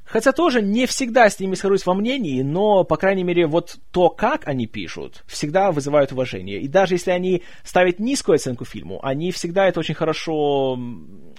Хотя 0.06 0.32
тоже 0.32 0.62
не 0.62 0.86
всегда 0.86 1.30
с 1.30 1.40
ними 1.40 1.56
схожусь 1.56 1.86
во 1.86 1.94
мнении, 1.94 2.42
но, 2.42 2.84
по 2.84 2.98
крайней 2.98 3.24
мере, 3.24 3.48
вот 3.48 3.78
то, 3.92 4.10
как 4.10 4.48
они 4.48 4.68
пишут, 4.68 5.24
всегда 5.28 5.72
вызывает 5.72 6.12
уважение. 6.12 6.60
И 6.60 6.68
даже 6.68 6.96
если 6.96 7.12
они 7.12 7.44
ставят 7.64 8.00
низкую 8.00 8.36
оценку 8.36 8.66
фильму, 8.66 9.00
они 9.04 9.32
всегда 9.32 9.68
это 9.68 9.80
очень 9.80 9.96
хорошо 9.96 10.78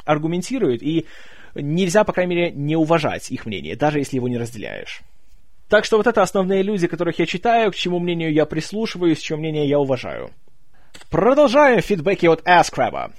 аргументируют, 0.05 0.83
и 0.83 1.07
нельзя, 1.55 2.05
по 2.05 2.13
крайней 2.13 2.35
мере, 2.35 2.51
не 2.53 2.75
уважать 2.77 3.31
их 3.31 3.47
мнение, 3.47 3.77
даже 3.77 3.99
если 3.99 4.17
его 4.17 4.29
не 4.29 4.39
разделяешь. 4.39 5.03
Так 5.69 5.85
что 5.85 5.97
вот 5.97 6.07
это 6.07 6.23
основные 6.23 6.63
люди, 6.63 6.87
которых 6.87 7.19
я 7.19 7.27
читаю, 7.27 7.71
к 7.71 7.75
чему 7.75 7.99
мнению 7.99 8.33
я 8.33 8.47
прислушиваюсь, 8.47 9.19
чье 9.19 9.37
мнение 9.37 9.69
я 9.69 9.79
уважаю. 9.79 10.31
Продолжаем 11.11 11.81
фидбэки 11.81 12.27
от 12.27 12.43
Asкраба. 12.47 13.13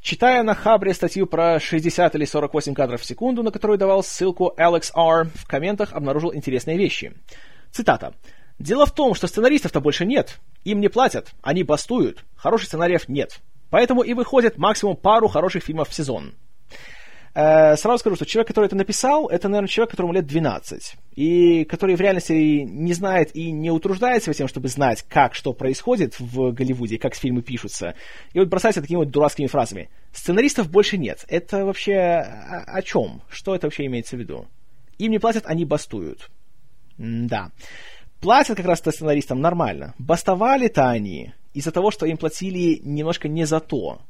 Читая 0.00 0.42
на 0.42 0.54
Хабре 0.54 0.94
статью 0.94 1.26
про 1.26 1.60
60 1.60 2.14
или 2.14 2.24
48 2.24 2.74
кадров 2.74 3.02
в 3.02 3.04
секунду, 3.04 3.42
на 3.42 3.50
которую 3.50 3.78
давал 3.78 4.02
ссылку 4.02 4.52
Alex 4.56 4.92
R, 4.94 5.28
в 5.34 5.46
комментах 5.46 5.92
обнаружил 5.92 6.34
интересные 6.34 6.78
вещи. 6.78 7.12
Цитата. 7.70 8.14
«Дело 8.58 8.86
в 8.86 8.92
том, 8.92 9.14
что 9.14 9.26
сценаристов-то 9.26 9.80
больше 9.80 10.06
нет. 10.06 10.40
Им 10.64 10.80
не 10.80 10.88
платят, 10.88 11.32
они 11.42 11.64
бастуют. 11.64 12.24
Хороших 12.34 12.68
сценариев 12.68 13.08
нет. 13.08 13.40
Поэтому 13.70 14.02
и 14.02 14.14
выходит 14.14 14.58
максимум 14.58 14.96
пару 14.96 15.28
хороших 15.28 15.64
фильмов 15.64 15.90
в 15.90 15.94
сезон. 15.94 16.34
Э, 17.34 17.76
сразу 17.76 17.98
скажу, 17.98 18.16
что 18.16 18.26
человек, 18.26 18.48
который 18.48 18.66
это 18.66 18.76
написал, 18.76 19.28
это, 19.28 19.48
наверное, 19.48 19.68
человек, 19.68 19.90
которому 19.90 20.12
лет 20.12 20.26
12, 20.26 20.96
и 21.14 21.64
который 21.64 21.94
в 21.94 22.00
реальности 22.00 22.32
не 22.32 22.92
знает 22.92 23.34
и 23.36 23.52
не 23.52 23.70
утруждается 23.70 24.34
тем, 24.34 24.48
чтобы 24.48 24.68
знать, 24.68 25.04
как 25.08 25.34
что 25.34 25.52
происходит 25.52 26.18
в 26.18 26.52
Голливуде, 26.52 26.98
как 26.98 27.14
фильмы 27.14 27.42
пишутся. 27.42 27.94
И 28.32 28.40
вот 28.40 28.48
бросается 28.48 28.80
такими 28.80 28.98
вот 28.98 29.10
дурацкими 29.10 29.46
фразами. 29.46 29.90
Сценаристов 30.12 30.70
больше 30.70 30.98
нет. 30.98 31.24
Это 31.28 31.64
вообще 31.64 31.96
о, 31.96 32.64
о 32.66 32.82
чем? 32.82 33.22
Что 33.28 33.54
это 33.54 33.68
вообще 33.68 33.86
имеется 33.86 34.16
в 34.16 34.18
виду? 34.18 34.46
Им 34.98 35.12
не 35.12 35.18
платят, 35.18 35.44
они 35.46 35.64
бастуют. 35.64 36.30
М 36.98 37.28
да. 37.28 37.52
Платят 38.20 38.56
как 38.56 38.66
раз-то 38.66 38.90
сценаристам 38.90 39.40
нормально. 39.40 39.94
Бастовали-то 39.98 40.90
они 40.90 41.32
из-за 41.54 41.70
того, 41.70 41.90
что 41.90 42.06
им 42.06 42.16
платили 42.16 42.80
немножко 42.82 43.28
не 43.28 43.44
за 43.44 43.60
то. 43.60 44.00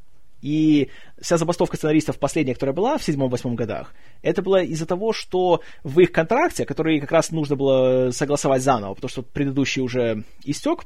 И 0.43 0.91
вся 1.21 1.37
забастовка 1.37 1.77
сценаристов 1.77 2.19
последняя, 2.19 2.55
которая 2.55 2.75
была 2.75 2.99
в 2.99 3.05
седьмом-восьмом 3.05 3.57
годах, 3.57 3.95
это 4.23 4.43
было 4.43 4.63
из-за 4.63 4.87
того, 4.87 5.13
что 5.13 5.61
в 5.85 6.01
их 6.01 6.13
контракте, 6.13 6.65
который 6.65 7.01
как 7.01 7.13
раз 7.13 7.31
нужно 7.31 7.57
было 7.57 8.11
согласовать 8.11 8.63
заново, 8.63 8.95
потому 8.95 9.11
что 9.11 9.23
предыдущий 9.23 9.83
уже 9.83 10.25
истек, 10.45 10.85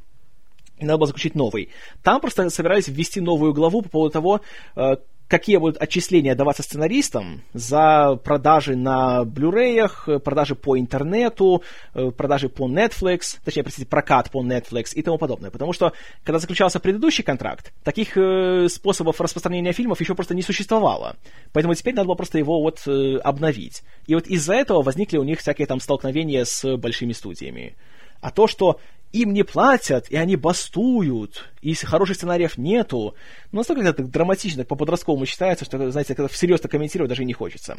надо 0.80 0.98
было 0.98 1.06
заключить 1.06 1.34
новый. 1.34 1.70
Там 2.02 2.20
просто 2.20 2.50
собирались 2.50 2.88
ввести 2.88 3.20
новую 3.20 3.52
главу 3.52 3.82
по 3.82 3.88
поводу 3.88 4.12
того, 4.12 4.40
э, 4.76 4.96
какие 5.34 5.56
будут 5.56 5.82
отчисления 5.82 6.36
даваться 6.36 6.62
сценаристам 6.62 7.42
за 7.54 8.16
продажи 8.22 8.76
на 8.76 9.24
Blu-ray, 9.24 10.20
продажи 10.20 10.54
по 10.54 10.78
интернету, 10.78 11.64
э, 11.92 12.12
продажи 12.12 12.48
по 12.48 12.68
Netflix, 12.68 13.38
точнее, 13.44 13.64
простите, 13.64 13.88
прокат 13.88 14.30
по 14.30 14.44
Netflix 14.44 14.94
и 14.94 15.02
тому 15.02 15.18
подобное. 15.18 15.50
Потому 15.50 15.72
что, 15.72 15.92
когда 16.22 16.38
заключался 16.38 16.78
предыдущий 16.78 17.24
контракт, 17.24 17.72
таких 17.82 18.16
э, 18.16 18.68
способов 18.68 19.20
распространения 19.20 19.72
фильмов 19.72 20.00
еще 20.00 20.14
просто 20.14 20.36
не 20.36 20.42
существовало. 20.42 21.16
Поэтому 21.52 21.74
теперь 21.74 21.94
надо 21.94 22.06
было 22.06 22.14
просто 22.14 22.38
его 22.38 22.60
вот 22.60 22.86
э, 22.86 23.16
обновить. 23.16 23.82
И 24.06 24.14
вот 24.14 24.28
из-за 24.28 24.54
этого 24.54 24.82
возникли 24.82 25.18
у 25.18 25.24
них 25.24 25.40
всякие 25.40 25.66
там 25.66 25.80
столкновения 25.80 26.44
с 26.44 26.76
большими 26.76 27.12
студиями. 27.12 27.74
А 28.20 28.30
то, 28.30 28.46
что 28.46 28.78
им 29.14 29.32
не 29.32 29.44
платят, 29.44 30.10
и 30.10 30.16
они 30.16 30.34
бастуют, 30.34 31.48
и 31.62 31.72
хороших 31.74 32.16
сценариев 32.16 32.58
нету. 32.58 33.14
Но 33.52 33.58
настолько 33.58 33.82
это 33.82 34.02
драматично, 34.02 34.64
по-подростковому 34.64 35.24
считается, 35.24 35.64
что, 35.64 35.90
знаете, 35.92 36.16
когда 36.16 36.26
всерьез 36.26 36.58
это 36.58 36.68
комментировать 36.68 37.10
даже 37.10 37.24
не 37.24 37.32
хочется. 37.32 37.78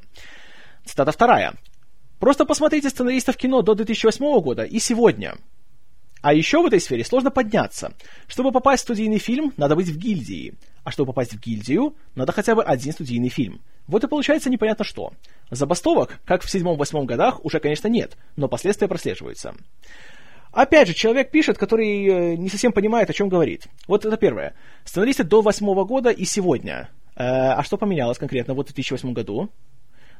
Цитата 0.85 1.11
вторая. 1.11 1.55
Просто 2.19 2.45
посмотрите 2.45 2.89
сценаристов 2.89 3.35
кино 3.35 3.61
до 3.61 3.75
2008 3.75 4.39
года 4.39 4.63
и 4.63 4.79
сегодня. 4.79 5.35
А 6.21 6.33
еще 6.33 6.61
в 6.61 6.67
этой 6.67 6.79
сфере 6.79 7.03
сложно 7.03 7.31
подняться. 7.31 7.93
Чтобы 8.27 8.53
попасть 8.53 8.83
в 8.83 8.85
студийный 8.85 9.19
фильм, 9.19 9.53
надо 9.57 9.75
быть 9.75 9.89
в 9.89 9.97
гильдии. 9.97 10.53
А 10.85 10.91
чтобы 10.91 11.07
попасть 11.07 11.33
в 11.33 11.39
гильдию, 11.39 11.95
надо 12.15 12.31
хотя 12.31 12.55
бы 12.55 12.63
один 12.63 12.93
студийный 12.93 13.29
фильм. 13.29 13.61
Вот 13.87 14.05
и 14.05 14.07
получается 14.07 14.49
непонятно 14.49 14.85
что. 14.85 15.11
Забастовок, 15.51 16.17
как 16.25 16.43
в 16.43 16.49
седьмом-восьмом 16.49 17.05
годах, 17.05 17.43
уже, 17.43 17.59
конечно, 17.59 17.89
нет, 17.89 18.17
но 18.37 18.47
последствия 18.47 18.87
прослеживаются. 18.87 19.53
Опять 20.55 20.87
же, 20.87 20.93
человек 20.93 21.31
пишет, 21.31 21.57
который 21.57 22.07
э, 22.07 22.35
не 22.37 22.47
совсем 22.47 22.71
понимает, 22.71 23.09
о 23.09 23.13
чем 23.13 23.27
говорит. 23.27 23.67
Вот 23.89 24.05
это 24.05 24.15
первое. 24.15 24.53
Сценаристы 24.85 25.25
до 25.25 25.41
восьмого 25.41 25.83
года 25.83 26.11
и 26.11 26.23
сегодня. 26.23 26.89
Э, 27.17 27.51
а 27.57 27.63
что 27.63 27.75
поменялось 27.75 28.17
конкретно 28.17 28.53
вот 28.53 28.69
в 28.69 28.73
2008 28.73 29.11
году? 29.11 29.49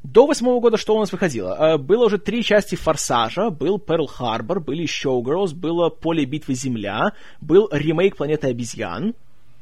До 0.02 0.26
восьмого 0.26 0.60
года 0.60 0.76
что 0.76 0.94
у 0.94 1.00
нас 1.00 1.10
выходило? 1.10 1.56
Э, 1.58 1.78
было 1.78 2.04
уже 2.04 2.18
три 2.18 2.44
части 2.44 2.74
«Форсажа», 2.74 3.48
был 3.48 3.78
«Перл 3.78 4.06
Харбор», 4.06 4.60
были 4.60 4.84
«Showgirls», 4.84 5.54
было 5.54 5.88
«Поле 5.88 6.26
битвы 6.26 6.52
Земля», 6.52 7.14
был 7.40 7.70
ремейк 7.72 8.18
«Планеты 8.18 8.48
обезьян». 8.48 9.14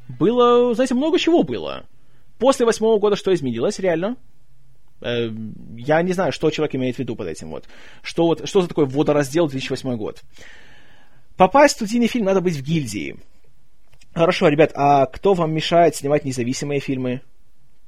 Было, 0.09 0.73
знаете, 0.75 0.93
много 0.93 1.17
чего 1.19 1.43
было. 1.43 1.85
После 2.37 2.65
восьмого 2.65 2.99
года 2.99 3.15
что 3.15 3.33
изменилось, 3.33 3.79
реально? 3.79 4.17
Я 5.01 6.01
не 6.01 6.13
знаю, 6.13 6.31
что 6.31 6.49
человек 6.49 6.75
имеет 6.75 6.95
в 6.95 6.99
виду 6.99 7.15
под 7.15 7.27
этим 7.27 7.49
вот. 7.49 7.65
Что, 8.01 8.25
вот, 8.25 8.47
что 8.47 8.61
за 8.61 8.67
такой 8.67 8.85
водораздел 8.85 9.47
2008 9.47 9.95
год. 9.97 10.23
Попасть 11.37 11.73
в 11.73 11.77
студийный 11.77 12.07
фильм 12.07 12.25
надо 12.25 12.41
быть 12.41 12.55
в 12.55 12.63
гильдии. 12.63 13.17
Хорошо, 14.13 14.47
ребят, 14.47 14.71
а 14.75 15.05
кто 15.07 15.33
вам 15.33 15.53
мешает 15.53 15.95
снимать 15.95 16.23
независимые 16.23 16.79
фильмы? 16.79 17.21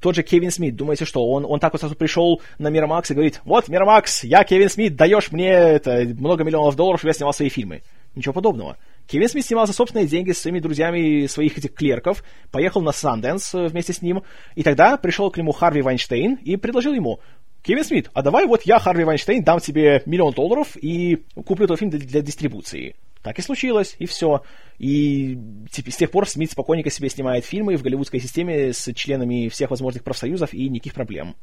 Тот 0.01 0.16
же 0.16 0.22
Кевин 0.22 0.51
Смит, 0.51 0.76
думаете, 0.76 1.05
что 1.05 1.28
он, 1.28 1.45
он 1.45 1.60
так 1.60 1.74
вот 1.74 1.80
сразу 1.80 1.95
пришел 1.95 2.41
на 2.60 2.68
Мирамакс 2.68 3.10
и 3.10 3.14
говорит, 3.14 3.41
вот, 3.45 3.68
Мирамакс, 3.68 4.26
я 4.26 4.43
Кевин 4.43 4.70
Смит, 4.70 4.95
даешь 4.95 5.32
мне 5.32 5.49
это, 5.49 6.03
много 6.20 6.43
миллионов 6.43 6.76
долларов, 6.76 6.99
чтобы 6.99 7.10
я 7.10 7.14
снимал 7.14 7.34
свои 7.34 7.49
фильмы. 7.49 7.82
Ничего 8.14 8.34
подобного. 8.34 8.78
Кевин 9.08 9.30
Смит 9.30 9.45
снимал 9.45 9.66
за 9.66 9.74
собственные 9.74 10.08
деньги 10.08 10.32
с 10.32 10.39
своими 10.39 10.60
друзьями 10.60 11.28
своих 11.28 11.58
этих 11.58 11.74
клерков, 11.74 12.24
поехал 12.51 12.82
на 12.82 12.91
Санденс 12.91 13.55
э, 13.55 13.68
вместе 13.68 13.93
с 13.93 14.01
ним, 14.01 14.24
и 14.55 14.64
тогда 14.64 14.97
пришел 14.97 15.32
к 15.32 15.38
нему 15.38 15.53
Харви 15.53 15.82
Вайнштейн 15.82 16.36
и 16.36 16.58
предложил 16.58 16.93
ему, 16.93 17.22
Кевин 17.64 17.84
Смит, 17.84 18.10
а 18.14 18.22
давай 18.22 18.45
вот 18.45 18.64
я, 18.64 18.80
Харви 18.80 19.05
Вайнштейн, 19.05 19.43
дам 19.43 19.60
тебе 19.60 20.03
миллион 20.05 20.34
долларов 20.34 20.76
и 20.76 21.24
куплю 21.45 21.68
твой 21.68 21.78
фильм 21.78 21.91
для, 21.91 21.99
для 21.99 22.22
дистрибуции. 22.22 22.95
Так 23.24 23.39
и 23.39 23.41
случилось, 23.41 23.95
и 23.99 24.05
все. 24.05 24.43
И 24.78 25.38
типа, 25.72 25.91
с 25.91 25.97
тех 25.97 26.12
пор 26.12 26.30
Смит 26.30 26.51
спокойненько 26.51 26.89
себе 26.89 27.10
снимает 27.10 27.45
фильмы 27.45 27.76
в 27.76 27.84
голливудской 27.84 28.20
системе 28.20 28.74
с 28.74 28.93
членами 28.93 29.49
всех 29.49 29.70
возможных 29.70 30.03
профсоюзов 30.03 30.53
и 30.53 30.70
никаких 30.70 30.93
проблем. 30.93 31.36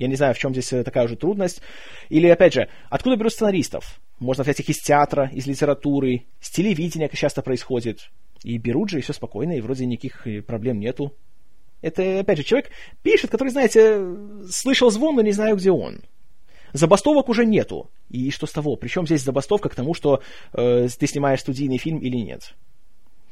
Я 0.00 0.08
не 0.08 0.14
знаю, 0.14 0.32
в 0.32 0.38
чем 0.38 0.52
здесь 0.52 0.70
такая 0.82 1.04
уже 1.04 1.14
трудность. 1.14 1.60
Или, 2.08 2.26
опять 2.26 2.54
же, 2.54 2.68
откуда 2.88 3.16
берут 3.16 3.34
сценаристов? 3.34 4.00
Можно 4.18 4.44
взять 4.44 4.58
их 4.58 4.70
из 4.70 4.78
театра, 4.78 5.28
из 5.30 5.46
литературы, 5.46 6.24
с 6.40 6.48
телевидения, 6.48 7.06
как 7.06 7.18
часто 7.18 7.42
происходит. 7.42 8.10
И 8.42 8.56
берут 8.56 8.88
же, 8.88 8.98
и 8.98 9.02
все 9.02 9.12
спокойно, 9.12 9.58
и 9.58 9.60
вроде 9.60 9.84
никаких 9.84 10.26
э, 10.26 10.40
проблем 10.40 10.80
нету. 10.80 11.14
Это, 11.82 12.20
опять 12.20 12.38
же, 12.38 12.44
человек 12.44 12.70
пишет, 13.02 13.30
который, 13.30 13.50
знаете, 13.50 14.02
слышал 14.50 14.90
звон, 14.90 15.16
но 15.16 15.20
не 15.20 15.32
знаю, 15.32 15.56
где 15.56 15.70
он. 15.70 16.00
Забастовок 16.72 17.28
уже 17.28 17.44
нету. 17.44 17.90
И 18.08 18.30
что 18.30 18.46
с 18.46 18.52
того? 18.52 18.76
Причем 18.76 19.04
здесь 19.04 19.22
забастовка 19.22 19.68
к 19.68 19.74
тому, 19.74 19.92
что 19.92 20.22
э, 20.54 20.88
ты 20.98 21.06
снимаешь 21.06 21.40
студийный 21.40 21.76
фильм 21.76 21.98
или 21.98 22.16
нет? 22.16 22.54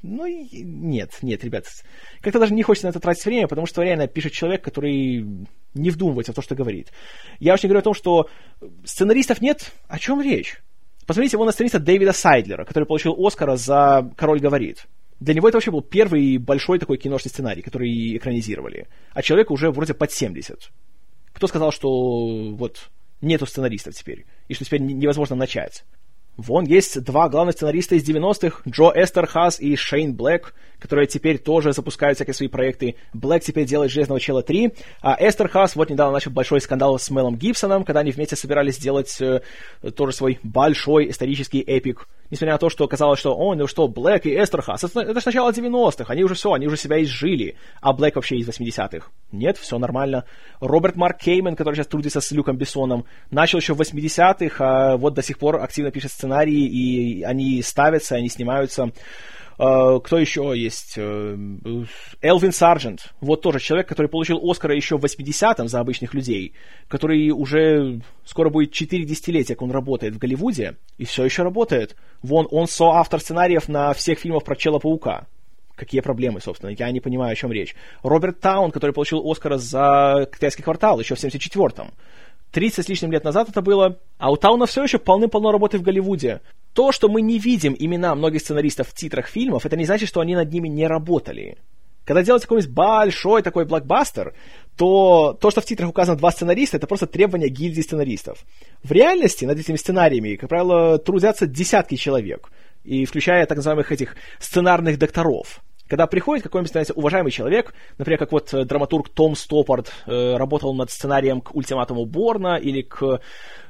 Ну, 0.02 0.26
нет, 0.26 1.10
нет, 1.22 1.44
ребят. 1.44 1.66
Как-то 2.20 2.38
даже 2.38 2.54
не 2.54 2.62
хочется 2.62 2.86
на 2.86 2.90
это 2.90 3.00
тратить 3.00 3.24
время, 3.24 3.48
потому 3.48 3.66
что 3.66 3.82
реально 3.82 4.06
пишет 4.06 4.32
человек, 4.32 4.62
который 4.62 5.24
не 5.74 5.90
вдумывается 5.90 6.32
в 6.32 6.36
то, 6.36 6.42
что 6.42 6.54
говорит. 6.54 6.92
Я 7.40 7.54
очень 7.54 7.68
говорю 7.68 7.80
о 7.80 7.82
том, 7.82 7.94
что 7.94 8.28
сценаристов 8.84 9.40
нет. 9.40 9.72
О 9.88 9.98
чем 9.98 10.20
речь? 10.20 10.60
Посмотрите 11.06 11.36
вон 11.36 11.46
на 11.46 11.52
сценариста 11.52 11.80
Дэвида 11.80 12.12
Сайдлера, 12.12 12.64
который 12.64 12.84
получил 12.84 13.14
Оскара 13.18 13.56
за 13.56 14.12
«Король 14.16 14.40
говорит». 14.40 14.86
Для 15.20 15.34
него 15.34 15.48
это 15.48 15.56
вообще 15.56 15.72
был 15.72 15.82
первый 15.82 16.38
большой 16.38 16.78
такой 16.78 16.96
киношный 16.96 17.30
сценарий, 17.30 17.62
который 17.62 18.16
экранизировали. 18.16 18.86
А 19.12 19.22
человеку 19.22 19.54
уже 19.54 19.70
вроде 19.70 19.94
под 19.94 20.12
70. 20.12 20.70
Кто 21.32 21.46
сказал, 21.48 21.72
что 21.72 21.88
вот 22.54 22.90
нету 23.20 23.46
сценаристов 23.46 23.94
теперь, 23.94 24.26
и 24.46 24.54
что 24.54 24.64
теперь 24.64 24.80
невозможно 24.80 25.34
начать? 25.34 25.84
Вон 26.38 26.66
есть 26.66 27.02
два 27.02 27.28
главных 27.28 27.56
сценариста 27.56 27.96
из 27.96 28.08
90-х, 28.08 28.62
Джо 28.68 28.92
Эстерхас 28.94 29.58
и 29.58 29.74
Шейн 29.74 30.14
Блэк, 30.14 30.54
которые 30.78 31.08
теперь 31.08 31.38
тоже 31.38 31.72
запускают 31.72 32.16
всякие 32.16 32.32
свои 32.32 32.48
проекты. 32.48 32.94
Блэк 33.12 33.40
теперь 33.40 33.66
делает 33.66 33.90
«Железного 33.90 34.20
чела 34.20 34.44
3», 34.44 34.72
а 35.02 35.16
Эстерхас 35.18 35.74
вот 35.74 35.90
недавно 35.90 36.12
начал 36.12 36.30
большой 36.30 36.60
скандал 36.60 36.96
с 36.96 37.10
Мелом 37.10 37.34
Гибсоном, 37.34 37.82
когда 37.82 38.00
они 38.00 38.12
вместе 38.12 38.36
собирались 38.36 38.76
сделать 38.76 39.20
э, 39.20 39.40
тоже 39.96 40.12
свой 40.12 40.38
большой 40.44 41.10
исторический 41.10 41.60
эпик 41.60 42.06
несмотря 42.30 42.54
на 42.54 42.58
то, 42.58 42.68
что 42.68 42.86
казалось, 42.86 43.18
что, 43.18 43.34
о, 43.34 43.54
ну 43.54 43.66
что, 43.66 43.88
Блэк 43.88 44.22
и 44.24 44.34
Эстерхас, 44.34 44.84
это, 44.84 45.00
это 45.00 45.20
же 45.20 45.26
начало 45.26 45.50
90-х, 45.50 46.12
они 46.12 46.24
уже 46.24 46.34
все, 46.34 46.52
они 46.52 46.66
уже 46.66 46.76
себя 46.76 47.02
изжили, 47.02 47.56
а 47.80 47.92
Блэк 47.92 48.16
вообще 48.16 48.36
из 48.36 48.48
80-х. 48.48 49.08
Нет, 49.32 49.56
все 49.58 49.78
нормально. 49.78 50.24
Роберт 50.60 50.96
Марк 50.96 51.18
Кеймен, 51.18 51.56
который 51.56 51.74
сейчас 51.74 51.86
трудится 51.86 52.20
с 52.20 52.30
Люком 52.32 52.56
Бессоном, 52.56 53.04
начал 53.30 53.58
еще 53.58 53.74
в 53.74 53.80
80-х, 53.80 54.56
а 54.64 54.96
вот 54.96 55.14
до 55.14 55.22
сих 55.22 55.38
пор 55.38 55.56
активно 55.56 55.90
пишет 55.90 56.12
сценарии, 56.28 56.66
и 56.66 57.22
они 57.22 57.62
ставятся, 57.62 58.16
они 58.16 58.28
снимаются. 58.28 58.92
Uh, 59.58 60.00
кто 60.00 60.18
еще 60.18 60.52
есть? 60.54 60.96
Uh, 60.96 61.84
Элвин 62.22 62.52
Сарджент. 62.52 63.12
Вот 63.20 63.42
тоже 63.42 63.58
человек, 63.58 63.88
который 63.88 64.06
получил 64.06 64.38
Оскара 64.48 64.72
еще 64.72 64.98
в 64.98 65.04
80-м 65.04 65.66
за 65.66 65.80
обычных 65.80 66.14
людей, 66.14 66.52
который 66.86 67.30
уже 67.30 68.00
скоро 68.24 68.50
будет 68.50 68.70
4 68.70 69.04
десятилетия, 69.04 69.54
как 69.54 69.62
он 69.62 69.72
работает 69.72 70.14
в 70.14 70.18
Голливуде, 70.18 70.76
и 70.96 71.04
все 71.04 71.24
еще 71.24 71.42
работает. 71.42 71.96
Вон, 72.22 72.46
он 72.52 72.68
соавтор 72.68 73.20
сценариев 73.20 73.68
на 73.68 73.92
всех 73.94 74.20
фильмах 74.20 74.44
про 74.44 74.54
Чела-паука. 74.54 75.26
Какие 75.74 76.02
проблемы, 76.02 76.40
собственно, 76.40 76.70
я 76.70 76.90
не 76.92 77.00
понимаю, 77.00 77.32
о 77.32 77.36
чем 77.36 77.50
речь. 77.50 77.74
Роберт 78.04 78.38
Таун, 78.38 78.70
который 78.70 78.92
получил 78.92 79.28
Оскара 79.28 79.58
за 79.58 80.28
«Китайский 80.32 80.62
квартал» 80.62 81.00
еще 81.00 81.16
в 81.16 81.18
74-м. 81.18 81.92
30 82.52 82.84
с 82.84 82.88
лишним 82.88 83.12
лет 83.12 83.24
назад 83.24 83.48
это 83.48 83.60
было, 83.62 83.98
а 84.18 84.30
у 84.30 84.36
Тауна 84.36 84.66
все 84.66 84.82
еще 84.82 84.98
полны-полно 84.98 85.52
работы 85.52 85.78
в 85.78 85.82
Голливуде. 85.82 86.40
То, 86.72 86.92
что 86.92 87.08
мы 87.08 87.22
не 87.22 87.38
видим 87.38 87.74
имена 87.78 88.14
многих 88.14 88.40
сценаристов 88.40 88.88
в 88.88 88.94
титрах 88.94 89.26
фильмов, 89.26 89.66
это 89.66 89.76
не 89.76 89.84
значит, 89.84 90.08
что 90.08 90.20
они 90.20 90.34
над 90.34 90.52
ними 90.52 90.68
не 90.68 90.86
работали. 90.86 91.58
Когда 92.04 92.22
делается 92.22 92.48
какой-нибудь 92.48 92.72
большой 92.72 93.42
такой 93.42 93.66
блокбастер, 93.66 94.32
то 94.78 95.36
то, 95.38 95.50
что 95.50 95.60
в 95.60 95.66
титрах 95.66 95.90
указано 95.90 96.16
два 96.16 96.30
сценариста, 96.30 96.78
это 96.78 96.86
просто 96.86 97.06
требование 97.06 97.50
гильдии 97.50 97.82
сценаристов. 97.82 98.46
В 98.82 98.92
реальности 98.92 99.44
над 99.44 99.58
этими 99.58 99.76
сценариями, 99.76 100.36
как 100.36 100.48
правило, 100.48 100.96
трудятся 100.98 101.46
десятки 101.46 101.96
человек, 101.96 102.50
и 102.82 103.04
включая 103.04 103.44
так 103.44 103.58
называемых 103.58 103.92
этих 103.92 104.16
сценарных 104.40 104.98
докторов. 104.98 105.60
Когда 105.88 106.06
приходит 106.06 106.42
какой-нибудь, 106.42 106.70
знаете, 106.70 106.92
уважаемый 106.92 107.30
человек, 107.30 107.72
например, 107.96 108.18
как 108.18 108.30
вот 108.30 108.52
э, 108.52 108.64
драматург 108.64 109.08
Том 109.08 109.34
Стоппард 109.34 109.90
э, 110.06 110.36
работал 110.36 110.74
над 110.74 110.90
сценарием 110.90 111.40
к 111.40 111.54
«Ультиматуму 111.54 112.04
Борна» 112.04 112.56
или 112.56 112.82
к 112.82 113.20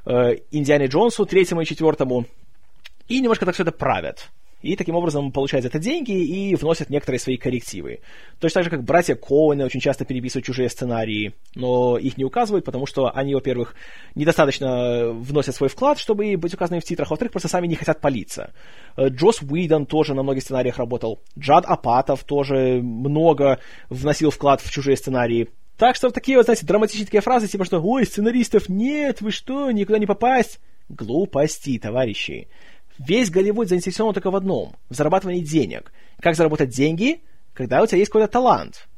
э, 0.05 0.37
«Индиане 0.51 0.87
Джонсу» 0.87 1.27
третьему 1.27 1.61
и 1.61 1.64
четвертому, 1.64 2.27
и 3.07 3.21
немножко 3.21 3.47
так 3.47 3.55
все 3.55 3.62
это 3.62 3.73
правят. 3.73 4.31
И 4.61 4.75
таким 4.75 4.97
образом 4.97 5.31
получают 5.31 5.63
за 5.63 5.69
это 5.69 5.79
деньги 5.79 6.13
и 6.13 6.55
вносят 6.57 6.91
некоторые 6.91 7.21
свои 7.21 7.37
коррективы. 7.37 8.01
Точно 8.41 8.61
так 8.61 8.65
же, 8.65 8.71
как 8.71 8.85
братья 8.85 9.15
Коуэны 9.15 9.65
очень 9.65 9.81
часто 9.81 10.05
переписывают 10.05 10.47
чужие 10.47 10.69
сценарии, 10.69 11.35
но 11.55 11.97
их 11.97 12.17
не 12.17 12.25
указывают, 12.25 12.65
потому 12.65 12.87
что 12.87 13.11
они, 13.15 13.35
во-первых, 13.35 13.75
недостаточно 14.15 15.11
вносят 15.11 15.55
свой 15.55 15.69
вклад, 15.69 15.99
чтобы 15.99 16.37
быть 16.37 16.55
указанными 16.55 16.81
в 16.81 16.85
титрах, 16.85 17.11
во-вторых, 17.11 17.33
просто 17.33 17.49
сами 17.49 17.69
не 17.69 17.77
хотят 17.77 18.01
палиться. 18.01 18.53
Э, 18.97 19.09
Джос 19.09 19.43
Уидон 19.43 19.87
тоже 19.87 20.15
на 20.15 20.23
многих 20.23 20.43
сценариях 20.43 20.79
работал. 20.79 21.21
Джад 21.39 21.65
Апатов 21.67 22.25
тоже 22.25 22.81
много 22.83 23.61
вносил 23.89 24.31
вклад 24.31 24.61
в 24.61 24.71
чужие 24.71 24.97
сценарии. 24.97 25.49
Так 25.79 25.95
что 25.95 26.11
такие 26.11 26.37
вот, 26.37 26.47
знаете, 26.47 26.67
драматические 26.67 27.23
фразы, 27.23 27.47
типа 27.47 27.65
что 27.65 27.81
«Ой, 27.81 28.05
сценаристов 28.05 28.69
нет, 28.69 29.21
вы 29.21 29.31
что, 29.31 29.71
никуда 29.71 29.99
не 29.99 30.07
попасть?» 30.07 30.59
Глупости, 30.89 31.79
товарищи. 31.79 32.49
Весь 32.99 33.31
Голливуд 33.31 33.69
заинтересован 33.69 34.15
только 34.15 34.31
в 34.31 34.37
одном– 34.37 34.77
в 34.89 34.95
зарабатывании 34.95 35.41
денег. 35.41 35.93
Как 36.21 36.35
заработать 36.35 36.71
деньги? 36.71 37.23
Когда 37.55 37.83
у 37.83 37.87
тебя 37.87 37.99
есть 37.99 38.11
какой-то 38.11 38.31
талант. 38.31 38.89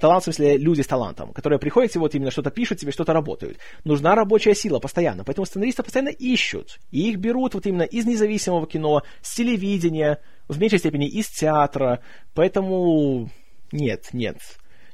Талант, 0.00 0.22
в 0.22 0.24
смысле, 0.24 0.56
люди 0.56 0.80
с 0.80 0.86
талантом, 0.86 1.32
которые 1.32 1.58
приходят 1.58 1.94
и 1.94 1.98
вот 1.98 2.14
именно 2.14 2.30
что-то 2.30 2.50
пишут 2.50 2.78
тебе, 2.78 2.90
что-то 2.90 3.12
работают. 3.12 3.58
Нужна 3.84 4.14
рабочая 4.14 4.54
сила 4.54 4.78
постоянно, 4.78 5.24
поэтому 5.24 5.44
сценаристов 5.44 5.86
постоянно 5.86 6.08
ищут. 6.08 6.78
И 6.90 7.10
их 7.10 7.18
берут 7.18 7.54
вот 7.54 7.66
именно 7.66 7.82
из 7.82 8.06
независимого 8.06 8.66
кино, 8.66 9.02
с 9.22 9.34
телевидения, 9.34 10.20
в 10.48 10.58
меньшей 10.58 10.78
степени 10.78 11.06
из 11.06 11.28
театра. 11.28 12.00
Поэтому 12.34 13.30
нет, 13.70 14.08
нет. 14.12 14.38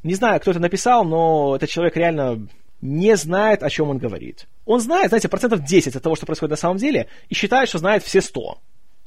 Не 0.02 0.14
знаю, 0.14 0.40
кто 0.40 0.50
это 0.50 0.60
написал, 0.60 1.04
но 1.04 1.56
этот 1.56 1.70
человек 1.70 1.96
реально 1.96 2.46
не 2.84 3.16
знает, 3.16 3.62
о 3.62 3.70
чем 3.70 3.88
он 3.88 3.96
говорит. 3.96 4.46
Он 4.66 4.78
знает, 4.78 5.08
знаете, 5.08 5.28
процентов 5.28 5.64
10 5.64 5.96
от 5.96 6.02
того, 6.02 6.16
что 6.16 6.26
происходит 6.26 6.50
на 6.50 6.56
самом 6.56 6.76
деле, 6.76 7.08
и 7.30 7.34
считает, 7.34 7.68
что 7.70 7.78
знает 7.78 8.04
все 8.04 8.20
100. 8.20 8.58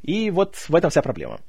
И 0.01 0.31
вот 0.31 0.55
в 0.67 0.75
этом 0.75 0.89
вся 0.89 1.03
проблема. 1.03 1.39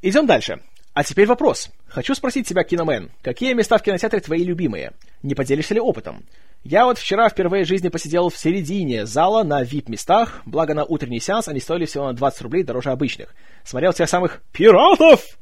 Идем 0.00 0.26
дальше. 0.26 0.60
А 0.92 1.02
теперь 1.02 1.26
вопрос. 1.26 1.70
Хочу 1.88 2.14
спросить 2.14 2.46
тебя, 2.46 2.62
киномен, 2.62 3.10
какие 3.22 3.54
места 3.54 3.78
в 3.78 3.82
кинотеатре 3.82 4.20
твои 4.20 4.44
любимые? 4.44 4.92
Не 5.24 5.34
поделишься 5.34 5.74
ли 5.74 5.80
опытом? 5.80 6.24
Я 6.62 6.84
вот 6.84 6.98
вчера 6.98 7.28
впервые 7.28 7.64
в 7.64 7.68
жизни 7.68 7.88
посидел 7.88 8.28
в 8.28 8.38
середине 8.38 9.04
зала 9.04 9.42
на 9.42 9.64
VIP-местах, 9.64 10.42
благо 10.46 10.74
на 10.74 10.84
утренний 10.84 11.20
сеанс 11.20 11.48
они 11.48 11.58
стоили 11.58 11.86
всего 11.86 12.06
на 12.06 12.12
20 12.12 12.42
рублей 12.42 12.62
дороже 12.62 12.90
обычных. 12.92 13.34
Смотрел 13.64 13.92
тех 13.92 14.08
самых 14.08 14.42
«Пиратов!» 14.52 15.38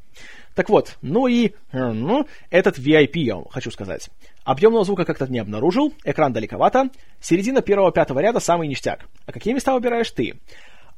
Так 0.55 0.68
вот, 0.68 0.96
ну 1.00 1.26
и 1.26 1.53
ну, 1.72 2.26
этот 2.50 2.78
VIP, 2.78 3.18
я 3.20 3.42
хочу 3.50 3.70
сказать. 3.70 4.11
Объемного 4.44 4.84
звука 4.84 5.05
как-то 5.05 5.26
не 5.26 5.38
обнаружил, 5.38 5.94
экран 6.05 6.32
далековато, 6.32 6.90
середина 7.20 7.62
первого-пятого 7.62 8.20
ряда 8.20 8.40
самый 8.40 8.68
ништяк. 8.68 9.07
А 9.26 9.32
какие 9.32 9.55
места 9.55 9.72
выбираешь 9.72 10.11
ты? 10.11 10.34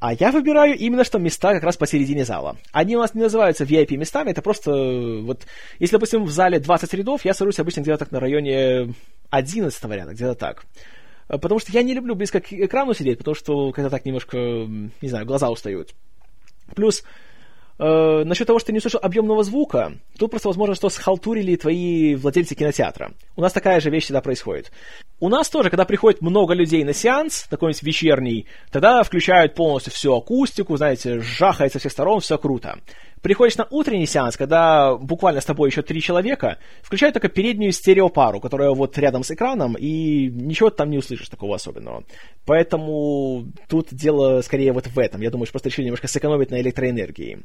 А 0.00 0.12
я 0.12 0.32
выбираю 0.32 0.76
именно 0.76 1.04
что 1.04 1.18
места 1.18 1.54
как 1.54 1.62
раз 1.62 1.76
посередине 1.76 2.24
зала. 2.24 2.56
Они 2.72 2.96
у 2.96 3.00
нас 3.00 3.14
не 3.14 3.22
называются 3.22 3.64
VIP 3.64 3.96
местами, 3.96 4.30
это 4.30 4.42
просто 4.42 4.70
вот... 5.22 5.46
Если, 5.78 5.94
допустим, 5.94 6.24
в 6.24 6.30
зале 6.30 6.58
20 6.58 6.92
рядов, 6.94 7.24
я 7.24 7.32
сажусь 7.32 7.58
обычно 7.58 7.80
где-то 7.80 7.98
так 7.98 8.10
на 8.10 8.20
районе 8.20 8.92
11 9.30 9.84
ряда, 9.84 10.12
где-то 10.12 10.34
так. 10.34 10.64
Потому 11.26 11.58
что 11.58 11.72
я 11.72 11.82
не 11.82 11.94
люблю 11.94 12.14
близко 12.14 12.40
к 12.40 12.52
экрану 12.52 12.92
сидеть, 12.92 13.18
потому 13.18 13.34
что 13.34 13.72
когда 13.72 13.88
так 13.88 14.04
немножко, 14.04 14.36
не 14.36 15.08
знаю, 15.08 15.24
глаза 15.24 15.48
устают. 15.48 15.94
Плюс 16.74 17.02
Э, 17.78 18.22
насчет 18.24 18.46
того, 18.46 18.58
что 18.58 18.66
ты 18.66 18.72
не 18.72 18.78
услышал 18.78 19.00
объемного 19.02 19.42
звука, 19.42 19.94
тут 20.16 20.30
просто 20.30 20.48
возможно, 20.48 20.74
что 20.74 20.90
схалтурили 20.90 21.56
твои 21.56 22.14
владельцы 22.14 22.54
кинотеатра. 22.54 23.14
У 23.36 23.40
нас 23.40 23.52
такая 23.52 23.80
же 23.80 23.90
вещь 23.90 24.04
всегда 24.04 24.20
происходит. 24.20 24.70
У 25.20 25.28
нас 25.28 25.48
тоже, 25.48 25.70
когда 25.70 25.84
приходит 25.84 26.20
много 26.20 26.54
людей 26.54 26.82
на 26.82 26.92
сеанс, 26.92 27.46
такой-нибудь 27.48 27.82
вечерний, 27.84 28.46
тогда 28.72 29.02
включают 29.04 29.54
полностью 29.54 29.92
всю 29.92 30.14
акустику, 30.14 30.76
знаете, 30.76 31.20
жахает 31.20 31.72
со 31.72 31.78
всех 31.78 31.92
сторон, 31.92 32.20
все 32.20 32.36
круто. 32.36 32.80
Приходишь 33.22 33.56
на 33.56 33.66
утренний 33.70 34.06
сеанс, 34.06 34.36
когда 34.36 34.96
буквально 34.96 35.40
с 35.40 35.44
тобой 35.44 35.70
еще 35.70 35.82
три 35.82 36.02
человека, 36.02 36.58
включают 36.82 37.14
только 37.14 37.28
переднюю 37.28 37.72
стереопару, 37.72 38.40
которая 38.40 38.70
вот 38.70 38.98
рядом 38.98 39.22
с 39.22 39.30
экраном, 39.30 39.76
и 39.78 40.26
ничего 40.26 40.68
там 40.68 40.90
не 40.90 40.98
услышишь 40.98 41.28
такого 41.28 41.54
особенного. 41.54 42.04
Поэтому 42.44 43.46
тут 43.68 43.88
дело 43.92 44.42
скорее 44.42 44.72
вот 44.72 44.88
в 44.88 44.98
этом. 44.98 45.22
Я 45.22 45.30
думаю, 45.30 45.46
что 45.46 45.52
просто 45.52 45.68
решили 45.68 45.86
немножко 45.86 46.08
сэкономить 46.08 46.50
на 46.50 46.60
электроэнергии. 46.60 47.38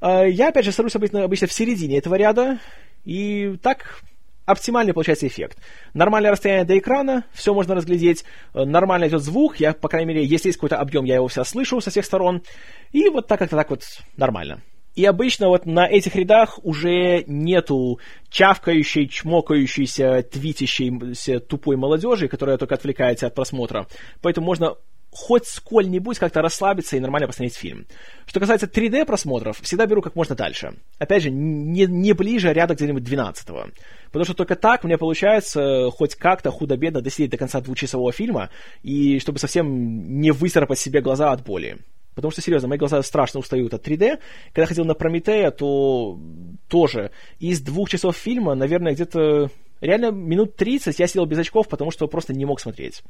А, 0.00 0.24
я, 0.24 0.50
опять 0.50 0.66
же, 0.66 0.72
сажусь 0.72 0.94
обычно, 0.94 1.24
обычно 1.24 1.46
в 1.46 1.52
середине 1.52 1.98
этого 1.98 2.14
ряда, 2.14 2.60
и 3.04 3.56
так 3.62 4.02
оптимальный 4.50 4.92
получается 4.92 5.26
эффект. 5.26 5.58
Нормальное 5.94 6.30
расстояние 6.30 6.64
до 6.64 6.78
экрана, 6.78 7.24
все 7.32 7.54
можно 7.54 7.74
разглядеть, 7.74 8.24
нормально 8.54 9.08
идет 9.08 9.22
звук, 9.22 9.60
я, 9.60 9.72
по 9.72 9.88
крайней 9.88 10.14
мере, 10.14 10.24
если 10.24 10.48
есть 10.48 10.58
какой-то 10.58 10.78
объем, 10.78 11.04
я 11.04 11.16
его 11.16 11.28
вся 11.28 11.44
слышу 11.44 11.80
со 11.80 11.90
всех 11.90 12.04
сторон, 12.04 12.42
и 12.92 13.08
вот 13.08 13.26
так 13.26 13.38
как-то 13.38 13.56
так 13.56 13.70
вот 13.70 13.82
нормально. 14.16 14.62
И 14.96 15.04
обычно 15.04 15.48
вот 15.48 15.66
на 15.66 15.86
этих 15.86 16.16
рядах 16.16 16.58
уже 16.64 17.22
нету 17.26 18.00
чавкающей, 18.28 19.08
чмокающейся, 19.08 20.22
твитящейся 20.24 21.38
тупой 21.38 21.76
молодежи, 21.76 22.26
которая 22.26 22.58
только 22.58 22.74
отвлекается 22.74 23.28
от 23.28 23.34
просмотра. 23.34 23.86
Поэтому 24.20 24.46
можно 24.46 24.74
хоть 25.10 25.46
сколь-нибудь 25.46 26.18
как-то 26.18 26.40
расслабиться 26.40 26.96
и 26.96 27.00
нормально 27.00 27.26
посмотреть 27.26 27.56
фильм. 27.56 27.86
Что 28.26 28.40
касается 28.40 28.66
3D 28.66 29.04
просмотров, 29.04 29.60
всегда 29.60 29.86
беру 29.86 30.02
как 30.02 30.14
можно 30.14 30.36
дальше. 30.36 30.74
Опять 30.98 31.24
же, 31.24 31.30
не, 31.30 31.86
не 31.86 32.12
ближе, 32.12 32.48
а 32.48 32.52
ряда 32.52 32.74
где-нибудь 32.74 33.02
12 33.02 33.48
-го. 33.48 33.72
Потому 34.06 34.24
что 34.24 34.34
только 34.34 34.54
так 34.56 34.84
мне 34.84 34.98
получается 34.98 35.90
хоть 35.90 36.14
как-то 36.14 36.50
худо-бедно 36.50 37.00
досидеть 37.00 37.30
до 37.30 37.36
конца 37.36 37.60
двухчасового 37.60 38.12
фильма, 38.12 38.50
и 38.82 39.18
чтобы 39.18 39.38
совсем 39.38 40.20
не 40.20 40.30
выцарапать 40.30 40.78
себе 40.78 41.00
глаза 41.00 41.32
от 41.32 41.44
боли. 41.44 41.78
Потому 42.14 42.32
что, 42.32 42.42
серьезно, 42.42 42.68
мои 42.68 42.78
глаза 42.78 43.02
страшно 43.02 43.40
устают 43.40 43.72
от 43.72 43.86
3D. 43.86 44.18
Когда 44.52 44.66
ходил 44.66 44.84
на 44.84 44.94
Прометея, 44.94 45.50
то 45.50 46.18
тоже 46.68 47.12
из 47.38 47.60
двух 47.60 47.88
часов 47.88 48.16
фильма, 48.16 48.54
наверное, 48.54 48.92
где-то 48.92 49.50
реально 49.80 50.10
минут 50.10 50.56
30 50.56 50.98
я 50.98 51.06
сидел 51.06 51.24
без 51.26 51.38
очков, 51.38 51.68
потому 51.68 51.90
что 51.90 52.06
просто 52.08 52.34
не 52.34 52.44
мог 52.44 52.60
смотреть. 52.60 53.02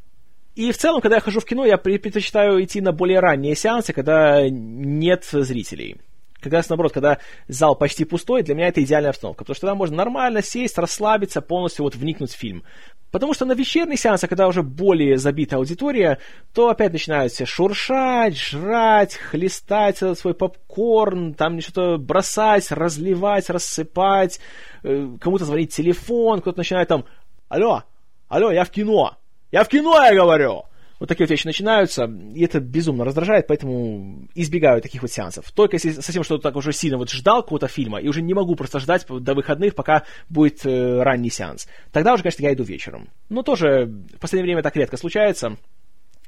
И 0.61 0.72
в 0.72 0.76
целом, 0.76 1.00
когда 1.00 1.16
я 1.16 1.20
хожу 1.22 1.40
в 1.40 1.46
кино, 1.46 1.64
я 1.64 1.78
предпочитаю 1.78 2.62
идти 2.62 2.82
на 2.82 2.92
более 2.92 3.20
ранние 3.20 3.56
сеансы, 3.56 3.94
когда 3.94 4.46
нет 4.50 5.24
зрителей. 5.24 5.96
Как 6.38 6.52
раз 6.52 6.68
наоборот, 6.68 6.92
когда 6.92 7.16
зал 7.48 7.74
почти 7.74 8.04
пустой, 8.04 8.42
для 8.42 8.54
меня 8.54 8.68
это 8.68 8.82
идеальная 8.82 9.08
обстановка, 9.08 9.44
потому 9.44 9.54
что 9.54 9.68
там 9.68 9.78
можно 9.78 9.96
нормально 9.96 10.42
сесть, 10.42 10.76
расслабиться, 10.76 11.40
полностью 11.40 11.84
вот 11.84 11.94
вникнуть 11.94 12.32
в 12.32 12.36
фильм. 12.36 12.62
Потому 13.11 13.32
что 13.32 13.46
на 13.46 13.52
вечерних 13.52 14.00
сеансах, 14.00 14.28
когда 14.28 14.46
уже 14.48 14.62
более 14.62 15.16
забита 15.16 15.56
аудитория, 15.56 16.18
то 16.52 16.68
опять 16.68 16.92
начинают 16.92 17.32
все 17.32 17.46
шуршать, 17.46 18.36
жрать, 18.36 19.14
хлестать 19.14 19.96
свой 19.96 20.34
попкорн, 20.34 21.32
там 21.32 21.58
что-то 21.62 21.96
бросать, 21.96 22.70
разливать, 22.70 23.48
рассыпать, 23.48 24.40
э, 24.82 25.08
кому-то 25.18 25.46
звонить 25.46 25.74
телефон, 25.74 26.42
кто-то 26.42 26.58
начинает 26.58 26.88
там 26.88 27.06
«Алло, 27.48 27.84
алло, 28.28 28.50
я 28.52 28.64
в 28.64 28.70
кино! 28.70 29.16
Я 29.51 29.64
в 29.64 29.68
кино, 29.68 30.03
я 30.03 30.14
говорю!» 30.14 30.64
Вот 31.01 31.09
такие 31.09 31.24
вот 31.24 31.30
вещи 31.30 31.46
начинаются, 31.46 32.05
и 32.34 32.44
это 32.44 32.61
безумно 32.61 33.07
раздражает, 33.07 33.46
поэтому 33.46 34.28
избегаю 34.34 34.82
таких 34.82 35.01
вот 35.01 35.11
сеансов. 35.11 35.51
Только 35.51 35.76
если 35.76 35.92
совсем 35.92 36.22
что-то 36.22 36.42
так 36.42 36.57
уже 36.57 36.74
сильно 36.74 36.98
вот 36.98 37.11
ждал 37.11 37.42
какого-то 37.42 37.68
фильма, 37.68 38.01
и 38.01 38.09
уже 38.09 38.20
не 38.20 38.34
могу 38.34 38.55
просто 38.55 38.80
ждать 38.80 39.07
до 39.09 39.32
выходных, 39.32 39.74
пока 39.74 40.05
будет 40.28 40.66
э, 40.66 41.03
ранний 41.03 41.30
сеанс. 41.30 41.68
Тогда 41.90 42.12
уже, 42.12 42.22
конечно, 42.22 42.42
я 42.42 42.53
иду 42.53 42.64
вечером. 42.64 43.09
Но 43.30 43.42
тоже 43.42 43.86
в 43.86 44.20
последнее 44.20 44.44
время 44.44 44.62
так 44.62 44.76
редко 44.76 44.98
случается. 44.98 45.57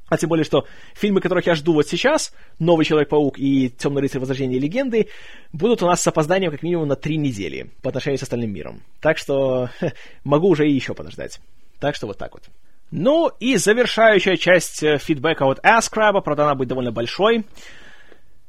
А 0.09 0.17
тем 0.17 0.31
более, 0.31 0.45
что 0.45 0.67
фильмы, 0.95 1.21
которых 1.21 1.47
я 1.47 1.55
жду 1.55 1.75
вот 1.75 1.87
сейчас, 1.87 2.35
«Новый 2.59 2.87
Человек-паук» 2.87 3.39
и 3.39 3.69
«Темный 3.69 4.01
рыцарь. 4.01 4.21
Возрождение 4.21 4.59
легенды», 4.59 5.09
будут 5.53 5.83
у 5.83 5.87
нас 5.87 6.01
с 6.01 6.07
опозданием 6.07 6.51
как 6.51 6.63
минимум 6.63 6.89
на 6.89 6.97
три 6.97 7.19
недели 7.19 7.71
по 7.83 7.91
отношению 7.91 8.19
с 8.19 8.23
остальным 8.23 8.53
миром. 8.53 8.83
Так 9.03 9.19
что 9.19 9.69
могу 10.25 10.49
уже 10.49 10.67
и 10.67 10.73
еще 10.73 10.95
подождать. 10.95 11.41
Так 11.79 11.95
что 11.95 12.07
вот 12.07 12.17
так 12.17 12.33
вот. 12.33 12.45
Ну 12.93 13.31
и 13.41 13.57
завершающая 13.57 14.37
часть 14.37 14.83
э, 14.83 14.99
фидбэка 14.99 15.45
от 15.45 15.59
Asкраба, 15.65 16.21
правда 16.21 16.45
она 16.45 16.55
будет 16.55 16.69
довольно 16.69 16.93
большой. 16.93 17.47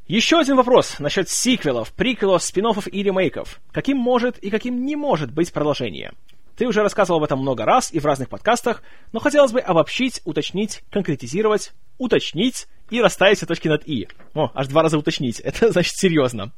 Еще 0.05 0.37
один 0.37 0.57
вопрос 0.57 0.99
насчет 0.99 1.29
сиквелов, 1.29 1.93
приквелов, 1.93 2.43
спин 2.43 2.65
и 2.91 3.03
ремейков. 3.03 3.61
Каким 3.71 3.97
может 3.97 4.37
и 4.39 4.49
каким 4.49 4.85
не 4.85 4.97
может 4.97 5.31
быть 5.31 5.53
продолжение? 5.53 6.11
Ты 6.57 6.67
уже 6.67 6.81
рассказывал 6.81 7.19
об 7.19 7.23
этом 7.23 7.39
много 7.39 7.63
раз 7.63 7.93
и 7.93 7.99
в 7.99 8.05
разных 8.05 8.27
подкастах, 8.27 8.83
но 9.13 9.21
хотелось 9.21 9.53
бы 9.53 9.61
обобщить, 9.61 10.21
уточнить, 10.25 10.83
конкретизировать, 10.91 11.71
уточнить 11.97 12.67
и 12.89 13.01
расставить 13.01 13.37
все 13.37 13.45
точки 13.45 13.69
над 13.69 13.87
«и». 13.87 14.09
О, 14.35 14.51
аж 14.53 14.67
два 14.67 14.83
раза 14.83 14.97
уточнить. 14.97 15.39
Это 15.39 15.71
значит 15.71 15.95
серьезно. 15.95 16.51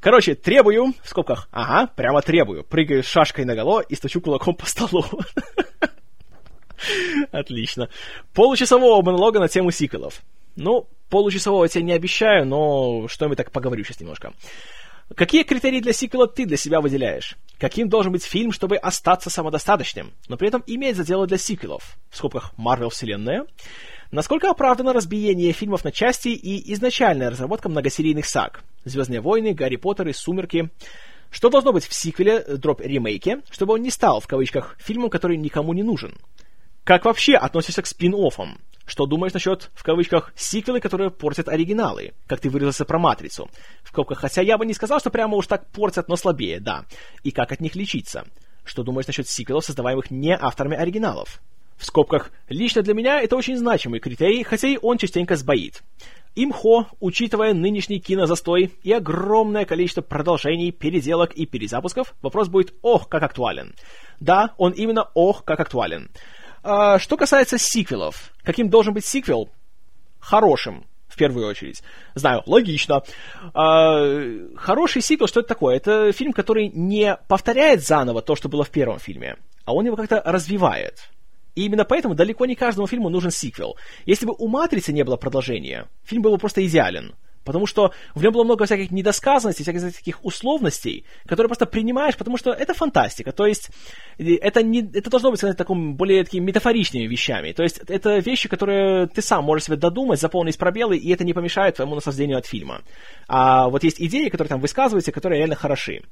Короче, 0.00 0.34
требую, 0.36 0.94
в 1.04 1.08
скобках, 1.08 1.48
ага, 1.52 1.86
прямо 1.94 2.22
требую, 2.22 2.64
прыгаю 2.64 3.02
шашкой 3.02 3.44
наголо 3.44 3.80
и 3.80 3.94
стучу 3.94 4.22
кулаком 4.22 4.54
по 4.54 4.64
столу. 4.64 5.04
Отлично. 7.32 7.88
Получасового 8.34 9.02
монолога 9.02 9.40
на 9.40 9.48
тему 9.48 9.70
сиквелов. 9.70 10.22
Ну, 10.56 10.86
получасового 11.08 11.64
я 11.64 11.68
тебе 11.68 11.84
не 11.84 11.92
обещаю, 11.92 12.46
но 12.46 13.08
что-нибудь 13.08 13.38
так 13.38 13.50
поговорю 13.50 13.84
сейчас 13.84 14.00
немножко. 14.00 14.32
Какие 15.14 15.42
критерии 15.42 15.80
для 15.80 15.92
сиквела 15.92 16.28
ты 16.28 16.46
для 16.46 16.56
себя 16.56 16.80
выделяешь? 16.80 17.36
Каким 17.58 17.88
должен 17.88 18.12
быть 18.12 18.24
фильм, 18.24 18.52
чтобы 18.52 18.76
остаться 18.76 19.28
самодостаточным, 19.28 20.12
но 20.28 20.36
при 20.36 20.48
этом 20.48 20.62
иметь 20.66 20.96
задело 20.96 21.26
для 21.26 21.36
сиквелов? 21.36 21.96
В 22.10 22.16
скобках 22.16 22.52
Марвел 22.56 22.90
Вселенная. 22.90 23.44
Насколько 24.12 24.50
оправдано 24.50 24.92
разбиение 24.92 25.52
фильмов 25.52 25.84
на 25.84 25.92
части 25.92 26.28
и 26.28 26.72
изначальная 26.72 27.30
разработка 27.30 27.68
многосерийных 27.68 28.26
саг? 28.26 28.62
Звездные 28.84 29.20
войны, 29.20 29.52
Гарри 29.52 29.76
Поттер 29.76 30.08
и 30.08 30.12
Сумерки. 30.12 30.70
Что 31.30 31.48
должно 31.48 31.72
быть 31.72 31.84
в 31.84 31.94
сиквеле, 31.94 32.40
дроп 32.40 32.80
ремейке, 32.80 33.40
чтобы 33.50 33.74
он 33.74 33.82
не 33.82 33.90
стал, 33.90 34.20
в 34.20 34.26
кавычках, 34.26 34.76
фильмом, 34.78 35.10
который 35.10 35.36
никому 35.36 35.72
не 35.74 35.82
нужен? 35.82 36.16
Как 36.90 37.04
вообще 37.04 37.36
относишься 37.36 37.82
к 37.82 37.86
спин-оффам? 37.86 38.58
Что 38.84 39.06
думаешь 39.06 39.32
насчет, 39.32 39.70
в 39.74 39.84
кавычках, 39.84 40.32
сиквелы, 40.34 40.80
которые 40.80 41.10
портят 41.10 41.48
оригиналы? 41.48 42.14
Как 42.26 42.40
ты 42.40 42.50
выразился 42.50 42.84
про 42.84 42.98
«Матрицу». 42.98 43.48
В 43.84 43.92
кавычках, 43.92 44.18
хотя 44.18 44.42
я 44.42 44.58
бы 44.58 44.66
не 44.66 44.74
сказал, 44.74 44.98
что 44.98 45.08
прямо 45.08 45.36
уж 45.36 45.46
так 45.46 45.70
портят, 45.70 46.08
но 46.08 46.16
слабее, 46.16 46.58
да. 46.58 46.86
И 47.22 47.30
как 47.30 47.52
от 47.52 47.60
них 47.60 47.76
лечиться? 47.76 48.26
Что 48.64 48.82
думаешь 48.82 49.06
насчет 49.06 49.28
сиквелов, 49.28 49.64
создаваемых 49.64 50.10
не 50.10 50.36
авторами 50.36 50.76
оригиналов? 50.76 51.40
В 51.76 51.86
скобках, 51.86 52.32
лично 52.48 52.82
для 52.82 52.94
меня 52.94 53.20
это 53.20 53.36
очень 53.36 53.56
значимый 53.56 54.00
критерий, 54.00 54.42
хотя 54.42 54.66
и 54.66 54.76
он 54.82 54.98
частенько 54.98 55.36
сбоит. 55.36 55.84
Имхо, 56.34 56.88
учитывая 56.98 57.54
нынешний 57.54 58.00
кинозастой 58.00 58.72
и 58.82 58.92
огромное 58.92 59.64
количество 59.64 60.02
продолжений, 60.02 60.72
переделок 60.72 61.34
и 61.34 61.46
перезапусков, 61.46 62.14
вопрос 62.20 62.48
будет 62.48 62.74
ох, 62.82 63.08
как 63.08 63.22
актуален. 63.22 63.76
Да, 64.18 64.54
он 64.58 64.72
именно 64.72 65.08
ох, 65.14 65.44
как 65.44 65.60
актуален. 65.60 66.10
А, 66.62 66.98
что 66.98 67.16
касается 67.16 67.58
сиквелов, 67.58 68.32
каким 68.42 68.68
должен 68.68 68.92
быть 68.92 69.04
сиквел? 69.04 69.50
Хорошим, 70.18 70.84
в 71.08 71.16
первую 71.16 71.46
очередь. 71.46 71.82
Знаю, 72.14 72.42
логично. 72.46 73.02
А, 73.54 74.04
хороший 74.56 75.02
сиквел, 75.02 75.26
что 75.26 75.40
это 75.40 75.48
такое? 75.48 75.76
Это 75.76 76.12
фильм, 76.12 76.32
который 76.32 76.68
не 76.68 77.16
повторяет 77.28 77.82
заново 77.82 78.22
то, 78.22 78.36
что 78.36 78.48
было 78.48 78.64
в 78.64 78.70
первом 78.70 78.98
фильме, 78.98 79.36
а 79.64 79.72
он 79.72 79.86
его 79.86 79.96
как-то 79.96 80.22
развивает. 80.24 81.10
И 81.54 81.64
именно 81.64 81.84
поэтому 81.84 82.14
далеко 82.14 82.46
не 82.46 82.54
каждому 82.54 82.86
фильму 82.86 83.08
нужен 83.08 83.30
сиквел. 83.30 83.76
Если 84.06 84.24
бы 84.24 84.34
у 84.38 84.46
«Матрицы» 84.46 84.92
не 84.92 85.02
было 85.02 85.16
продолжения, 85.16 85.88
фильм 86.04 86.22
был 86.22 86.32
бы 86.32 86.38
просто 86.38 86.64
идеален. 86.64 87.14
Потому 87.50 87.66
что 87.66 87.92
в 88.14 88.22
нем 88.22 88.32
было 88.32 88.44
много 88.44 88.64
всяких 88.64 88.92
недосказанностей, 88.92 89.64
всяких 89.64 89.92
таких 89.92 90.24
условностей, 90.24 91.04
которые 91.26 91.48
просто 91.48 91.66
принимаешь, 91.66 92.16
потому 92.16 92.36
что 92.36 92.52
это 92.52 92.74
фантастика. 92.74 93.32
То 93.32 93.44
есть 93.44 93.70
это, 94.18 94.62
не, 94.62 94.82
это 94.82 95.10
должно 95.10 95.32
быть, 95.32 95.40
сказать, 95.40 95.56
таким 95.56 95.96
более 95.96 96.22
такими 96.22 96.44
метафоричными 96.44 97.08
вещами. 97.08 97.50
То 97.50 97.64
есть 97.64 97.78
это 97.88 98.18
вещи, 98.18 98.48
которые 98.48 99.08
ты 99.08 99.20
сам 99.20 99.42
можешь 99.42 99.64
себе 99.64 99.76
додумать, 99.76 100.20
заполнить 100.20 100.58
пробелы, 100.58 100.96
и 100.96 101.12
это 101.12 101.24
не 101.24 101.32
помешает 101.32 101.74
твоему 101.74 101.96
наслаждению 101.96 102.38
от 102.38 102.46
фильма. 102.46 102.82
А 103.26 103.68
вот 103.68 103.82
есть 103.82 104.00
идеи, 104.00 104.28
которые 104.28 104.50
там 104.50 104.60
высказываются, 104.60 105.10
которые 105.10 105.38
реально 105.38 105.56
хороши. 105.56 106.02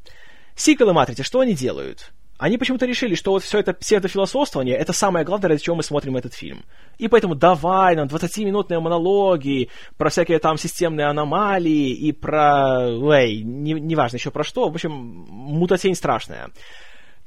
Сиквелы 0.57 0.93
«Матрицы», 0.93 1.22
что 1.22 1.39
они 1.39 1.55
делают? 1.55 2.11
Они 2.39 2.57
почему-то 2.57 2.86
решили, 2.86 3.16
что 3.16 3.32
вот 3.32 3.43
все 3.43 3.59
это 3.59 3.74
псевдофилософствование— 3.74 4.76
это 4.78 4.93
самое 4.93 5.24
главное, 5.24 5.49
ради 5.49 5.62
чего 5.62 5.74
мы 5.74 5.82
смотрим 5.82 6.16
этот 6.16 6.34
фильм. 6.34 6.64
И 6.97 7.09
поэтому 7.09 7.34
давай 7.34 7.97
нам 7.97 8.07
20-минутные 8.07 8.78
монологи 8.78 9.70
про 9.97 10.09
всякие 10.09 10.39
там 10.39 10.57
системные 10.57 11.09
аномалии 11.09 11.91
и 11.91 12.12
про... 12.12 12.86
Эй, 13.12 13.43
не, 13.43 13.72
неважно 13.72 14.16
еще 14.16 14.30
про 14.30 14.45
что. 14.45 14.68
В 14.68 14.74
общем, 14.74 14.93
мутатень 14.93 15.97
страшная. 15.97 16.51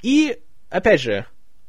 И, 0.02 0.38
опять 0.70 1.02
же, 1.02 1.26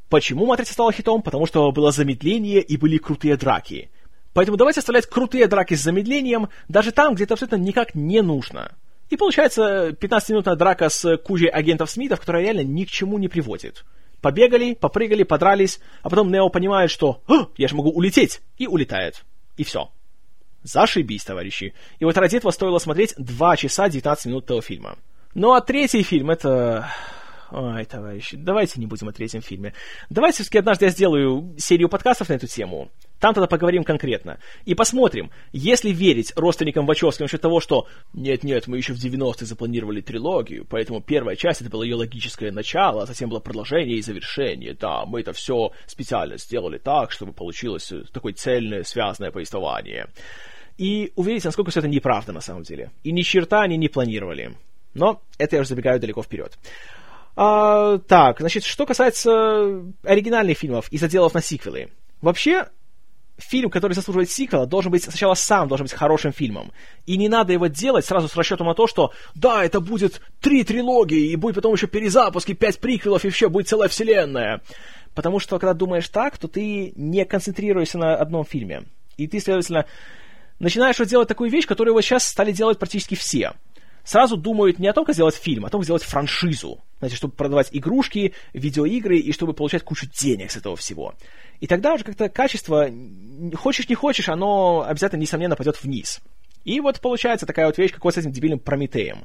почему 0.08 0.46
«Матрица» 0.46 0.74
стала 0.74 0.92
хитом? 0.92 1.20
Потому 1.20 1.46
что 1.46 1.72
было 1.72 1.90
замедление 1.90 2.62
и 2.62 2.76
были 2.76 2.96
крутые 2.98 3.36
драки. 3.36 3.90
Поэтому 4.34 4.56
давайте 4.56 4.78
оставлять 4.78 5.06
крутые 5.06 5.48
драки 5.48 5.74
с 5.74 5.82
замедлением 5.82 6.48
даже 6.68 6.92
там, 6.92 7.14
где 7.14 7.24
это 7.24 7.34
абсолютно 7.34 7.56
никак 7.56 7.96
не 7.96 8.22
нужно. 8.22 8.70
И 9.12 9.16
получается 9.18 9.90
15-минутная 9.90 10.56
драка 10.56 10.88
с 10.88 11.18
кучей 11.18 11.48
агентов 11.48 11.90
Смитов, 11.90 12.20
которая 12.20 12.44
реально 12.44 12.62
ни 12.62 12.84
к 12.84 12.90
чему 12.90 13.18
не 13.18 13.28
приводит. 13.28 13.84
Побегали, 14.22 14.72
попрыгали, 14.72 15.22
подрались, 15.22 15.80
а 16.00 16.08
потом 16.08 16.32
Нео 16.32 16.48
понимает, 16.48 16.90
что 16.90 17.20
«А, 17.28 17.46
«Я 17.58 17.68
же 17.68 17.76
могу 17.76 17.90
улететь!» 17.90 18.40
и 18.56 18.66
улетает. 18.66 19.26
И 19.58 19.64
все. 19.64 19.90
Зашибись, 20.62 21.24
товарищи. 21.24 21.74
И 21.98 22.06
вот 22.06 22.16
ради 22.16 22.36
этого 22.36 22.52
стоило 22.52 22.78
смотреть 22.78 23.12
2 23.18 23.56
часа 23.58 23.90
19 23.90 24.24
минут 24.24 24.44
этого 24.44 24.62
фильма. 24.62 24.96
Ну 25.34 25.52
а 25.52 25.60
третий 25.60 26.02
фильм 26.02 26.30
это... 26.30 26.88
Ой, 27.54 27.84
товарищи, 27.84 28.34
давайте 28.38 28.80
не 28.80 28.86
будем 28.86 29.08
о 29.08 29.12
третьем 29.12 29.42
фильме. 29.42 29.74
Давайте 30.08 30.36
все-таки 30.36 30.58
однажды 30.58 30.86
я 30.86 30.90
сделаю 30.90 31.54
серию 31.58 31.90
подкастов 31.90 32.30
на 32.30 32.34
эту 32.34 32.46
тему. 32.46 32.90
Там 33.20 33.34
тогда 33.34 33.46
поговорим 33.46 33.84
конкретно. 33.84 34.38
И 34.64 34.74
посмотрим, 34.74 35.30
если 35.52 35.90
верить 35.90 36.32
родственникам 36.34 36.86
Вачовски 36.86 37.20
насчет 37.20 37.42
того, 37.42 37.60
что 37.60 37.86
«нет-нет, 38.14 38.68
мы 38.68 38.78
еще 38.78 38.94
в 38.94 38.96
90-е 38.96 39.46
запланировали 39.46 40.00
трилогию, 40.00 40.64
поэтому 40.64 41.02
первая 41.02 41.36
часть 41.36 41.60
это 41.60 41.68
было 41.68 41.82
ее 41.82 41.96
логическое 41.96 42.50
начало, 42.50 43.02
а 43.02 43.06
затем 43.06 43.28
было 43.28 43.40
продолжение 43.40 43.98
и 43.98 44.02
завершение. 44.02 44.72
Да, 44.72 45.04
мы 45.04 45.20
это 45.20 45.34
все 45.34 45.72
специально 45.86 46.38
сделали 46.38 46.78
так, 46.78 47.12
чтобы 47.12 47.34
получилось 47.34 47.92
такое 48.14 48.32
цельное, 48.32 48.82
связанное 48.82 49.30
повествование». 49.30 50.06
И 50.78 51.12
увидите, 51.16 51.48
насколько 51.48 51.70
все 51.70 51.80
это 51.80 51.88
неправда 51.88 52.32
на 52.32 52.40
самом 52.40 52.62
деле. 52.62 52.92
И 53.04 53.12
ни 53.12 53.20
черта 53.20 53.60
они 53.60 53.76
не 53.76 53.88
планировали. 53.88 54.56
Но 54.94 55.20
это 55.36 55.56
я 55.56 55.60
уже 55.60 55.68
забегаю 55.68 56.00
далеко 56.00 56.22
вперед. 56.22 56.58
А, 57.34 57.98
так, 57.98 58.40
значит, 58.40 58.64
что 58.64 58.86
касается 58.86 59.82
оригинальных 60.02 60.58
фильмов 60.58 60.86
и 60.90 60.98
заделов 60.98 61.34
на 61.34 61.42
сиквелы. 61.42 61.90
Вообще, 62.20 62.66
фильм, 63.38 63.70
который 63.70 63.94
заслуживает 63.94 64.30
сиквела, 64.30 64.66
должен 64.66 64.92
быть 64.92 65.04
сначала 65.04 65.34
сам 65.34 65.68
должен 65.68 65.84
быть 65.84 65.94
хорошим 65.94 66.32
фильмом. 66.32 66.72
И 67.06 67.16
не 67.16 67.28
надо 67.28 67.52
его 67.52 67.66
делать 67.66 68.04
сразу 68.04 68.28
с 68.28 68.36
расчетом 68.36 68.66
на 68.66 68.74
то, 68.74 68.86
что 68.86 69.12
да, 69.34 69.64
это 69.64 69.80
будет 69.80 70.20
три 70.40 70.62
трилогии, 70.62 71.30
и 71.30 71.36
будет 71.36 71.56
потом 71.56 71.74
еще 71.74 71.86
перезапуск, 71.86 72.50
и 72.50 72.54
пять 72.54 72.78
приквелов, 72.78 73.24
и 73.24 73.30
все, 73.30 73.48
будет 73.48 73.68
целая 73.68 73.88
вселенная. 73.88 74.60
Потому 75.14 75.40
что, 75.40 75.58
когда 75.58 75.74
думаешь 75.74 76.08
так, 76.08 76.38
то 76.38 76.48
ты 76.48 76.92
не 76.96 77.24
концентрируешься 77.24 77.98
на 77.98 78.14
одном 78.14 78.44
фильме. 78.44 78.84
И 79.16 79.26
ты, 79.26 79.40
следовательно, 79.40 79.86
начинаешь 80.58 80.98
вот 80.98 81.08
делать 81.08 81.28
такую 81.28 81.50
вещь, 81.50 81.66
которую 81.66 81.94
вот 81.94 82.02
сейчас 82.02 82.24
стали 82.24 82.52
делать 82.52 82.78
практически 82.78 83.14
все. 83.14 83.52
Сразу 84.04 84.36
думают 84.36 84.78
не 84.78 84.88
о 84.88 84.92
том, 84.92 85.04
как 85.04 85.14
сделать 85.14 85.34
фильм, 85.36 85.64
а 85.64 85.68
о 85.68 85.70
том, 85.70 85.80
как 85.80 85.84
сделать 85.84 86.02
франшизу. 86.02 86.80
Знаете, 86.98 87.16
чтобы 87.16 87.34
продавать 87.34 87.68
игрушки, 87.72 88.34
видеоигры 88.52 89.18
и 89.18 89.32
чтобы 89.32 89.52
получать 89.52 89.82
кучу 89.82 90.06
денег 90.06 90.50
с 90.50 90.56
этого 90.56 90.76
всего. 90.76 91.14
И 91.60 91.66
тогда 91.66 91.94
уже 91.94 92.04
как-то 92.04 92.28
качество, 92.28 92.88
хочешь 93.54 93.88
не 93.88 93.94
хочешь, 93.94 94.28
оно 94.28 94.84
обязательно, 94.86 95.20
несомненно, 95.20 95.56
пойдет 95.56 95.82
вниз. 95.82 96.20
И 96.64 96.80
вот 96.80 97.00
получается 97.00 97.46
такая 97.46 97.66
вот 97.66 97.78
вещь, 97.78 97.92
как 97.92 98.04
вот 98.04 98.14
с 98.14 98.18
этим 98.18 98.32
дебильным 98.32 98.58
Прометеем. 98.58 99.24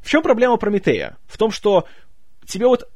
В 0.00 0.08
чем 0.08 0.22
проблема 0.22 0.56
Прометея? 0.56 1.16
В 1.26 1.36
том, 1.36 1.50
что 1.50 1.86
тебе 2.46 2.66
вот 2.66 2.88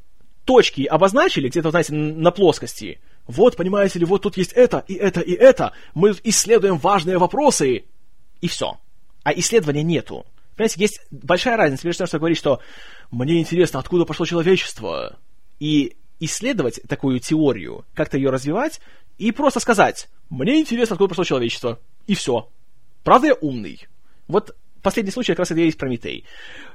точки 0.45 0.85
обозначили 0.85 1.49
где-то, 1.49 1.71
знаете, 1.71 1.93
на 1.95 2.31
плоскости. 2.31 3.01
Вот, 3.27 3.57
понимаете 3.57 3.99
ли, 3.99 4.05
вот 4.05 4.23
тут 4.23 4.37
есть 4.37 4.53
это, 4.53 4.85
и 4.89 4.95
это, 4.95 5.21
и 5.21 5.33
это. 5.33 5.73
Мы 5.95 6.14
исследуем 6.25 6.79
важные 6.79 7.18
вопросы. 7.18 7.85
И 8.41 8.49
все. 8.49 8.79
А 9.23 9.33
исследования 9.33 9.83
нету. 9.83 10.27
Понимаете, 10.61 10.81
есть 10.83 11.01
большая 11.11 11.57
разница 11.57 11.87
между 11.87 12.01
тем, 12.01 12.07
что 12.07 12.19
говорить, 12.19 12.37
что 12.37 12.61
мне 13.11 13.41
интересно, 13.41 13.79
откуда 13.79 14.05
пошло 14.05 14.27
человечество, 14.27 15.19
и 15.59 15.97
исследовать 16.19 16.83
такую 16.87 17.19
теорию, 17.19 17.87
как-то 17.95 18.19
ее 18.19 18.29
развивать, 18.29 18.83
и 19.17 19.33
просто 19.33 19.59
сказать, 19.61 20.11
мне 20.29 20.61
интересно, 20.61 20.97
откуда 20.97 21.09
пошло 21.09 21.25
человечество, 21.25 21.81
и 22.07 22.15
все. 22.15 22.51
Правда, 23.05 23.29
я 23.29 23.35
умный. 23.41 23.89
Вот 24.29 24.55
последний 24.83 25.13
случай 25.13 25.33
как 25.33 25.39
раз 25.39 25.51
это 25.51 25.61
и 25.61 25.65
есть 25.65 25.79
Прометей. 25.79 26.27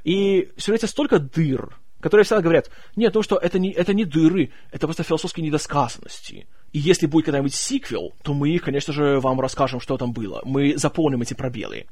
И 0.02 0.48
в 0.56 0.60
сюжете 0.60 0.88
столько 0.88 1.20
дыр, 1.20 1.78
которые 2.00 2.24
всегда 2.24 2.42
говорят, 2.42 2.72
нет, 2.96 3.14
ну 3.14 3.22
что, 3.22 3.36
это 3.36 3.60
не, 3.60 3.70
это 3.70 3.94
не 3.94 4.04
дыры, 4.04 4.50
это 4.72 4.88
просто 4.88 5.04
философские 5.04 5.46
недосказанности. 5.46 6.48
И 6.72 6.80
если 6.80 7.06
будет 7.06 7.26
когда-нибудь 7.26 7.54
сиквел, 7.54 8.16
то 8.24 8.34
мы, 8.34 8.58
конечно 8.58 8.92
же, 8.92 9.20
вам 9.20 9.40
расскажем, 9.40 9.78
что 9.78 9.96
там 9.96 10.12
было. 10.12 10.42
Мы 10.44 10.76
заполним 10.76 11.22
эти 11.22 11.34
пробелы. 11.34 11.86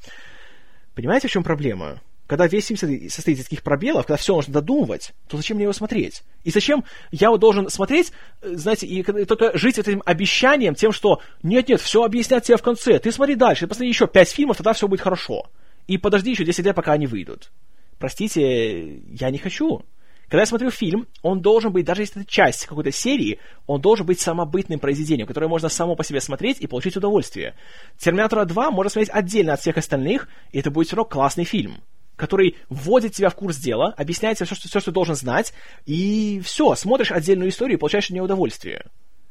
Понимаете, 0.95 1.29
в 1.29 1.31
чем 1.31 1.43
проблема? 1.43 2.01
Когда 2.27 2.47
весь 2.47 2.67
фильм 2.67 2.79
состоит 2.79 3.39
из 3.39 3.45
таких 3.45 3.63
пробелов, 3.63 4.07
когда 4.07 4.17
все 4.17 4.35
нужно 4.35 4.55
додумывать, 4.55 5.13
то 5.29 5.37
зачем 5.37 5.57
мне 5.57 5.65
его 5.65 5.75
смотреть? 5.75 6.23
И 6.43 6.51
зачем 6.51 6.85
я 7.11 7.31
вот 7.31 7.39
должен 7.39 7.69
смотреть, 7.69 8.13
э, 8.41 8.55
знаете, 8.55 8.87
и, 8.87 9.01
и 9.01 9.25
только 9.27 9.57
жить 9.59 9.79
этим 9.79 10.03
обещанием, 10.07 10.75
тем, 10.75 10.93
что 10.93 11.21
нет-нет, 11.43 11.83
все 11.83 12.03
объяснят 12.03 12.43
тебе 12.43 12.57
в 12.57 12.63
конце, 12.63 12.99
ты 12.99 13.13
смотри 13.13 13.35
дальше, 13.35 13.67
посмотри 13.67 13.89
еще 13.89 14.07
пять 14.07 14.31
фильмов, 14.31 14.57
тогда 14.57 14.73
все 14.73 14.89
будет 14.89 15.03
хорошо. 15.03 15.51
И 15.87 15.99
подожди 15.99 16.31
еще 16.31 16.45
10 16.45 16.65
лет, 16.65 16.75
пока 16.75 16.93
они 16.93 17.07
выйдут. 17.07 17.51
Простите, 17.99 19.01
я 19.11 19.31
не 19.31 19.39
хочу. 19.39 19.83
Когда 20.29 20.41
я 20.41 20.47
смотрю 20.47 20.71
фильм, 20.71 21.07
он 21.23 21.41
должен 21.41 21.73
быть, 21.73 21.85
даже 21.85 22.03
если 22.03 22.23
это 22.23 22.31
часть 22.31 22.67
какой-то 22.67 22.91
серии, 22.91 23.39
он 23.67 23.81
должен 23.81 24.07
быть 24.07 24.21
самобытным 24.21 24.81
произведением, 24.81 25.27
которое 25.27 25.49
можно 25.49 25.69
само 25.69 25.97
по 25.97 26.05
себе 26.05 26.21
смотреть 26.21 26.61
и 26.61 26.67
получить 26.67 26.97
удовольствие. 26.97 27.55
«Терминатора 27.99 28.45
2» 28.45 28.71
можно 28.71 28.91
смотреть 28.91 29.11
отдельно 29.11 29.55
от 29.55 29.61
всех 29.61 29.77
остальных, 29.77 30.29
и 30.53 30.61
это 30.61 30.71
будет 30.71 30.87
все 30.89 30.97
равно 30.97 31.09
классный 31.09 31.45
фильм 31.45 31.83
который 32.17 32.57
вводит 32.69 33.13
тебя 33.13 33.29
в 33.29 33.35
курс 33.35 33.57
дела, 33.57 33.93
объясняет 33.97 34.39
тебе 34.39 34.47
все, 34.47 34.55
что, 34.55 34.69
все, 34.69 34.79
что 34.79 34.93
должен 34.93 35.17
знать, 35.17 35.53
и 35.85 36.41
все, 36.45 36.77
смотришь 36.77 37.11
отдельную 37.11 37.51
историю 37.51 37.77
и 37.77 37.81
получаешь 37.81 38.05
от 38.05 38.11
нее 38.11 38.23
удовольствие. 38.23 38.87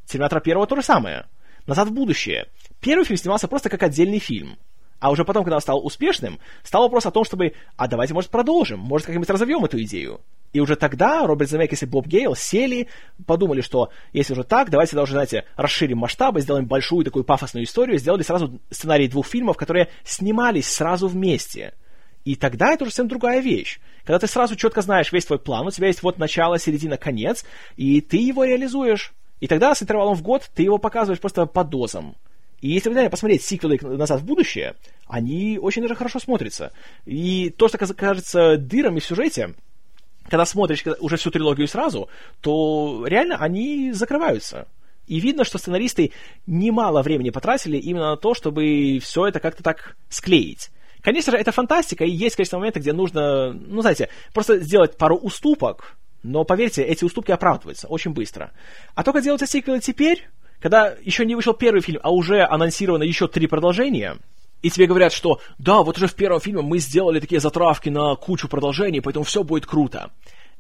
Терминатор 0.06 0.42
первого 0.42 0.68
то 0.68 0.76
же 0.76 0.82
самое. 0.82 1.26
Назад 1.66 1.88
в 1.88 1.94
будущее. 1.94 2.48
Первый 2.82 3.06
фильм 3.06 3.18
снимался 3.18 3.48
просто 3.48 3.70
как 3.70 3.84
отдельный 3.84 4.20
фильм. 4.20 4.58
А 5.00 5.12
уже 5.12 5.24
потом, 5.24 5.44
когда 5.44 5.56
он 5.56 5.62
стал 5.62 5.86
успешным, 5.86 6.40
стал 6.64 6.84
вопрос 6.84 7.06
о 7.06 7.12
том, 7.12 7.24
чтобы, 7.24 7.54
а 7.78 7.88
давайте, 7.88 8.14
может, 8.14 8.30
продолжим, 8.30 8.80
может, 8.80 9.08
как-нибудь 9.08 9.30
разовьем 9.30 9.64
эту 9.64 9.82
идею. 9.84 10.20
И 10.54 10.60
уже 10.60 10.76
тогда 10.76 11.26
Роберт 11.26 11.50
Земекис 11.50 11.82
и 11.82 11.88
Боб 11.88 12.06
Гейл 12.06 12.36
сели, 12.36 12.88
подумали, 13.26 13.62
что 13.62 13.90
если 14.14 14.34
уже 14.34 14.44
так, 14.44 14.70
давайте 14.70 14.96
даже, 14.96 15.14
знаете, 15.14 15.46
расширим 15.56 15.98
масштабы, 15.98 16.42
сделаем 16.42 16.68
большую 16.68 17.04
такую 17.04 17.26
пафосную 17.26 17.66
историю, 17.66 17.98
сделали 17.98 18.22
сразу 18.22 18.62
сценарий 18.70 19.08
двух 19.08 19.26
фильмов, 19.26 19.58
которые 19.58 19.90
снимались 20.04 20.72
сразу 20.72 21.08
вместе. 21.08 21.74
И 22.24 22.36
тогда 22.36 22.72
это 22.72 22.84
уже 22.84 22.92
совсем 22.92 23.08
другая 23.08 23.42
вещь. 23.42 23.80
Когда 24.06 24.20
ты 24.20 24.28
сразу 24.28 24.56
четко 24.56 24.82
знаешь 24.82 25.12
весь 25.12 25.26
твой 25.26 25.40
план, 25.40 25.68
у 25.68 25.72
тебя 25.72 25.88
есть 25.88 26.04
вот 26.04 26.20
начало, 26.20 26.60
середина, 26.60 26.98
конец, 26.98 27.44
и 27.76 28.00
ты 28.00 28.18
его 28.18 28.46
реализуешь. 28.46 29.12
И 29.40 29.48
тогда 29.48 29.74
с 29.74 29.82
интервалом 29.82 30.14
в 30.14 30.22
год 30.22 30.50
ты 30.54 30.64
его 30.64 30.78
показываешь 30.78 31.20
просто 31.20 31.48
по 31.48 31.64
дозам. 31.64 32.16
И 32.62 32.70
если 32.70 32.90
вы 32.90 33.10
посмотреть 33.10 33.44
сиквелы 33.44 33.78
«Назад 33.82 34.22
в 34.22 34.26
будущее», 34.26 34.76
они 35.08 35.60
очень 35.62 35.82
даже 35.82 35.96
хорошо 35.96 36.20
смотрятся. 36.20 36.72
И 37.06 37.50
то, 37.50 37.68
что 37.68 37.78
кажется 37.78 38.56
дырами 38.58 39.00
в 39.00 39.06
сюжете, 39.06 39.56
когда 40.30 40.46
смотришь 40.46 40.84
уже 41.00 41.18
всю 41.18 41.32
трилогию 41.32 41.68
сразу, 41.68 42.10
то 42.42 43.06
реально 43.08 43.38
они 43.38 43.92
закрываются. 43.92 44.68
И 45.08 45.20
видно, 45.20 45.44
что 45.44 45.58
сценаристы 45.58 46.12
немало 46.48 47.02
времени 47.02 47.30
потратили 47.30 47.78
именно 47.78 48.12
на 48.12 48.18
то, 48.18 48.34
чтобы 48.34 49.00
все 49.02 49.28
это 49.28 49.40
как-то 49.40 49.64
так 49.64 49.98
склеить. 50.10 50.72
Конечно 51.02 51.32
же, 51.32 51.38
это 51.38 51.52
фантастика, 51.52 52.06
и 52.06 52.10
есть, 52.10 52.38
конечно, 52.38 52.58
моменты, 52.58 52.80
где 52.80 52.94
нужно, 52.94 53.52
ну, 53.52 53.82
знаете, 53.82 54.08
просто 54.34 54.60
сделать 54.60 54.96
пару 54.96 55.18
уступок, 55.18 55.98
но, 56.24 56.46
поверьте, 56.46 56.82
эти 56.82 57.04
уступки 57.04 57.32
оправдываются 57.32 57.88
очень 57.88 58.12
быстро. 58.12 58.52
А 58.96 59.04
только 59.04 59.20
делаются 59.20 59.46
сиквелы 59.46 59.82
теперь, 59.82 60.30
когда 60.62 60.96
еще 61.04 61.26
не 61.26 61.36
вышел 61.36 61.54
первый 61.54 61.82
фильм, 61.82 62.00
а 62.02 62.12
уже 62.12 62.46
анонсировано 62.46 63.04
еще 63.04 63.28
три 63.28 63.48
продолжения, 63.48 64.18
и 64.64 64.70
тебе 64.70 64.88
говорят, 64.88 65.14
что 65.14 65.40
да, 65.60 65.84
вот 65.84 65.98
уже 65.98 66.08
в 66.08 66.16
первом 66.16 66.40
фильме 66.40 66.62
мы 66.62 66.80
сделали 66.80 67.20
такие 67.20 67.42
затравки 67.42 67.90
на 67.90 68.16
кучу 68.16 68.48
продолжений, 68.48 69.02
поэтому 69.02 69.26
все 69.26 69.44
будет 69.44 69.66
круто. 69.66 70.12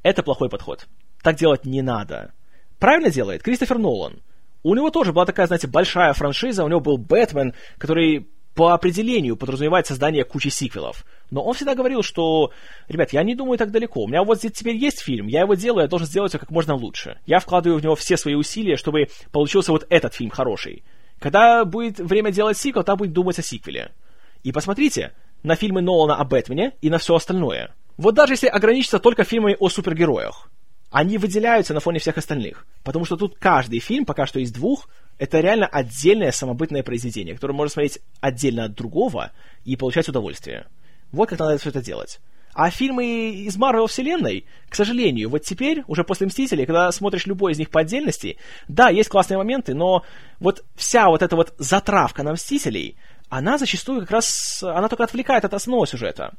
Это 0.04 0.22
плохой 0.22 0.49
подход. 0.49 0.88
Так 1.24 1.38
делать 1.38 1.66
не 1.66 1.82
надо. 1.82 2.34
Правильно 2.80 3.10
делает 3.10 3.41
Кристофер 3.41 3.80
Нолан. 3.80 4.22
У 4.62 4.76
него 4.76 4.89
тоже 4.91 5.14
была 5.14 5.26
такая, 5.26 5.47
знаете, 5.47 5.68
большая 5.68 6.12
франшиза, 6.14 6.66
у 6.66 6.68
него 6.68 6.82
был 6.82 6.97
Бэтмен, 6.97 7.54
который 7.78 8.28
по 8.56 8.74
определению 8.74 9.38
подразумевает 9.38 9.88
создание 9.88 10.26
кучи 10.26 10.49
сиквелов. 10.49 11.06
Но 11.32 11.41
он 11.41 11.54
всегда 11.54 11.74
говорил, 11.74 12.04
что, 12.04 12.51
ребят, 12.89 13.14
я 13.14 13.24
не 13.24 13.36
думаю 13.36 13.58
так 13.58 13.72
далеко. 13.72 14.04
У 14.04 14.08
меня 14.08 14.24
вот 14.24 14.39
здесь 14.39 14.51
теперь 14.51 14.76
есть 14.76 14.99
фильм, 14.99 15.28
я 15.28 15.41
его 15.41 15.56
делаю, 15.56 15.84
я 15.84 15.88
должен 15.88 16.08
сделать 16.08 16.34
его 16.34 16.41
как 16.41 16.51
можно 16.51 16.76
лучше. 16.76 17.20
Я 17.26 17.39
вкладываю 17.39 17.80
в 17.80 17.84
него 17.84 17.95
все 17.95 18.18
свои 18.18 18.36
усилия, 18.36 18.76
чтобы 18.76 19.08
получился 19.32 19.72
вот 19.72 19.88
этот 19.89 20.14
фильм 20.14 20.30
хороший. 20.30 20.84
Когда 21.24 21.63
будет 21.63 21.99
время 21.99 22.32
делать 22.32 22.57
сиквел, 22.57 22.84
тогда 22.84 22.97
будет 22.97 23.13
думать 23.13 23.39
о 23.39 23.41
сиквеле. 23.41 23.93
И 24.43 24.51
посмотрите 24.51 25.13
на 25.41 25.55
фильмы 25.55 25.82
Нолана 25.82 26.17
о 26.17 26.26
Бэтмене 26.26 26.74
и 26.82 26.89
на 26.89 26.97
все 26.97 27.15
остальное. 27.15 27.74
Вот 27.95 28.13
даже 28.13 28.34
если 28.34 28.47
ограничиться 28.47 28.99
только 28.99 29.24
фильмами 29.24 29.55
о 29.57 29.69
супергероях, 29.69 30.51
они 30.91 31.17
выделяются 31.17 31.74
на 31.74 31.80
фоне 31.80 31.99
всех 31.99 32.17
остальных. 32.17 32.65
Потому 32.84 33.05
что 33.05 33.15
тут 33.15 33.38
каждый 33.39 33.80
фильм, 33.80 34.03
пока 34.03 34.26
что 34.26 34.41
из 34.41 34.51
двух, 34.51 34.89
это 35.17 35.39
реально 35.39 35.65
отдельное 35.65 36.34
самобытное 36.34 36.84
произведение, 36.84 37.36
которое 37.36 37.53
можно 37.53 37.71
смотреть 37.71 37.99
отдельно 38.19 38.65
от 38.65 38.74
другого 38.74 39.32
и 39.63 39.78
получать 39.78 40.09
удовольствие. 40.09 40.67
Вот 41.13 41.30
как 41.30 41.39
надо 41.39 41.57
все 41.57 41.69
это 41.69 41.82
делать. 41.82 42.19
А 42.54 42.70
фильмы 42.70 43.32
из 43.32 43.58
Марвел 43.58 43.88
вселенной, 43.88 44.45
к 44.70 44.76
сожалению, 44.76 45.30
вот 45.30 45.39
теперь, 45.39 45.84
уже 45.88 46.04
после 46.04 46.28
Мстителей, 46.28 46.66
когда 46.66 46.91
смотришь 46.91 47.26
любой 47.26 47.54
из 47.54 47.58
них 47.58 47.70
по 47.70 47.82
отдельности, 47.82 48.38
да, 48.68 48.89
есть 48.89 49.10
классные 49.10 49.38
моменты, 49.38 49.74
но 49.74 50.04
вот 50.39 50.64
вся 50.76 51.08
вот 51.08 51.24
эта 51.24 51.36
вот 51.36 51.54
затравка 51.58 52.22
на 52.22 52.34
Мстителей, 52.34 52.95
она 53.30 53.58
зачастую 53.58 54.01
как 54.01 54.12
раз, 54.12 54.62
она 54.62 54.88
только 54.88 55.04
отвлекает 55.04 55.45
от 55.45 55.54
основного 55.56 55.88
сюжета. 55.88 56.34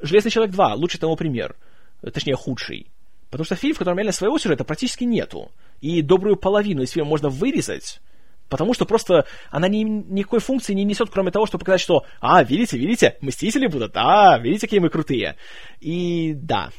«Железный 0.00 0.30
человек 0.30 0.54
2»— 0.54 0.74
лучший 0.76 1.00
тому 1.00 1.16
пример, 1.16 1.56
точнее, 2.02 2.36
худший. 2.36 2.86
Потому 3.30 3.44
что 3.44 3.56
фильм, 3.56 3.74
в 3.74 3.78
котором 3.78 3.98
реально 3.98 4.12
своего 4.12 4.38
сюжета 4.38 4.62
практически 4.62 5.02
нету. 5.02 5.50
И 5.80 6.02
добрую 6.02 6.36
половину 6.36 6.82
из 6.82 6.92
фильма 6.92 7.08
можно 7.08 7.28
вырезать, 7.28 8.00
потому 8.48 8.74
что 8.74 8.84
просто 8.84 9.26
она 9.50 9.68
ни, 9.68 9.82
никакой 9.82 10.40
функции 10.40 10.74
не 10.74 10.84
несет, 10.84 11.10
кроме 11.10 11.30
того, 11.30 11.46
чтобы 11.46 11.60
показать, 11.60 11.80
что 11.80 12.04
«А, 12.20 12.42
видите, 12.42 12.78
видите, 12.78 13.16
Мстители 13.20 13.66
будут, 13.66 13.92
а, 13.94 14.38
видите, 14.38 14.66
какие 14.66 14.80
мы 14.80 14.90
крутые». 14.90 15.36
И 15.80 16.34
да, 16.34 16.70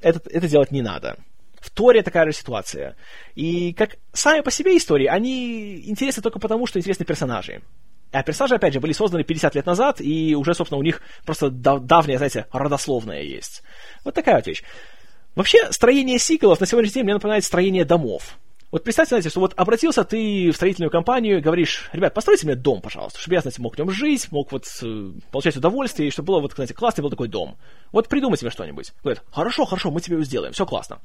это, 0.00 0.20
это 0.30 0.48
делать 0.48 0.70
не 0.70 0.82
надо. 0.82 1.16
В 1.60 1.70
Торе 1.70 2.02
такая 2.02 2.26
же 2.26 2.32
ситуация. 2.32 2.96
И 3.34 3.74
как 3.74 3.96
сами 4.12 4.40
по 4.40 4.50
себе 4.50 4.76
истории, 4.76 5.06
они 5.06 5.82
интересны 5.86 6.22
только 6.22 6.38
потому, 6.38 6.66
что 6.66 6.78
интересны 6.78 7.04
персонажи. 7.04 7.60
А 8.12 8.22
персонажи, 8.22 8.56
опять 8.56 8.72
же, 8.72 8.80
были 8.80 8.92
созданы 8.92 9.22
50 9.22 9.54
лет 9.54 9.66
назад, 9.66 10.00
и 10.00 10.34
уже, 10.34 10.54
собственно, 10.54 10.78
у 10.78 10.82
них 10.82 11.00
просто 11.24 11.50
дав- 11.50 11.84
давняя, 11.84 12.16
знаете, 12.16 12.46
родословная 12.50 13.22
есть. 13.22 13.62
Вот 14.04 14.14
такая 14.14 14.36
вот 14.36 14.46
вещь. 14.46 14.64
Вообще, 15.36 15.70
строение 15.70 16.18
сиквелов 16.18 16.58
на 16.60 16.66
сегодняшний 16.66 16.94
день 16.94 17.04
мне 17.04 17.14
напоминает 17.14 17.44
строение 17.44 17.84
домов. 17.84 18.36
Вот 18.70 18.84
представьте, 18.84 19.10
знаете, 19.10 19.30
что 19.30 19.40
вот 19.40 19.52
обратился 19.56 20.04
ты 20.04 20.50
в 20.52 20.54
строительную 20.54 20.90
компанию 20.90 21.38
и 21.38 21.40
говоришь, 21.40 21.90
ребят, 21.92 22.14
постройте 22.14 22.46
мне 22.46 22.54
дом, 22.54 22.80
пожалуйста, 22.80 23.18
чтобы 23.18 23.34
я, 23.34 23.40
знаете, 23.40 23.60
мог 23.60 23.74
в 23.74 23.78
нем 23.78 23.90
жить, 23.90 24.30
мог 24.30 24.52
вот 24.52 24.64
э, 24.82 25.10
получать 25.32 25.56
удовольствие, 25.56 26.08
и 26.08 26.12
чтобы 26.12 26.28
было 26.28 26.40
вот, 26.40 26.52
знаете, 26.52 26.72
классный 26.72 27.02
был 27.02 27.10
такой 27.10 27.26
дом. 27.26 27.56
Вот 27.90 28.08
придумайте 28.08 28.44
мне 28.44 28.52
что-нибудь. 28.52 28.92
Говорят, 29.02 29.24
хорошо, 29.32 29.64
хорошо, 29.64 29.90
мы 29.90 30.00
тебе 30.00 30.14
его 30.14 30.24
сделаем, 30.24 30.52
все 30.52 30.66
классно. 30.66 31.00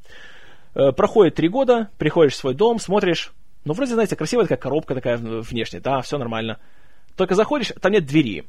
Э, 0.76 0.91
проходит 0.91 1.36
три 1.36 1.49
года, 1.49 1.89
приходишь 1.97 2.34
в 2.34 2.38
свой 2.38 2.53
дом, 2.53 2.80
смотришь, 2.80 3.34
ну, 3.63 3.74
вроде, 3.74 3.95
знаете, 3.95 4.16
красивая 4.16 4.45
такая 4.45 4.59
коробка 4.59 4.93
такая 4.93 5.18
внешняя, 5.18 5.80
да, 5.80 6.01
все 6.01 6.20
нормально. 6.20 6.59
Только 7.16 7.34
заходишь, 7.34 7.72
там 7.82 7.91
нет 7.91 8.05
двери. 8.05 8.45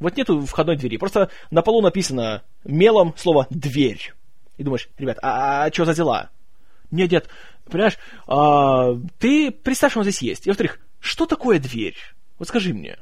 Вот 0.00 0.16
нету 0.16 0.40
входной 0.40 0.76
двери, 0.76 0.96
просто 0.96 1.30
на 1.52 1.62
полу 1.62 1.82
написано 1.82 2.42
мелом 2.64 3.14
слово 3.16 3.46
«дверь». 3.50 4.12
И 4.56 4.64
думаешь, 4.64 4.88
ребят, 4.98 5.18
а, 5.22 5.64
а 5.64 5.72
что 5.72 5.84
за 5.84 5.94
дела? 5.94 6.30
Нет, 6.90 7.10
нет, 7.10 7.28
понимаешь, 7.70 7.98
а, 8.26 8.94
ты 9.18 9.50
представь, 9.50 9.92
что 9.92 10.00
он 10.00 10.04
здесь 10.04 10.22
есть. 10.22 10.46
И 10.46 10.50
во-вторых, 10.50 10.78
что 11.00 11.26
такое 11.26 11.58
дверь? 11.58 11.96
Вот 12.38 12.48
скажи 12.48 12.72
мне. 12.72 12.98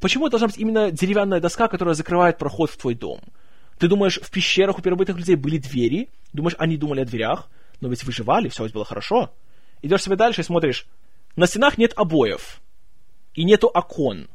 Почему 0.00 0.26
это 0.26 0.32
должна 0.32 0.48
быть 0.48 0.58
именно 0.58 0.90
деревянная 0.90 1.40
доска, 1.40 1.68
которая 1.68 1.94
закрывает 1.94 2.38
проход 2.38 2.70
в 2.70 2.76
твой 2.76 2.94
дом? 2.94 3.20
Ты 3.78 3.88
думаешь, 3.88 4.20
в 4.20 4.30
пещерах 4.30 4.78
у 4.78 4.82
первобытных 4.82 5.16
людей 5.16 5.36
были 5.36 5.58
двери? 5.58 6.10
Думаешь, 6.32 6.56
они 6.58 6.76
думали 6.76 7.00
о 7.00 7.04
дверях? 7.04 7.48
Но 7.80 7.88
ведь 7.88 8.04
выживали, 8.04 8.48
все 8.48 8.68
было 8.68 8.84
хорошо. 8.84 9.32
Идешь 9.82 10.02
себе 10.02 10.16
дальше 10.16 10.42
и 10.42 10.44
смотришь. 10.44 10.86
На 11.36 11.46
стенах 11.46 11.78
нет 11.78 11.92
обоев. 11.96 12.60
И 13.34 13.44
нету 13.44 13.68
окон. 13.68 14.28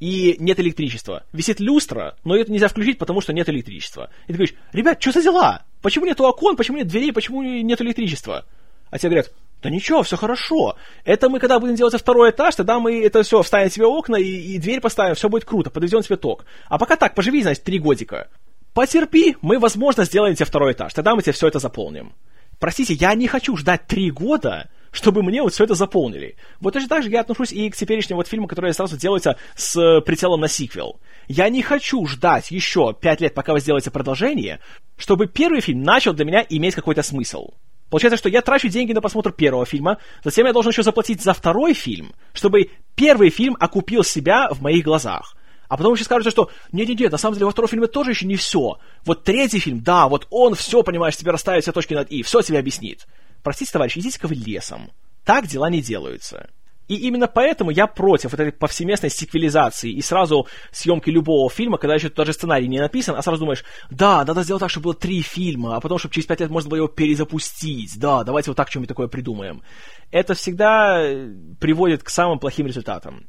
И 0.00 0.36
нет 0.38 0.58
электричества. 0.58 1.24
Висит 1.32 1.60
люстра, 1.60 2.16
но 2.24 2.34
это 2.34 2.50
нельзя 2.50 2.68
включить, 2.68 2.98
потому 2.98 3.20
что 3.20 3.32
нет 3.32 3.48
электричества. 3.48 4.10
И 4.24 4.28
ты 4.28 4.32
говоришь, 4.34 4.54
ребят, 4.72 5.00
что 5.00 5.12
за 5.12 5.22
дела? 5.22 5.64
Почему 5.80 6.06
нету 6.06 6.24
окон, 6.24 6.56
почему 6.56 6.78
нет 6.78 6.88
дверей, 6.88 7.12
почему 7.12 7.42
нет 7.42 7.80
электричества? 7.80 8.44
А 8.92 8.98
тебе 8.98 9.08
говорят, 9.08 9.32
да 9.62 9.70
ничего, 9.70 10.02
все 10.02 10.18
хорошо. 10.18 10.76
Это 11.04 11.30
мы, 11.30 11.40
когда 11.40 11.58
будем 11.58 11.76
делать 11.76 11.94
второй 11.94 12.30
этаж, 12.30 12.54
тогда 12.54 12.78
мы 12.78 13.02
это 13.02 13.22
все 13.22 13.42
вставим 13.42 13.70
себе 13.70 13.86
окна 13.86 14.16
и, 14.16 14.26
и 14.26 14.58
дверь 14.58 14.82
поставим, 14.82 15.14
все 15.14 15.30
будет 15.30 15.46
круто, 15.46 15.70
подведем 15.70 16.02
тебе 16.02 16.16
ток. 16.16 16.44
А 16.68 16.78
пока 16.78 16.96
так, 16.96 17.14
поживи, 17.14 17.42
значит, 17.42 17.64
три 17.64 17.78
годика. 17.78 18.28
Потерпи, 18.74 19.36
мы, 19.40 19.58
возможно, 19.58 20.04
сделаем 20.04 20.34
тебе 20.34 20.44
второй 20.44 20.72
этаж, 20.72 20.92
тогда 20.92 21.14
мы 21.14 21.22
тебе 21.22 21.32
все 21.32 21.48
это 21.48 21.58
заполним. 21.58 22.12
Простите, 22.60 22.92
я 22.92 23.14
не 23.14 23.26
хочу 23.28 23.56
ждать 23.56 23.86
три 23.86 24.10
года, 24.10 24.68
чтобы 24.90 25.22
мне 25.22 25.42
вот 25.42 25.54
все 25.54 25.64
это 25.64 25.74
заполнили. 25.74 26.36
Вот 26.60 26.74
точно 26.74 26.90
так 26.90 27.02
же 27.02 27.08
я 27.08 27.22
отношусь 27.22 27.50
и 27.50 27.70
к 27.70 27.76
теперешним 27.76 28.18
вот 28.18 28.28
фильмам, 28.28 28.48
которые 28.48 28.74
сразу 28.74 28.98
делаются 28.98 29.38
с 29.56 30.02
прицелом 30.02 30.42
на 30.42 30.48
сиквел. 30.48 31.00
Я 31.28 31.48
не 31.48 31.62
хочу 31.62 32.04
ждать 32.06 32.50
еще 32.50 32.94
пять 33.00 33.22
лет, 33.22 33.32
пока 33.32 33.54
вы 33.54 33.60
сделаете 33.60 33.90
продолжение, 33.90 34.60
чтобы 34.98 35.28
первый 35.28 35.62
фильм 35.62 35.82
начал 35.82 36.12
для 36.12 36.26
меня 36.26 36.44
иметь 36.46 36.74
какой-то 36.74 37.02
смысл. 37.02 37.52
Получается, 37.92 38.16
что 38.16 38.30
я 38.30 38.40
трачу 38.40 38.70
деньги 38.70 38.94
на 38.94 39.02
просмотр 39.02 39.32
первого 39.32 39.66
фильма, 39.66 39.98
затем 40.24 40.46
я 40.46 40.54
должен 40.54 40.72
еще 40.72 40.82
заплатить 40.82 41.20
за 41.20 41.34
второй 41.34 41.74
фильм, 41.74 42.14
чтобы 42.32 42.70
первый 42.94 43.28
фильм 43.28 43.54
окупил 43.60 44.02
себя 44.02 44.48
в 44.50 44.62
моих 44.62 44.82
глазах. 44.82 45.36
А 45.68 45.76
потом 45.76 45.92
еще 45.92 46.04
скажете, 46.04 46.30
что 46.30 46.50
не-не-не, 46.72 47.10
на 47.10 47.18
самом 47.18 47.34
деле 47.34 47.44
во 47.44 47.52
втором 47.52 47.68
фильме 47.68 47.88
тоже 47.88 48.12
еще 48.12 48.24
не 48.24 48.36
все. 48.36 48.78
Вот 49.04 49.24
третий 49.24 49.58
фильм, 49.58 49.82
да, 49.82 50.08
вот 50.08 50.26
он 50.30 50.54
все, 50.54 50.82
понимаешь, 50.82 51.18
тебе 51.18 51.32
расставит 51.32 51.64
все 51.64 51.72
точки 51.72 51.92
над 51.92 52.10
«и», 52.10 52.22
все 52.22 52.40
тебе 52.40 52.60
объяснит. 52.60 53.06
Простите, 53.42 53.70
товарищ, 53.70 53.98
идите-ка 53.98 54.26
вы 54.26 54.36
лесом. 54.36 54.90
Так 55.26 55.46
дела 55.46 55.68
не 55.68 55.82
делаются. 55.82 56.48
И 56.92 56.96
именно 57.06 57.26
поэтому 57.26 57.70
я 57.70 57.86
против 57.86 58.32
вот 58.32 58.40
этой 58.40 58.52
повсеместной 58.52 59.08
сиквелизации 59.08 59.90
и 59.90 60.02
сразу 60.02 60.46
съемки 60.72 61.08
любого 61.08 61.48
фильма, 61.48 61.78
когда 61.78 61.94
еще 61.94 62.10
даже 62.10 62.34
сценарий 62.34 62.68
не 62.68 62.78
написан, 62.80 63.16
а 63.16 63.22
сразу 63.22 63.40
думаешь, 63.40 63.64
да, 63.88 64.22
надо 64.26 64.42
сделать 64.42 64.60
так, 64.60 64.68
чтобы 64.68 64.84
было 64.84 64.94
три 64.94 65.22
фильма, 65.22 65.76
а 65.76 65.80
потом, 65.80 65.96
чтобы 65.96 66.12
через 66.12 66.26
пять 66.26 66.40
лет 66.40 66.50
можно 66.50 66.68
было 66.68 66.76
его 66.76 66.88
перезапустить, 66.88 67.98
да, 67.98 68.24
давайте 68.24 68.50
вот 68.50 68.58
так 68.58 68.68
что-нибудь 68.68 68.90
такое 68.90 69.08
придумаем. 69.08 69.62
Это 70.10 70.34
всегда 70.34 71.00
э, 71.00 71.32
приводит 71.58 72.02
к 72.02 72.10
самым 72.10 72.38
плохим 72.38 72.66
результатам. 72.66 73.26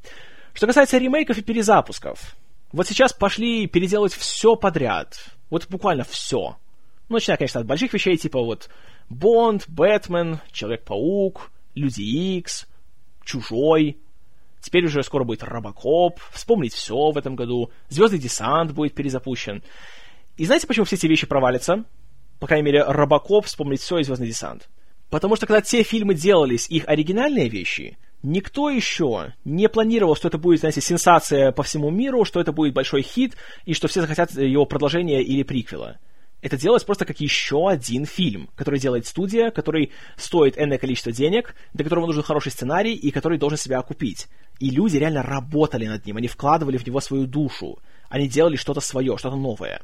Что 0.54 0.68
касается 0.68 0.98
ремейков 0.98 1.38
и 1.38 1.42
перезапусков, 1.42 2.36
вот 2.74 2.86
сейчас 2.86 3.14
пошли 3.14 3.68
переделывать 3.68 4.14
все 4.14 4.58
подряд. 4.58 5.24
Вот 5.50 5.70
буквально 5.70 6.04
все. 6.04 6.58
Ну, 7.08 7.16
начиная, 7.16 7.38
конечно, 7.38 7.62
от 7.62 7.66
больших 7.68 7.94
вещей, 7.94 8.18
типа 8.18 8.42
вот 8.42 8.70
Бонд, 9.08 9.70
Бэтмен, 9.70 10.42
Человек-паук, 10.52 11.50
Люди 11.76 12.02
Икс, 12.02 12.68
Чужой. 13.24 13.98
Теперь 14.62 14.86
уже 14.86 15.04
скоро 15.04 15.24
будет 15.24 15.44
Робокоп, 15.44 16.20
Вспомнить 16.32 16.74
все 16.74 17.12
в 17.12 17.18
этом 17.18 17.36
году, 17.36 17.72
Звездный 17.90 18.20
десант 18.20 18.72
будет 18.72 18.96
перезапущен. 18.96 19.64
И 20.38 20.46
знаете, 20.46 20.68
почему 20.68 20.86
все 20.86 20.96
эти 20.96 21.08
вещи 21.08 21.28
провалятся? 21.28 21.84
По 22.40 22.48
крайней 22.48 22.66
мере, 22.66 22.84
Робокоп, 22.84 23.46
Вспомнить 23.46 23.82
все 23.82 23.98
и 24.00 24.04
Звездный 24.04 24.28
десант. 24.28 24.70
Потому 25.10 25.36
что 25.36 25.46
когда 25.46 25.62
те 25.62 25.84
фильмы 25.84 26.16
делались, 26.16 26.70
их 26.70 26.88
оригинальные 26.88 27.50
вещи, 27.50 27.98
Никто 28.24 28.70
еще 28.70 29.34
не 29.44 29.68
планировал, 29.68 30.16
что 30.16 30.30
это 30.30 30.38
будет, 30.38 30.62
знаете, 30.62 30.80
сенсация 30.80 31.52
по 31.52 31.62
всему 31.62 31.90
миру, 31.92 32.24
что 32.24 32.40
это 32.40 32.54
будет 32.54 32.74
большой 32.74 33.02
хит, 33.02 33.36
и 33.66 33.74
что 33.74 33.90
все 33.90 34.00
захотят 34.00 34.32
его 34.32 34.66
продолжения 34.66 35.22
или 35.22 35.44
приквела. 35.44 36.00
Это 36.44 36.58
делалось 36.58 36.84
просто 36.84 37.06
как 37.06 37.22
еще 37.22 37.70
один 37.70 38.06
фильм, 38.06 38.50
который 38.56 38.78
делает 38.78 39.08
студия, 39.08 39.50
который 39.50 39.92
стоит 40.18 40.58
энное 40.58 40.78
количество 40.78 41.14
денег, 41.14 41.56
для 41.74 41.86
которого 41.86 42.06
нужен 42.06 42.22
хороший 42.22 42.52
сценарий 42.52 42.94
и 42.94 43.12
который 43.12 43.38
должен 43.38 43.58
себя 43.58 43.80
окупить. 43.80 44.28
И 44.60 44.70
люди 44.70 44.98
реально 44.98 45.24
работали 45.24 45.88
над 45.88 46.06
ним, 46.06 46.18
они 46.18 46.28
вкладывали 46.28 46.78
в 46.78 46.86
него 46.86 47.00
свою 47.00 47.28
душу, 47.28 47.80
они 48.10 48.28
делали 48.28 48.58
что-то 48.58 48.82
свое, 48.82 49.18
что-то 49.18 49.38
новое. 49.38 49.82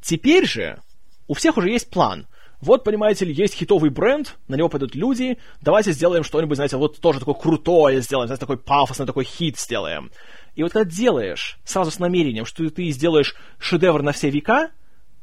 Теперь 0.00 0.46
же 0.46 0.80
у 1.26 1.34
всех 1.34 1.58
уже 1.58 1.68
есть 1.68 1.90
план— 1.90 2.26
вот, 2.60 2.82
понимаете 2.82 3.24
ли, 3.24 3.32
есть 3.32 3.54
хитовый 3.54 3.90
бренд, 3.90 4.36
на 4.48 4.56
него 4.56 4.68
пойдут 4.68 4.96
люди, 4.96 5.38
давайте 5.62 5.92
сделаем 5.92 6.24
что-нибудь, 6.24 6.56
знаете, 6.56 6.76
вот 6.76 7.00
тоже 7.00 7.20
такое 7.20 7.36
крутое 7.36 8.00
сделаем, 8.00 8.26
знаете, 8.26 8.40
такой 8.40 8.58
пафосный 8.58 9.06
такой 9.06 9.24
хит 9.24 9.56
сделаем. 9.56 10.10
И 10.56 10.64
вот 10.64 10.72
когда 10.72 10.90
делаешь 10.90 11.58
сразу 11.62 11.92
с 11.92 12.00
намерением, 12.00 12.46
что 12.46 12.68
ты 12.68 12.90
сделаешь 12.90 13.36
шедевр 13.60 14.02
на 14.02 14.10
все 14.10 14.30
века, 14.30 14.72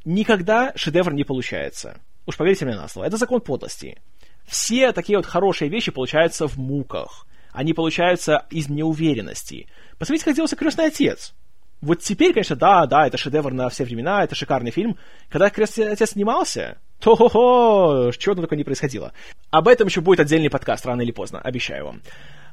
никогда 0.05 0.71
шедевр 0.75 1.13
не 1.13 1.23
получается. 1.23 1.99
Уж 2.25 2.37
поверьте 2.37 2.65
мне 2.65 2.75
на 2.75 2.87
слово, 2.87 3.05
это 3.05 3.17
закон 3.17 3.41
подлости. 3.41 3.97
Все 4.45 4.91
такие 4.91 5.17
вот 5.17 5.25
хорошие 5.25 5.69
вещи 5.69 5.91
получаются 5.91 6.47
в 6.47 6.57
муках. 6.57 7.25
Они 7.51 7.73
получаются 7.73 8.45
из 8.49 8.69
неуверенности. 8.69 9.67
Посмотрите, 9.97 10.25
как 10.25 10.35
делался 10.35 10.55
«Крестный 10.55 10.87
отец». 10.87 11.33
Вот 11.81 11.99
теперь, 12.01 12.33
конечно, 12.33 12.55
да, 12.55 12.85
да, 12.85 13.05
это 13.07 13.17
шедевр 13.17 13.53
на 13.53 13.69
все 13.69 13.83
времена, 13.83 14.23
это 14.23 14.33
шикарный 14.33 14.71
фильм. 14.71 14.97
Когда 15.29 15.49
«Крестный 15.49 15.91
отец» 15.91 16.11
снимался, 16.11 16.77
то-хо-хо, 16.99 18.11
чего 18.17 18.35
только 18.35 18.55
не 18.55 18.63
происходило. 18.63 19.13
Об 19.51 19.67
этом 19.67 19.87
еще 19.87 20.01
будет 20.01 20.19
отдельный 20.19 20.49
подкаст, 20.49 20.85
рано 20.85 21.01
или 21.01 21.11
поздно, 21.11 21.39
обещаю 21.39 21.85
вам. 21.85 22.01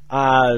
А 0.09 0.51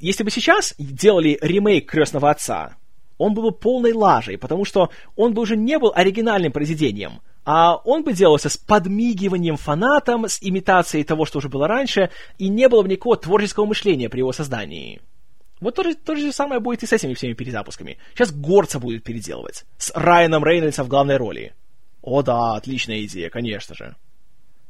если 0.00 0.24
бы 0.24 0.30
сейчас 0.30 0.74
делали 0.78 1.38
ремейк 1.40 1.90
«Крестного 1.90 2.30
отца», 2.30 2.76
он 3.18 3.34
был 3.34 3.44
бы 3.44 3.52
полной 3.52 3.92
лажей, 3.92 4.38
потому 4.38 4.64
что 4.64 4.90
он 5.14 5.34
бы 5.34 5.42
уже 5.42 5.56
не 5.56 5.78
был 5.78 5.92
оригинальным 5.94 6.52
произведением, 6.52 7.20
а 7.44 7.76
он 7.76 8.02
бы 8.02 8.12
делался 8.12 8.48
с 8.48 8.56
подмигиванием 8.56 9.56
фанатам, 9.56 10.26
с 10.26 10.38
имитацией 10.42 11.04
того, 11.04 11.24
что 11.24 11.38
уже 11.38 11.48
было 11.48 11.68
раньше, 11.68 12.10
и 12.38 12.48
не 12.48 12.68
было 12.68 12.82
бы 12.82 12.88
никакого 12.88 13.16
творческого 13.16 13.66
мышления 13.66 14.08
при 14.08 14.18
его 14.18 14.32
создании. 14.32 15.00
Вот 15.60 15.74
то 15.74 15.84
же, 15.84 15.94
то 15.94 16.14
же 16.16 16.32
самое 16.32 16.60
будет 16.60 16.82
и 16.82 16.86
с 16.86 16.92
этими 16.92 17.14
всеми 17.14 17.32
перезапусками. 17.32 17.98
Сейчас 18.14 18.30
Горца 18.30 18.78
будет 18.78 19.04
переделывать, 19.04 19.64
с 19.78 19.90
Райаном 19.94 20.44
Рейнольдсом 20.44 20.86
в 20.86 20.88
главной 20.88 21.16
роли. 21.16 21.54
О 22.02 22.22
да, 22.22 22.56
отличная 22.56 23.02
идея, 23.04 23.30
конечно 23.30 23.74
же. 23.74 23.96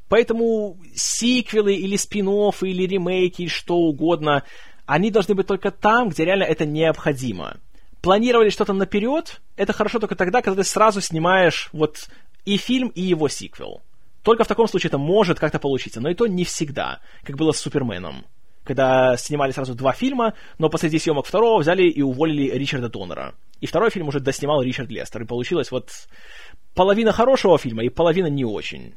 Поэтому 0.09 0.79
сиквелы 0.95 1.75
или 1.75 1.97
спин 1.97 2.29
или 2.29 2.87
ремейки, 2.87 3.49
что 3.49 3.77
угодно, 3.77 4.45
они 4.87 5.11
должны 5.11 5.35
быть 5.35 5.49
только 5.49 5.73
там, 5.73 6.11
где 6.11 6.25
реально 6.25 6.45
это 6.45 6.65
необходимо. 6.65 7.57
Планировали 8.07 8.51
что-то 8.51 8.73
наперед, 8.73 9.41
это 9.57 9.73
хорошо 9.73 9.99
только 9.99 10.15
тогда, 10.15 10.41
когда 10.41 10.63
ты 10.63 10.69
сразу 10.69 11.01
снимаешь 11.01 11.71
вот 11.73 12.09
и 12.45 12.57
фильм, 12.57 12.91
и 12.91 13.01
его 13.01 13.29
сиквел. 13.29 13.83
Только 14.23 14.45
в 14.45 14.47
таком 14.47 14.69
случае 14.69 14.91
это 14.91 14.99
может 14.99 15.41
как-то 15.41 15.59
получиться, 15.59 16.01
но 16.01 16.09
и 16.09 16.15
то 16.15 16.29
не 16.29 16.45
всегда, 16.45 17.01
как 17.25 17.37
было 17.37 17.51
с 17.51 17.59
Суперменом. 17.59 18.25
Когда 18.63 19.17
снимали 19.17 19.51
сразу 19.51 19.75
два 19.75 19.93
фильма, 19.93 20.35
но 20.57 20.69
посреди 20.69 21.01
съемок 21.01 21.27
второго 21.27 21.59
взяли 21.59 21.83
и 21.89 22.01
уволили 22.01 22.57
Ричарда 22.57 22.89
Доннера. 22.89 23.35
И 23.61 23.67
второй 23.67 23.91
фильм 23.91 24.07
уже 24.07 24.21
доснимал 24.21 24.63
Ричард 24.63 24.89
Лестер, 24.89 25.23
и 25.23 25.27
получилось 25.27 25.73
вот 25.73 25.91
половина 26.77 27.11
хорошего 27.11 27.59
фильма 27.59 27.83
и 27.83 27.89
половина 27.89 28.29
не 28.29 28.45
очень. 28.45 28.95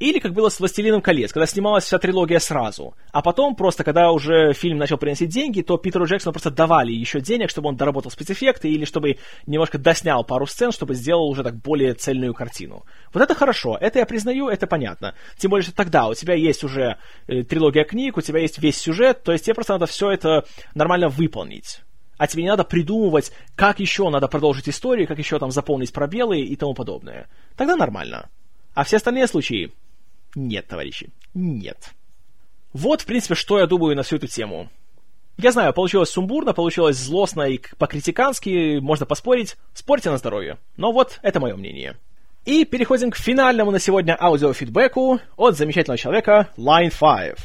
Или 0.00 0.18
как 0.18 0.32
было 0.32 0.48
с 0.48 0.58
«Властелином 0.58 1.00
колец», 1.00 1.32
когда 1.32 1.46
снималась 1.46 1.84
вся 1.84 1.98
трилогия 1.98 2.40
сразу. 2.40 2.94
А 3.12 3.22
потом 3.22 3.54
просто, 3.54 3.84
когда 3.84 4.10
уже 4.10 4.52
фильм 4.52 4.78
начал 4.78 4.98
приносить 4.98 5.30
деньги, 5.30 5.62
то 5.62 5.76
Питеру 5.76 6.04
Джексону 6.06 6.32
просто 6.32 6.50
давали 6.50 6.90
еще 6.90 7.20
денег, 7.20 7.48
чтобы 7.48 7.68
он 7.68 7.76
доработал 7.76 8.10
спецэффекты 8.10 8.68
или 8.68 8.84
чтобы 8.84 9.18
немножко 9.46 9.78
доснял 9.78 10.24
пару 10.24 10.46
сцен, 10.46 10.72
чтобы 10.72 10.94
сделал 10.94 11.28
уже 11.28 11.44
так 11.44 11.54
более 11.56 11.94
цельную 11.94 12.34
картину. 12.34 12.84
Вот 13.12 13.22
это 13.22 13.36
хорошо, 13.36 13.78
это 13.80 14.00
я 14.00 14.06
признаю, 14.06 14.48
это 14.48 14.66
понятно. 14.66 15.14
Тем 15.38 15.50
более, 15.50 15.64
что 15.64 15.74
тогда 15.74 16.08
у 16.08 16.14
тебя 16.14 16.34
есть 16.34 16.64
уже 16.64 16.98
э, 17.28 17.44
трилогия 17.44 17.84
книг, 17.84 18.16
у 18.16 18.20
тебя 18.20 18.40
есть 18.40 18.58
весь 18.58 18.78
сюжет, 18.78 19.22
то 19.22 19.30
есть 19.30 19.44
тебе 19.44 19.54
просто 19.54 19.74
надо 19.74 19.86
все 19.86 20.10
это 20.10 20.44
нормально 20.74 21.08
выполнить 21.08 21.80
а 22.16 22.28
тебе 22.28 22.44
не 22.44 22.48
надо 22.48 22.62
придумывать, 22.62 23.32
как 23.56 23.80
еще 23.80 24.08
надо 24.08 24.28
продолжить 24.28 24.68
историю, 24.68 25.08
как 25.08 25.18
еще 25.18 25.38
там 25.40 25.50
заполнить 25.50 25.92
пробелы 25.92 26.40
и 26.40 26.54
тому 26.54 26.72
подобное. 26.72 27.28
Тогда 27.56 27.74
нормально. 27.74 28.30
А 28.72 28.84
все 28.84 28.96
остальные 28.96 29.26
случаи? 29.26 29.72
Нет, 30.34 30.66
товарищи, 30.66 31.10
нет. 31.34 31.94
Вот, 32.72 33.02
в 33.02 33.06
принципе, 33.06 33.34
что 33.34 33.58
я 33.58 33.66
думаю 33.66 33.96
на 33.96 34.02
всю 34.02 34.16
эту 34.16 34.26
тему. 34.26 34.68
Я 35.36 35.52
знаю, 35.52 35.72
получилось 35.72 36.10
сумбурно, 36.10 36.52
получилось 36.52 36.96
злостно 36.96 37.42
и 37.42 37.60
по-критикански, 37.78 38.78
можно 38.78 39.06
поспорить. 39.06 39.56
Спорьте 39.72 40.10
на 40.10 40.18
здоровье. 40.18 40.58
Но 40.76 40.92
вот, 40.92 41.18
это 41.22 41.40
мое 41.40 41.56
мнение. 41.56 41.96
И 42.44 42.64
переходим 42.64 43.10
к 43.10 43.16
финальному 43.16 43.70
на 43.70 43.78
сегодня 43.78 44.16
аудиофидбэку 44.20 45.20
от 45.36 45.56
замечательного 45.56 45.98
человека 45.98 46.50
Line 46.56 46.92
5. 46.92 47.38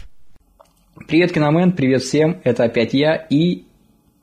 Привет, 1.08 1.32
Киномен, 1.32 1.72
привет 1.72 2.04
всем, 2.04 2.42
это 2.44 2.66
опять 2.66 2.94
я, 2.94 3.16
и 3.16 3.64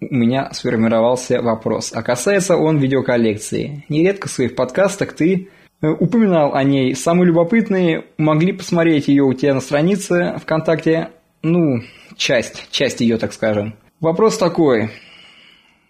у 0.01 0.15
меня 0.15 0.53
сформировался 0.53 1.41
вопрос. 1.41 1.93
А 1.95 2.03
касается 2.03 2.57
он 2.57 2.79
видеоколлекции. 2.79 3.85
Нередко 3.89 4.29
в 4.29 4.33
своих 4.33 4.55
подкастах 4.55 5.15
ты 5.15 5.49
упоминал 5.83 6.55
о 6.55 6.63
ней. 6.65 6.95
Самые 6.95 7.27
любопытные 7.27 8.05
могли 8.19 8.53
посмотреть 8.53 9.09
ее 9.09 9.25
у 9.25 9.33
тебя 9.35 9.55
на 9.55 9.61
странице 9.61 10.37
ВКонтакте. 10.43 11.11
Ну, 11.43 11.83
часть, 12.17 12.69
часть 12.71 13.01
ее, 13.01 13.19
так 13.19 13.33
скажем. 13.33 13.75
Вопрос 14.01 14.39
такой. 14.39 14.91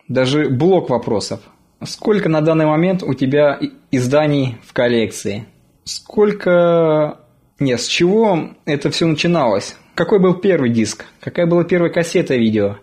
даже 0.08 0.48
блок 0.48 0.90
вопросов. 0.90 1.40
Сколько 1.84 2.28
на 2.28 2.40
данный 2.40 2.66
момент 2.66 3.02
у 3.02 3.14
тебя 3.14 3.58
изданий 3.90 4.58
в 4.64 4.72
коллекции? 4.72 5.46
Сколько... 5.84 7.20
Нет, 7.58 7.80
с 7.80 7.86
чего 7.86 8.50
это 8.64 8.90
все 8.90 9.06
начиналось? 9.06 9.76
Какой 9.94 10.20
был 10.20 10.34
первый 10.34 10.70
диск? 10.70 11.06
Какая 11.20 11.46
была 11.46 11.64
первая 11.64 11.90
кассета 11.90 12.34
видео? 12.36 12.76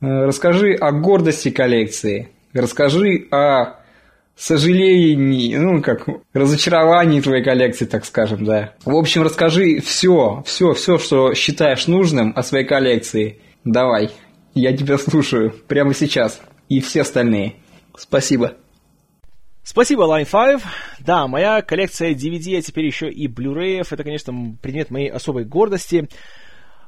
Э, 0.00 0.24
расскажи 0.26 0.74
о 0.74 0.92
гордости 0.92 1.50
коллекции. 1.50 2.30
Расскажи 2.52 3.26
о 3.30 3.80
сожалении, 4.36 5.56
ну, 5.56 5.82
как 5.82 6.06
разочаровании 6.32 7.20
твоей 7.20 7.42
коллекции, 7.42 7.86
так 7.86 8.04
скажем, 8.04 8.44
да. 8.44 8.74
В 8.84 8.94
общем, 8.94 9.22
расскажи 9.22 9.80
все, 9.80 10.42
все, 10.46 10.72
все, 10.74 10.98
что 10.98 11.34
считаешь 11.34 11.86
нужным 11.86 12.32
о 12.36 12.42
своей 12.42 12.66
коллекции. 12.66 13.40
Давай, 13.64 14.10
я 14.54 14.76
тебя 14.76 14.98
слушаю 14.98 15.54
прямо 15.66 15.94
сейчас. 15.94 16.40
И 16.68 16.80
все 16.80 17.02
остальные. 17.02 17.56
Спасибо. 17.96 18.54
Спасибо, 19.62 20.04
Line 20.04 20.28
5. 20.30 20.62
Да, 21.00 21.26
моя 21.26 21.62
коллекция 21.62 22.14
DVD, 22.14 22.58
а 22.58 22.62
теперь 22.62 22.86
еще 22.86 23.10
и 23.10 23.26
Blu-ray, 23.26 23.84
это, 23.88 24.04
конечно, 24.04 24.56
предмет 24.62 24.90
моей 24.90 25.10
особой 25.10 25.44
гордости. 25.44 26.08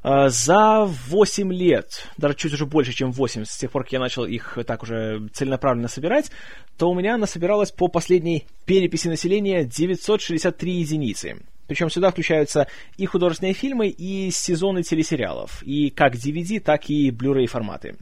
А, 0.01 0.29
за 0.29 0.85
8 0.85 1.53
лет, 1.53 2.07
даже 2.17 2.35
чуть 2.35 2.53
уже 2.53 2.65
больше, 2.65 2.93
чем 2.93 3.11
8, 3.11 3.45
с 3.45 3.57
тех 3.57 3.71
пор, 3.71 3.83
как 3.83 3.93
я 3.93 3.99
начал 3.99 4.25
их 4.25 4.57
так 4.65 4.83
уже 4.83 5.27
целенаправленно 5.33 5.87
собирать, 5.87 6.31
то 6.77 6.89
у 6.89 6.95
меня 6.95 7.17
насобиралось 7.17 7.71
по 7.71 7.87
последней 7.87 8.45
переписи 8.65 9.07
населения 9.07 9.65
963 9.65 10.71
единицы. 10.71 11.37
Причем 11.67 11.89
сюда 11.89 12.09
включаются 12.11 12.67
и 12.97 13.05
художественные 13.05 13.53
фильмы, 13.53 13.89
и 13.89 14.31
сезоны 14.31 14.81
телесериалов, 14.81 15.61
и 15.61 15.91
как 15.91 16.15
DVD, 16.15 16.59
так 16.59 16.89
и 16.89 17.11
Blu-ray 17.11 17.45
форматы. 17.45 17.95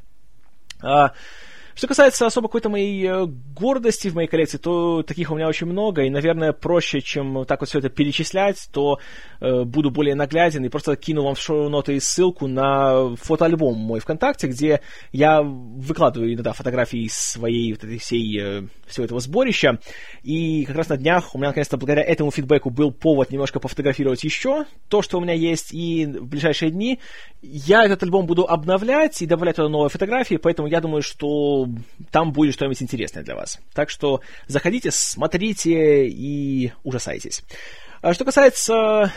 Что 1.78 1.86
касается 1.86 2.26
особо 2.26 2.48
какой-то 2.48 2.70
моей 2.70 3.06
э, 3.08 3.28
гордости 3.28 4.08
в 4.08 4.16
моей 4.16 4.28
коллекции, 4.28 4.58
то 4.58 5.04
таких 5.04 5.30
у 5.30 5.36
меня 5.36 5.48
очень 5.48 5.68
много, 5.68 6.02
и, 6.02 6.10
наверное, 6.10 6.52
проще, 6.52 7.02
чем 7.02 7.46
так 7.46 7.60
вот 7.60 7.70
все 7.70 7.78
это 7.78 7.90
перечислять, 7.90 8.68
то 8.74 8.98
э, 9.40 9.64
буду 9.64 9.92
более 9.92 10.16
нагляден 10.16 10.66
и 10.66 10.70
просто 10.70 10.96
кину 10.96 11.22
вам 11.22 11.36
в 11.36 11.40
шоу-ноты 11.40 12.00
ссылку 12.00 12.48
на 12.48 13.16
фотоальбом 13.18 13.78
мой 13.78 14.00
ВКонтакте, 14.00 14.48
где 14.48 14.82
я 15.12 15.44
выкладываю 15.44 16.34
иногда 16.34 16.52
фотографии 16.54 17.08
своей 17.12 17.74
вот 17.74 17.84
этой 17.84 18.00
всей, 18.00 18.40
э, 18.42 18.64
всего 18.88 19.06
этого 19.06 19.20
сборища, 19.20 19.78
и 20.24 20.66
как 20.66 20.78
раз 20.78 20.90
на 20.90 20.98
днях 20.98 21.36
у 21.36 21.38
меня, 21.38 21.50
наконец-то, 21.50 21.78
благодаря 21.78 22.02
этому 22.02 22.32
фидбэку 22.32 22.72
был 22.72 22.92
повод 22.92 23.30
немножко 23.30 23.60
пофотографировать 23.60 24.24
еще 24.24 24.66
то, 24.88 25.04
что 25.04 25.20
у 25.20 25.22
меня 25.22 25.34
есть, 25.34 25.76
и 25.76 26.08
в 26.08 26.26
ближайшие 26.26 26.72
дни 26.72 27.00
я 27.44 27.86
этот 27.86 28.02
альбом 28.02 28.26
буду 28.26 28.48
обновлять 28.48 29.22
и 29.22 29.28
добавлять 29.28 29.58
туда 29.58 29.70
новые 29.70 29.92
фотографии, 29.92 30.38
поэтому 30.38 30.68
я 30.68 30.82
думаю, 30.82 31.04
что 31.04 31.67
там 32.12 32.32
будет 32.32 32.54
что-нибудь 32.54 32.82
интересное 32.82 33.24
для 33.24 33.36
вас. 33.36 33.60
Так 33.74 33.90
что 33.90 34.22
заходите, 34.48 34.92
смотрите 34.92 36.08
и 36.08 36.72
ужасайтесь. 36.84 37.44
А 38.02 38.14
что 38.14 38.26
касается 38.26 39.12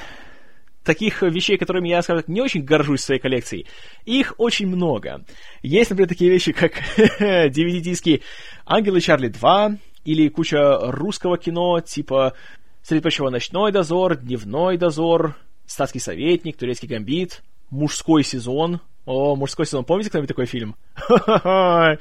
таких 0.84 1.22
вещей, 1.22 1.58
которыми 1.58 1.88
я, 1.88 2.02
скажем 2.02 2.22
так, 2.22 2.28
не 2.28 2.40
очень 2.40 2.62
горжусь 2.62 3.02
своей 3.02 3.20
коллекцией. 3.20 3.66
Их 4.04 4.34
очень 4.38 4.66
много. 4.66 5.24
Есть, 5.62 5.90
например, 5.90 6.08
такие 6.08 6.30
вещи, 6.30 6.52
как 6.52 6.72
DVD-диски 6.96 8.22
«Ангелы 8.64 9.00
Чарли 9.00 9.30
2» 9.30 9.78
или 10.04 10.28
куча 10.28 10.78
русского 10.90 11.36
кино, 11.36 11.80
типа 11.80 12.34
«Среди 12.82 13.02
прочего, 13.02 13.30
«Ночной 13.30 13.72
дозор», 13.72 14.16
«Дневной 14.16 14.78
дозор», 14.78 15.36
«Статский 15.66 16.00
советник», 16.00 16.56
«Турецкий 16.56 16.88
гамбит», 16.88 17.42
«Мужской 17.68 18.24
сезон», 18.24 18.80
о, 19.06 19.36
мужской 19.36 19.66
сезон. 19.66 19.84
Помните 19.84 20.10
кто-нибудь 20.10 20.28
такой 20.28 20.46
фильм? 20.46 20.76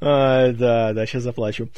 Да, 0.00 0.92
да, 0.92 1.06
сейчас 1.06 1.22
заплачу. 1.22 1.68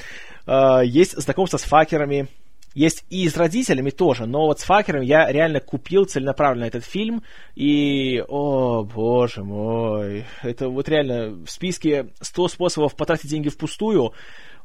А, 0.46 0.80
есть 0.80 1.20
знакомство 1.20 1.58
с 1.58 1.62
факерами. 1.62 2.28
Есть 2.74 3.04
и 3.10 3.28
с 3.28 3.36
родителями 3.36 3.90
тоже, 3.90 4.26
но 4.26 4.46
вот 4.46 4.60
с 4.60 4.62
факером 4.62 5.02
я 5.02 5.32
реально 5.32 5.58
купил 5.58 6.04
целенаправленно 6.04 6.66
этот 6.66 6.84
фильм, 6.84 7.24
и, 7.56 8.22
о, 8.28 8.84
боже 8.84 9.42
мой, 9.42 10.26
это 10.42 10.68
вот 10.68 10.88
реально 10.88 11.30
в 11.44 11.50
списке 11.50 12.10
100 12.20 12.48
способов 12.48 12.94
потратить 12.94 13.30
деньги 13.30 13.48
впустую, 13.48 14.12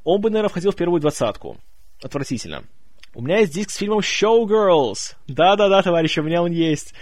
он 0.03 0.21
бы, 0.21 0.29
наверное, 0.29 0.49
входил 0.49 0.71
в 0.71 0.75
первую 0.75 1.01
двадцатку. 1.01 1.57
Отвратительно. 2.03 2.63
У 3.15 3.21
меня 3.21 3.39
есть 3.39 3.53
диск 3.53 3.69
с 3.69 3.77
фильмом 3.77 3.99
Showgirls. 3.99 5.15
Да-да-да, 5.27 5.81
товарищи, 5.81 6.19
у 6.19 6.23
меня 6.23 6.43
он 6.43 6.51
есть. 6.51 6.93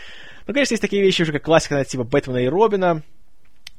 Ну, 0.51 0.53
конечно, 0.53 0.73
есть 0.73 0.81
такие 0.81 1.01
вещи 1.01 1.21
уже, 1.21 1.31
как 1.31 1.43
классика, 1.43 1.81
типа 1.85 2.03
Бэтмена 2.03 2.39
и 2.39 2.47
Робина. 2.49 3.03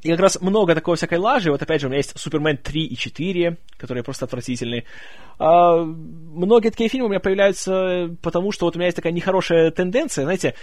И 0.00 0.08
как 0.08 0.20
раз 0.20 0.40
много 0.40 0.74
такой 0.74 0.96
всякой 0.96 1.18
лажи. 1.18 1.50
Вот 1.52 1.60
опять 1.60 1.82
же, 1.82 1.86
у 1.86 1.90
меня 1.90 1.98
есть 1.98 2.18
Супермен 2.18 2.56
3 2.56 2.86
и 2.86 2.96
4, 2.96 3.58
которые 3.76 4.02
просто 4.02 4.24
отвратительные. 4.24 4.84
А, 5.38 5.84
многие 5.84 6.70
такие 6.70 6.88
фильмы 6.88 7.08
у 7.08 7.10
меня 7.10 7.20
появляются 7.20 8.16
потому, 8.22 8.52
что 8.52 8.64
вот 8.64 8.74
у 8.74 8.78
меня 8.78 8.86
есть 8.86 8.96
такая 8.96 9.12
нехорошая 9.12 9.70
тенденция, 9.70 10.24
знаете, 10.24 10.54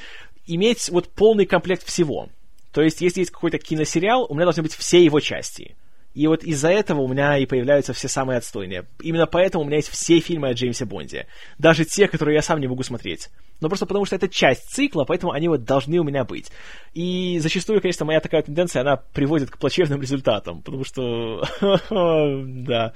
иметь 0.48 0.90
вот 0.90 1.10
полный 1.10 1.46
комплект 1.46 1.86
всего. 1.86 2.30
То 2.72 2.82
есть, 2.82 3.02
если 3.02 3.20
есть 3.20 3.32
какой-то 3.32 3.60
киносериал, 3.60 4.26
у 4.28 4.34
меня 4.34 4.46
должны 4.46 4.64
быть 4.64 4.74
все 4.74 5.06
его 5.06 5.20
части. 5.20 5.76
И 6.20 6.28
вот 6.28 6.44
из-за 6.44 6.68
этого 6.68 7.00
у 7.00 7.08
меня 7.08 7.38
и 7.38 7.46
появляются 7.46 7.94
все 7.94 8.10
самые 8.10 8.40
отстойные. 8.40 8.86
Именно 9.02 9.26
поэтому 9.26 9.64
у 9.64 9.66
меня 9.66 9.78
есть 9.78 9.88
все 9.88 10.20
фильмы 10.20 10.50
о 10.50 10.54
Джеймсе 10.54 10.84
Бонде. 10.84 11.28
Даже 11.58 11.86
те, 11.86 12.10
которые 12.10 12.36
я 12.36 12.42
сам 12.42 12.60
не 12.60 12.68
могу 12.68 12.84
смотреть. 12.84 13.30
Но 13.62 13.70
просто 13.70 13.86
потому, 13.86 14.04
что 14.04 14.18
это 14.18 14.28
часть 14.28 14.70
цикла, 14.70 15.06
поэтому 15.06 15.32
они 15.32 15.48
вот 15.48 15.64
должны 15.64 15.98
у 15.98 16.04
меня 16.04 16.26
быть. 16.26 16.52
И 16.94 17.40
зачастую, 17.40 17.80
конечно, 17.80 18.06
моя 18.06 18.20
такая 18.20 18.42
тенденция, 18.42 18.82
она 18.82 18.98
приводит 18.98 19.50
к 19.50 19.58
плачевным 19.60 20.02
результатам. 20.02 20.62
Потому 20.62 20.84
что, 20.84 21.42
да, 21.90 22.92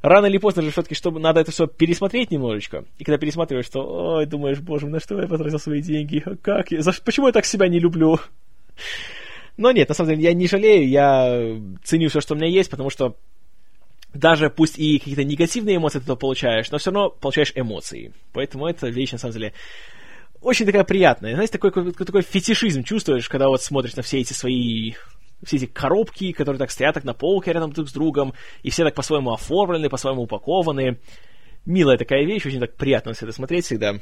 рано 0.00 0.24
или 0.24 0.38
поздно 0.38 0.62
же 0.62 0.70
все-таки, 0.70 0.94
чтобы 0.94 1.20
надо 1.20 1.40
это 1.40 1.50
все 1.50 1.66
пересмотреть 1.66 2.30
немножечко. 2.30 2.86
И 2.96 3.04
когда 3.04 3.18
пересматриваешь, 3.18 3.68
то, 3.68 3.80
ой, 4.14 4.24
думаешь, 4.24 4.60
боже, 4.60 4.86
на 4.86 5.00
что 5.00 5.20
я 5.20 5.28
потратил 5.28 5.58
свои 5.58 5.82
деньги? 5.82 6.24
Как 6.40 6.70
я? 6.70 6.80
За, 6.80 6.94
почему 7.04 7.26
я 7.26 7.34
так 7.34 7.44
себя 7.44 7.68
не 7.68 7.78
люблю? 7.78 8.18
Но 9.56 9.70
нет, 9.70 9.88
на 9.88 9.94
самом 9.94 10.10
деле, 10.10 10.22
я 10.24 10.32
не 10.32 10.48
жалею, 10.48 10.88
я 10.88 11.60
ценю 11.84 12.08
все, 12.08 12.20
что 12.20 12.34
у 12.34 12.36
меня 12.36 12.48
есть, 12.48 12.70
потому 12.70 12.90
что 12.90 13.16
даже 14.12 14.50
пусть 14.50 14.78
и 14.78 14.98
какие-то 14.98 15.24
негативные 15.24 15.76
эмоции 15.76 16.00
ты 16.00 16.16
получаешь, 16.16 16.70
но 16.70 16.78
все 16.78 16.90
равно 16.90 17.10
получаешь 17.10 17.52
эмоции. 17.54 18.12
Поэтому 18.32 18.66
это 18.66 18.88
вещь, 18.88 19.12
на 19.12 19.18
самом 19.18 19.34
деле, 19.34 19.52
очень 20.40 20.66
такая 20.66 20.84
приятная. 20.84 21.34
Знаете, 21.34 21.58
такой, 21.58 21.92
такой 21.92 22.22
фетишизм 22.22 22.82
чувствуешь, 22.82 23.28
когда 23.28 23.48
вот 23.48 23.62
смотришь 23.62 23.96
на 23.96 24.02
все 24.02 24.20
эти 24.20 24.32
свои 24.32 24.94
все 25.44 25.56
эти 25.56 25.66
коробки, 25.66 26.32
которые 26.32 26.58
так 26.58 26.70
стоят 26.70 26.94
так 26.94 27.04
на 27.04 27.12
полке 27.12 27.52
рядом 27.52 27.72
друг 27.72 27.88
с 27.88 27.92
другом, 27.92 28.32
и 28.62 28.70
все 28.70 28.82
так 28.82 28.94
по-своему 28.94 29.32
оформлены, 29.32 29.90
по-своему 29.90 30.22
упакованы. 30.22 30.98
Милая 31.66 31.98
такая 31.98 32.24
вещь, 32.24 32.46
очень 32.46 32.60
так 32.60 32.76
приятно 32.76 33.12
все 33.12 33.26
это 33.26 33.34
смотреть 33.34 33.66
всегда 33.66 34.00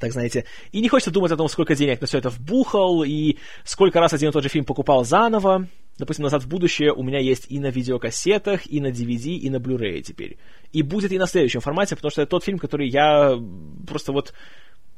так 0.00 0.12
знаете, 0.12 0.44
и 0.72 0.80
не 0.80 0.88
хочется 0.88 1.10
думать 1.10 1.32
о 1.32 1.36
том, 1.36 1.48
сколько 1.48 1.74
денег 1.74 2.00
на 2.00 2.06
все 2.06 2.18
это 2.18 2.30
вбухал, 2.30 3.02
и 3.02 3.38
сколько 3.64 4.00
раз 4.00 4.12
один 4.12 4.30
и 4.30 4.32
тот 4.32 4.42
же 4.42 4.48
фильм 4.48 4.64
покупал 4.64 5.04
заново. 5.04 5.68
Допустим, 5.98 6.24
«Назад 6.24 6.42
в 6.42 6.48
будущее» 6.48 6.92
у 6.92 7.02
меня 7.02 7.18
есть 7.18 7.46
и 7.48 7.58
на 7.58 7.70
видеокассетах, 7.70 8.66
и 8.66 8.80
на 8.80 8.88
DVD, 8.88 9.30
и 9.30 9.48
на 9.48 9.56
Blu-ray 9.56 10.02
теперь. 10.02 10.36
И 10.72 10.82
будет 10.82 11.10
и 11.10 11.18
на 11.18 11.26
следующем 11.26 11.60
формате, 11.60 11.96
потому 11.96 12.10
что 12.10 12.20
это 12.20 12.30
тот 12.30 12.44
фильм, 12.44 12.58
который 12.58 12.88
я 12.88 13.38
просто 13.86 14.12
вот... 14.12 14.34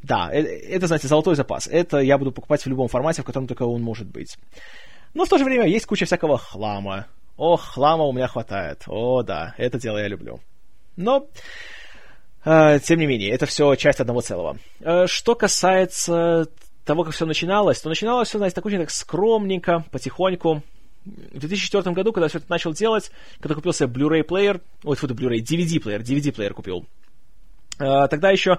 Да, 0.03 0.28
это, 0.32 0.49
это, 0.49 0.86
знаете, 0.88 1.07
золотой 1.07 1.36
запас. 1.36 1.68
Это 1.68 1.99
я 1.99 2.18
буду 2.18 2.32
покупать 2.32 2.62
в 2.62 2.68
любом 2.68 2.88
формате, 2.88 3.22
в 3.22 3.24
котором 3.24 3.46
только 3.46 3.62
он 3.62 3.82
может 3.82 4.09
быть. 4.09 4.36
Но 5.14 5.24
в 5.24 5.28
то 5.28 5.38
же 5.38 5.44
время 5.44 5.66
есть 5.68 5.86
куча 5.86 6.05
всякого 6.05 6.36
хлама. 6.36 7.07
О, 7.36 7.57
хлама 7.57 8.05
у 8.05 8.12
меня 8.12 8.26
хватает. 8.26 8.82
О, 8.88 9.22
да, 9.22 9.55
это 9.57 9.78
дело 9.78 9.99
я 9.99 10.09
люблю. 10.09 10.40
Но 10.96 11.28
тем 12.80 12.99
не 12.99 13.07
менее, 13.07 13.30
это 13.30 13.46
все 13.46 13.74
часть 13.74 14.01
одного 14.01 14.20
целого. 14.20 14.59
А, 14.82 15.07
что 15.07 15.34
касается 15.34 16.49
того, 16.84 17.05
как 17.05 17.12
все 17.12 17.26
начиналось, 17.26 17.80
то 17.80 17.88
начиналось 17.88 18.28
все, 18.28 18.38
знаете, 18.38 18.55
так 18.55 18.64
очень 18.64 18.78
так 18.78 18.90
скромненько, 18.90 19.84
потихоньку. 19.90 20.62
В 21.05 21.38
2004 21.38 21.94
году, 21.94 22.12
когда 22.12 22.28
все 22.28 22.38
это 22.38 22.51
начал 22.51 22.72
делать, 22.72 23.11
когда 23.40 23.55
купил 23.55 23.72
себе 23.72 23.88
Blu-ray 23.88 24.22
плеер, 24.22 24.61
ой, 24.84 24.96
фото 24.96 25.14
Blu-ray, 25.14 25.40
DVD 25.40 25.80
плеер, 25.80 26.01
DVD 26.01 26.32
плеер 26.32 26.55
купил, 26.55 26.86
а, 27.78 28.09
тогда 28.09 28.30
еще 28.30 28.59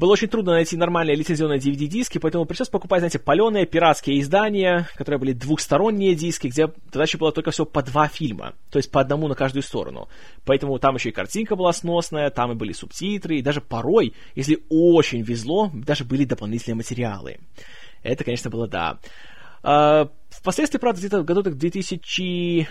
было 0.00 0.12
очень 0.12 0.28
трудно 0.28 0.52
найти 0.52 0.78
нормальные 0.78 1.14
лицензионные 1.14 1.58
DVD-диски, 1.58 2.16
поэтому 2.16 2.46
пришлось 2.46 2.70
покупать, 2.70 3.00
знаете, 3.00 3.18
паленые 3.18 3.66
пиратские 3.66 4.18
издания, 4.20 4.88
которые 4.96 5.18
были 5.18 5.32
двухсторонние 5.34 6.14
диски, 6.14 6.46
где 6.46 6.68
тогда 6.68 7.02
еще 7.02 7.18
было 7.18 7.32
только 7.32 7.50
всего 7.50 7.66
по 7.66 7.82
два 7.82 8.08
фильма, 8.08 8.54
то 8.70 8.78
есть 8.78 8.90
по 8.90 9.02
одному 9.02 9.28
на 9.28 9.34
каждую 9.34 9.62
сторону. 9.62 10.08
Поэтому 10.46 10.78
там 10.78 10.94
еще 10.94 11.10
и 11.10 11.12
картинка 11.12 11.54
была 11.54 11.74
сносная, 11.74 12.30
там 12.30 12.50
и 12.50 12.54
были 12.54 12.72
субтитры, 12.72 13.36
и 13.36 13.42
даже 13.42 13.60
порой, 13.60 14.14
если 14.34 14.60
очень 14.70 15.20
везло, 15.20 15.70
даже 15.74 16.04
были 16.04 16.24
дополнительные 16.24 16.76
материалы. 16.76 17.36
Это, 18.02 18.24
конечно, 18.24 18.48
было 18.48 18.66
да. 18.66 18.98
А, 19.62 20.08
впоследствии, 20.30 20.78
правда, 20.78 21.00
где-то 21.00 21.20
в 21.20 21.24
году 21.26 21.42
2000 21.42 22.66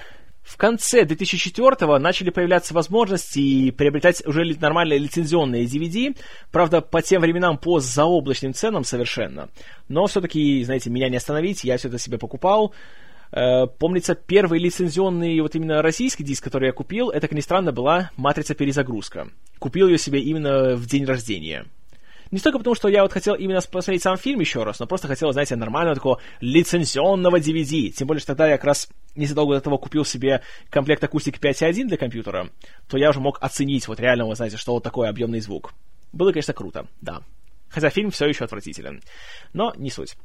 в 0.49 0.57
конце 0.57 1.03
2004-го 1.03 1.99
начали 1.99 2.31
появляться 2.31 2.73
возможности 2.73 3.69
приобретать 3.69 4.25
уже 4.25 4.43
нормальные 4.59 4.97
лицензионные 4.97 5.65
DVD, 5.65 6.17
правда, 6.51 6.81
по 6.81 7.03
тем 7.03 7.21
временам 7.21 7.59
по 7.59 7.79
заоблачным 7.79 8.55
ценам 8.55 8.83
совершенно. 8.83 9.49
Но 9.89 10.07
все-таки, 10.07 10.63
знаете, 10.63 10.89
меня 10.89 11.07
не 11.07 11.17
остановить, 11.17 11.63
я 11.63 11.77
все 11.77 11.89
это 11.89 11.99
себе 11.99 12.17
покупал. 12.17 12.73
Э, 13.31 13.67
помнится, 13.67 14.15
первый 14.15 14.59
лицензионный 14.59 15.39
вот 15.39 15.53
именно 15.53 15.83
российский 15.83 16.23
диск, 16.23 16.45
который 16.45 16.69
я 16.69 16.73
купил, 16.73 17.11
это, 17.11 17.27
как 17.27 17.37
ни 17.37 17.41
странно, 17.41 17.71
была 17.71 18.09
«Матрица 18.17 18.55
перезагрузка». 18.55 19.29
Купил 19.59 19.87
ее 19.87 19.99
себе 19.99 20.19
именно 20.19 20.75
в 20.75 20.87
день 20.87 21.05
рождения. 21.05 21.67
Не 22.31 22.37
столько 22.37 22.59
потому, 22.59 22.75
что 22.75 22.89
я 22.89 23.01
вот 23.01 23.11
хотел 23.11 23.33
именно 23.33 23.59
посмотреть 23.61 24.03
сам 24.03 24.17
фильм 24.17 24.39
еще 24.39 24.63
раз, 24.63 24.79
но 24.79 24.85
просто 24.85 25.07
хотел, 25.07 25.31
знаете, 25.31 25.55
нормального 25.55 25.95
такого 25.95 26.19
лицензионного 26.41 27.39
DVD. 27.39 27.89
Тем 27.89 28.07
более, 28.07 28.19
что 28.19 28.27
тогда 28.27 28.47
я 28.47 28.57
как 28.57 28.65
раз 28.65 28.89
незадолго 29.15 29.55
до 29.55 29.61
того 29.61 29.77
купил 29.77 30.05
себе 30.05 30.43
комплект 30.69 31.03
акустики 31.03 31.39
5.1 31.39 31.85
для 31.85 31.97
компьютера, 31.97 32.49
то 32.87 32.97
я 32.97 33.09
уже 33.09 33.19
мог 33.19 33.39
оценить 33.41 33.87
вот 33.87 33.99
реально, 33.99 34.27
вы 34.27 34.35
знаете, 34.35 34.57
что 34.57 34.73
вот 34.73 34.83
такой 34.83 35.09
объемный 35.09 35.39
звук. 35.39 35.73
Было, 36.13 36.31
конечно, 36.31 36.53
круто, 36.53 36.87
да. 37.01 37.21
Хотя 37.69 37.89
фильм 37.89 38.11
все 38.11 38.27
еще 38.27 38.45
отвратителен. 38.45 39.01
Но 39.53 39.73
не 39.75 39.89
суть. 39.89 40.15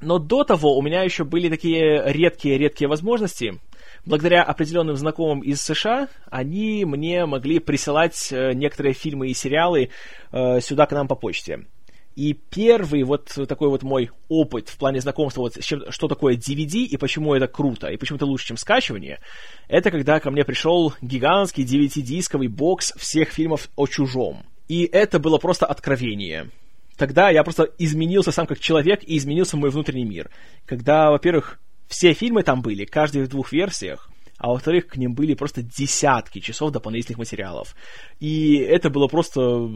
Но 0.00 0.18
до 0.18 0.44
того 0.44 0.76
у 0.76 0.82
меня 0.82 1.02
еще 1.02 1.24
были 1.24 1.48
такие 1.48 2.02
редкие-редкие 2.12 2.88
возможности. 2.88 3.60
Благодаря 4.06 4.42
определенным 4.42 4.96
знакомым 4.96 5.40
из 5.40 5.62
США, 5.62 6.08
они 6.30 6.84
мне 6.84 7.24
могли 7.24 7.58
присылать 7.58 8.28
э, 8.30 8.52
некоторые 8.52 8.92
фильмы 8.92 9.28
и 9.28 9.34
сериалы 9.34 9.90
э, 10.30 10.60
сюда 10.60 10.86
к 10.86 10.92
нам 10.92 11.08
по 11.08 11.14
почте. 11.14 11.66
И 12.14 12.32
первый 12.32 13.02
вот 13.02 13.36
такой 13.48 13.68
вот 13.68 13.82
мой 13.82 14.10
опыт 14.28 14.68
в 14.68 14.76
плане 14.76 15.00
знакомства, 15.00 15.40
вот 15.40 15.54
с 15.54 15.64
чем, 15.64 15.90
что 15.90 16.06
такое 16.06 16.36
DVD 16.36 16.84
и 16.84 16.96
почему 16.96 17.34
это 17.34 17.48
круто, 17.48 17.88
и 17.88 17.96
почему 17.96 18.16
это 18.16 18.26
лучше, 18.26 18.48
чем 18.48 18.56
скачивание, 18.56 19.20
это 19.68 19.90
когда 19.90 20.20
ко 20.20 20.30
мне 20.30 20.44
пришел 20.44 20.94
гигантский 21.00 21.64
DVD-дисковый 21.64 22.48
бокс 22.48 22.92
всех 22.96 23.30
фильмов 23.30 23.68
о 23.74 23.86
чужом. 23.86 24.44
И 24.68 24.84
это 24.84 25.18
было 25.18 25.38
просто 25.38 25.66
откровение 25.66 26.50
тогда 26.96 27.30
я 27.30 27.42
просто 27.42 27.70
изменился 27.78 28.32
сам 28.32 28.46
как 28.46 28.60
человек 28.60 29.02
и 29.02 29.16
изменился 29.16 29.56
мой 29.56 29.70
внутренний 29.70 30.04
мир. 30.04 30.30
Когда, 30.66 31.10
во-первых, 31.10 31.58
все 31.88 32.12
фильмы 32.12 32.42
там 32.42 32.62
были, 32.62 32.84
каждый 32.84 33.22
в 33.22 33.28
двух 33.28 33.52
версиях, 33.52 34.10
а 34.38 34.48
во-вторых, 34.48 34.88
к 34.88 34.96
ним 34.96 35.14
были 35.14 35.34
просто 35.34 35.62
десятки 35.62 36.40
часов 36.40 36.72
дополнительных 36.72 37.18
материалов. 37.18 37.74
И 38.20 38.56
это 38.56 38.90
было 38.90 39.06
просто 39.06 39.70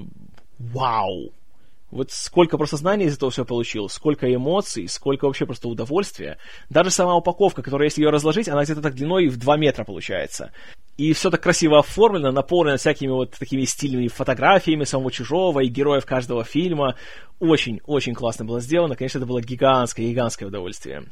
вау! 0.59 1.33
Вот 1.91 2.11
сколько 2.11 2.59
просто 2.59 2.77
знаний 2.77 3.07
из 3.07 3.17
этого 3.17 3.31
все 3.31 3.47
получил, 3.47 3.89
сколько 3.89 4.33
эмоций, 4.33 4.87
сколько 4.89 5.25
вообще 5.25 5.47
просто 5.47 5.69
удовольствия. 5.69 6.37
Даже 6.69 6.91
сама 6.91 7.17
упаковка, 7.17 7.63
которая, 7.63 7.87
если 7.87 8.03
ее 8.03 8.11
разложить, 8.11 8.49
она 8.49 8.63
где-то 8.65 8.83
так 8.83 8.95
длиной 8.95 9.29
в 9.29 9.39
2 9.39 9.57
метра 9.57 9.85
получается. 9.85 10.53
И 10.99 11.13
все 11.15 11.31
так 11.31 11.43
красиво 11.43 11.79
оформлено, 11.79 12.31
наполнено 12.31 12.77
всякими 12.77 13.11
вот 13.11 13.31
такими 13.31 13.65
стильными 13.65 14.09
фотографиями 14.09 14.85
самого 14.85 15.11
чужого 15.11 15.61
и 15.61 15.69
героев 15.69 16.05
каждого 16.05 16.45
фильма. 16.45 16.97
Очень-очень 17.39 18.15
классно 18.15 18.45
было 18.45 18.61
сделано. 18.61 18.95
Конечно, 18.95 19.19
это 19.19 19.27
было 19.27 19.41
гигантское-гигантское 19.41 20.49
удовольствие. 20.49 21.05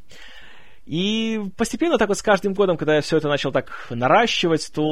И 0.86 1.40
постепенно, 1.56 1.98
так 1.98 2.08
вот 2.08 2.16
с 2.16 2.22
каждым 2.22 2.54
годом, 2.54 2.76
когда 2.76 2.94
я 2.94 3.00
все 3.00 3.16
это 3.16 3.26
начал 3.28 3.50
так 3.50 3.88
наращивать, 3.90 4.70
то 4.72 4.82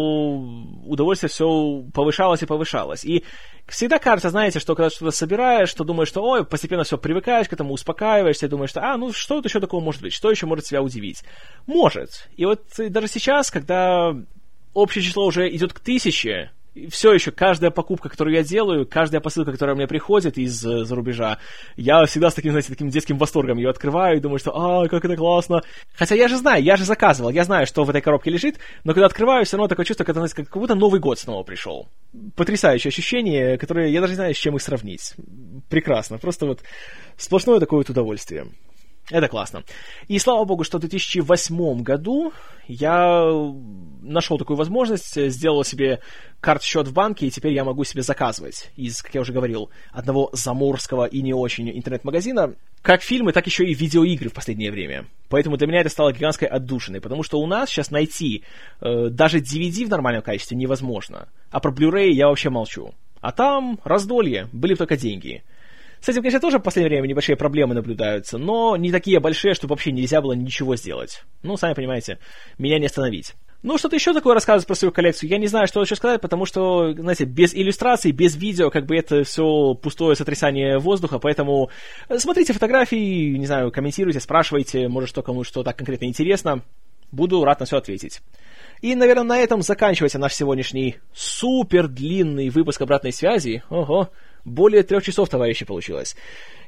удовольствие 0.85 1.31
все 1.31 1.85
повышалось 1.95 2.43
и 2.43 2.47
повышалось. 2.47 3.05
И 3.05 3.25
всегда 3.69 4.01
кажется, 4.01 4.31
знаете, 4.31 4.59
что 4.59 4.75
когда 4.75 4.91
что-то 4.91 5.13
собираешь, 5.13 5.69
что 5.69 5.85
думаешь, 5.85 6.09
что 6.09 6.23
ой, 6.23 6.45
постепенно 6.45 6.83
все 6.83 6.99
привыкаешь 6.99 7.49
к 7.49 7.53
этому, 7.53 7.73
успокаиваешься, 7.73 8.47
и 8.47 8.49
думаешь, 8.49 8.71
что 8.71 8.83
а, 8.83 8.97
ну 8.97 9.13
что 9.13 9.39
это 9.39 9.47
еще 9.47 9.61
такого 9.61 9.81
может 9.81 10.03
быть, 10.03 10.13
что 10.13 10.33
еще 10.33 10.47
может 10.47 10.65
тебя 10.65 10.83
удивить? 10.83 11.23
Может. 11.67 12.29
И 12.37 12.45
вот 12.45 12.65
даже 12.77 13.07
сейчас, 13.07 13.53
когда 13.53 14.17
общее 14.73 15.05
число 15.05 15.25
уже 15.27 15.49
идет 15.49 15.73
к 15.73 15.79
тысяче, 15.79 16.51
все 16.91 17.13
еще 17.13 17.31
каждая 17.31 17.71
покупка, 17.71 18.09
которую 18.09 18.35
я 18.35 18.43
делаю, 18.43 18.87
каждая 18.87 19.21
посылка, 19.21 19.53
которая 19.53 19.77
мне 19.77 19.87
приходит 19.87 20.39
из-за 20.39 20.83
э, 20.83 20.95
рубежа, 20.95 21.39
я 21.77 22.05
всегда 22.07 22.31
с 22.31 22.35
таким, 22.35 22.53
знаете, 22.53 22.69
таким 22.71 22.89
детским 22.89 23.17
восторгом 23.17 23.59
ее 23.59 23.71
открываю 23.71 24.17
и 24.17 24.21
думаю, 24.21 24.39
что 24.39 24.53
«А, 24.55 24.89
как 24.89 25.05
это 25.05 25.17
классно!» 25.17 25.63
Хотя 25.95 26.15
я 26.15 26.29
же 26.29 26.37
знаю, 26.37 26.63
я 26.63 26.77
же 26.77 26.85
заказывал, 26.85 27.31
я 27.31 27.45
знаю, 27.45 27.67
что 27.67 27.85
в 27.85 27.91
этой 27.91 28.01
коробке 28.01 28.31
лежит, 28.31 28.59
но 28.83 28.93
когда 28.93 29.07
открываю, 29.07 29.45
все 29.45 29.57
равно 29.57 29.69
такое 29.69 29.87
чувство, 29.87 30.05
когда, 30.05 30.21
знаете, 30.21 30.35
как 30.37 30.61
будто 30.61 30.75
Новый 30.75 31.01
год 31.01 31.19
снова 31.19 31.43
пришел. 31.45 31.89
Потрясающее 32.37 32.89
ощущение, 32.89 33.59
которое 33.59 33.89
я 33.89 34.01
даже 34.01 34.13
не 34.13 34.17
знаю, 34.17 34.35
с 34.35 34.39
чем 34.39 34.57
их 34.57 34.63
сравнить. 34.63 35.15
Прекрасно, 35.69 36.19
просто 36.19 36.47
вот 36.47 36.61
сплошное 37.17 37.61
такое 37.61 37.79
вот 37.79 37.91
удовольствие. 37.91 38.47
Это 39.11 39.29
классно. 39.29 39.65
И 40.09 40.19
слава 40.19 40.45
богу, 40.45 40.65
что 40.65 40.79
в 40.79 40.81
2008 40.81 41.83
году 41.83 42.33
я 42.67 43.31
нашел 44.03 44.39
такую 44.39 44.57
возможность, 44.57 45.21
сделал 45.31 45.63
себе 45.63 46.01
карт-счет 46.41 46.89
в 46.89 46.93
банке, 46.93 47.27
и 47.27 47.31
теперь 47.31 47.53
я 47.53 47.65
могу 47.65 47.85
себе 47.85 48.03
заказывать 48.03 48.71
из, 48.77 49.03
как 49.03 49.15
я 49.15 49.21
уже 49.21 49.33
говорил, 49.33 49.71
одного 49.93 50.31
заморского 50.33 51.05
и 51.05 51.21
не 51.21 51.35
очень 51.35 51.71
интернет-магазина, 51.71 52.55
как 52.81 53.03
фильмы, 53.03 53.33
так 53.33 53.47
еще 53.47 53.65
и 53.65 53.75
видеоигры 53.75 54.31
в 54.31 54.35
последнее 54.35 54.71
время. 54.71 55.07
Поэтому 55.29 55.57
для 55.57 55.67
меня 55.67 55.81
это 55.81 55.91
стало 55.91 56.13
гигантской 56.13 56.49
отдушиной, 56.49 57.01
потому 57.01 57.23
что 57.23 57.41
у 57.41 57.47
нас 57.47 57.69
сейчас 57.69 57.91
найти 57.91 58.45
э, 58.81 59.09
даже 59.11 59.39
DVD 59.39 59.87
в 59.87 59.91
нормальном 59.91 60.23
качестве 60.23 60.57
невозможно. 60.57 61.29
А 61.51 61.61
про 61.61 61.73
Blu-ray 61.73 62.11
я 62.11 62.29
вообще 62.29 62.51
молчу. 62.51 62.95
А 63.21 63.33
там 63.33 63.81
раздолье, 63.85 64.49
были 64.53 64.75
только 64.75 64.99
деньги. 64.99 65.43
С 66.05 66.09
этим, 66.11 66.21
конечно, 66.21 66.41
тоже 66.41 66.59
в 66.59 66.63
последнее 66.63 66.91
время 66.91 67.07
небольшие 67.07 67.35
проблемы 67.35 67.75
наблюдаются, 67.75 68.37
но 68.37 68.77
не 68.77 68.93
такие 68.93 69.21
большие, 69.21 69.55
чтобы 69.55 69.73
вообще 69.73 69.91
нельзя 69.91 70.21
было 70.21 70.35
ничего 70.35 70.77
сделать. 70.77 71.23
Ну, 71.43 71.57
сами 71.57 71.73
понимаете, 71.73 72.19
меня 72.59 72.79
не 72.79 72.85
остановить. 72.85 73.33
Ну, 73.63 73.79
что-то 73.79 73.97
еще 73.97 74.13
такое 74.13 74.35
рассказывать 74.35 74.67
про 74.67 74.75
свою 74.75 74.93
коллекцию. 74.93 75.31
Я 75.31 75.39
не 75.39 75.47
знаю, 75.47 75.67
что 75.67 75.81
еще 75.81 75.97
сказать, 75.97 76.21
потому 76.21 76.45
что, 76.45 76.93
знаете, 76.93 77.25
без 77.25 77.55
иллюстраций, 77.55 78.13
без 78.13 78.37
видео, 78.37 78.69
как 78.69 78.85
бы 78.85 78.95
это 78.95 79.25
все 79.25 79.73
пустое 79.73 80.15
сотрясание 80.15 80.77
воздуха, 80.77 81.19
поэтому 81.19 81.71
э, 82.11 82.19
смотрите 82.19 82.53
фотографии, 82.53 83.39
не 83.39 83.47
знаю, 83.47 83.73
комментируйте, 83.73 84.21
спрашивайте, 84.21 84.89
может, 84.89 85.09
что 85.09 85.23
кому 85.23 85.43
что 85.43 85.63
так 85.63 85.79
конкретно 85.79 86.05
интересно. 86.05 86.61
Буду 87.13 87.43
рад 87.47 87.61
на 87.61 87.65
все 87.65 87.79
ответить. 87.79 88.21
И, 88.83 88.95
наверное, 88.95 89.25
на 89.25 89.39
этом 89.39 89.63
заканчивается 89.63 90.19
наш 90.19 90.35
сегодняшний 90.35 90.97
супер 91.15 91.89
длинный 91.89 92.51
выпуск 92.51 92.83
обратной 92.83 93.13
связи. 93.13 93.63
Ого, 93.71 94.11
более 94.45 94.83
трех 94.83 95.03
часов, 95.03 95.29
товарищи, 95.29 95.65
получилось. 95.65 96.17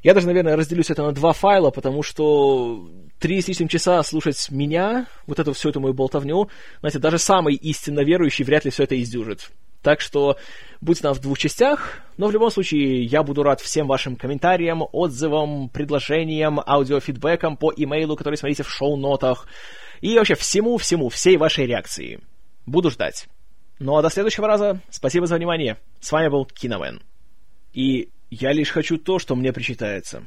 Я 0.02 0.14
даже, 0.14 0.26
наверное, 0.26 0.56
разделюсь 0.56 0.90
это 0.90 1.02
на 1.02 1.12
два 1.12 1.32
файла, 1.32 1.70
потому 1.70 2.02
что 2.02 2.88
три 3.18 3.40
с 3.40 3.48
лишним 3.48 3.68
часа 3.68 4.02
слушать 4.02 4.50
меня, 4.50 5.06
вот 5.26 5.38
эту 5.38 5.52
всю 5.52 5.70
эту 5.70 5.80
мою 5.80 5.94
болтовню, 5.94 6.48
знаете, 6.80 6.98
даже 6.98 7.18
самый 7.18 7.54
истинно 7.54 8.00
верующий 8.00 8.44
вряд 8.44 8.64
ли 8.64 8.70
все 8.70 8.84
это 8.84 9.00
издюжит. 9.00 9.50
Так 9.82 10.00
что 10.00 10.36
будь 10.80 11.02
нам 11.02 11.14
в 11.14 11.20
двух 11.20 11.38
частях, 11.38 12.00
но 12.16 12.26
в 12.26 12.32
любом 12.32 12.50
случае 12.50 13.04
я 13.04 13.22
буду 13.22 13.42
рад 13.42 13.60
всем 13.60 13.86
вашим 13.86 14.16
комментариям, 14.16 14.82
отзывам, 14.92 15.68
предложениям, 15.68 16.60
аудиофидбэкам 16.60 17.56
по 17.56 17.72
имейлу, 17.74 18.16
который 18.16 18.36
смотрите 18.36 18.64
в 18.64 18.70
шоу-нотах, 18.70 19.46
и 20.00 20.16
вообще 20.16 20.34
всему-всему, 20.34 21.08
всей 21.08 21.36
вашей 21.36 21.66
реакции. 21.66 22.20
Буду 22.66 22.90
ждать. 22.90 23.28
Ну 23.78 23.96
а 23.96 24.02
до 24.02 24.10
следующего 24.10 24.46
раза, 24.46 24.80
спасибо 24.90 25.26
за 25.26 25.36
внимание. 25.36 25.78
С 26.00 26.10
вами 26.10 26.28
был 26.28 26.46
Киномен. 26.46 27.00
И 27.76 28.08
я 28.30 28.52
лишь 28.52 28.70
хочу 28.70 28.96
то, 28.96 29.18
что 29.18 29.36
мне 29.36 29.52
причитается. 29.52 30.24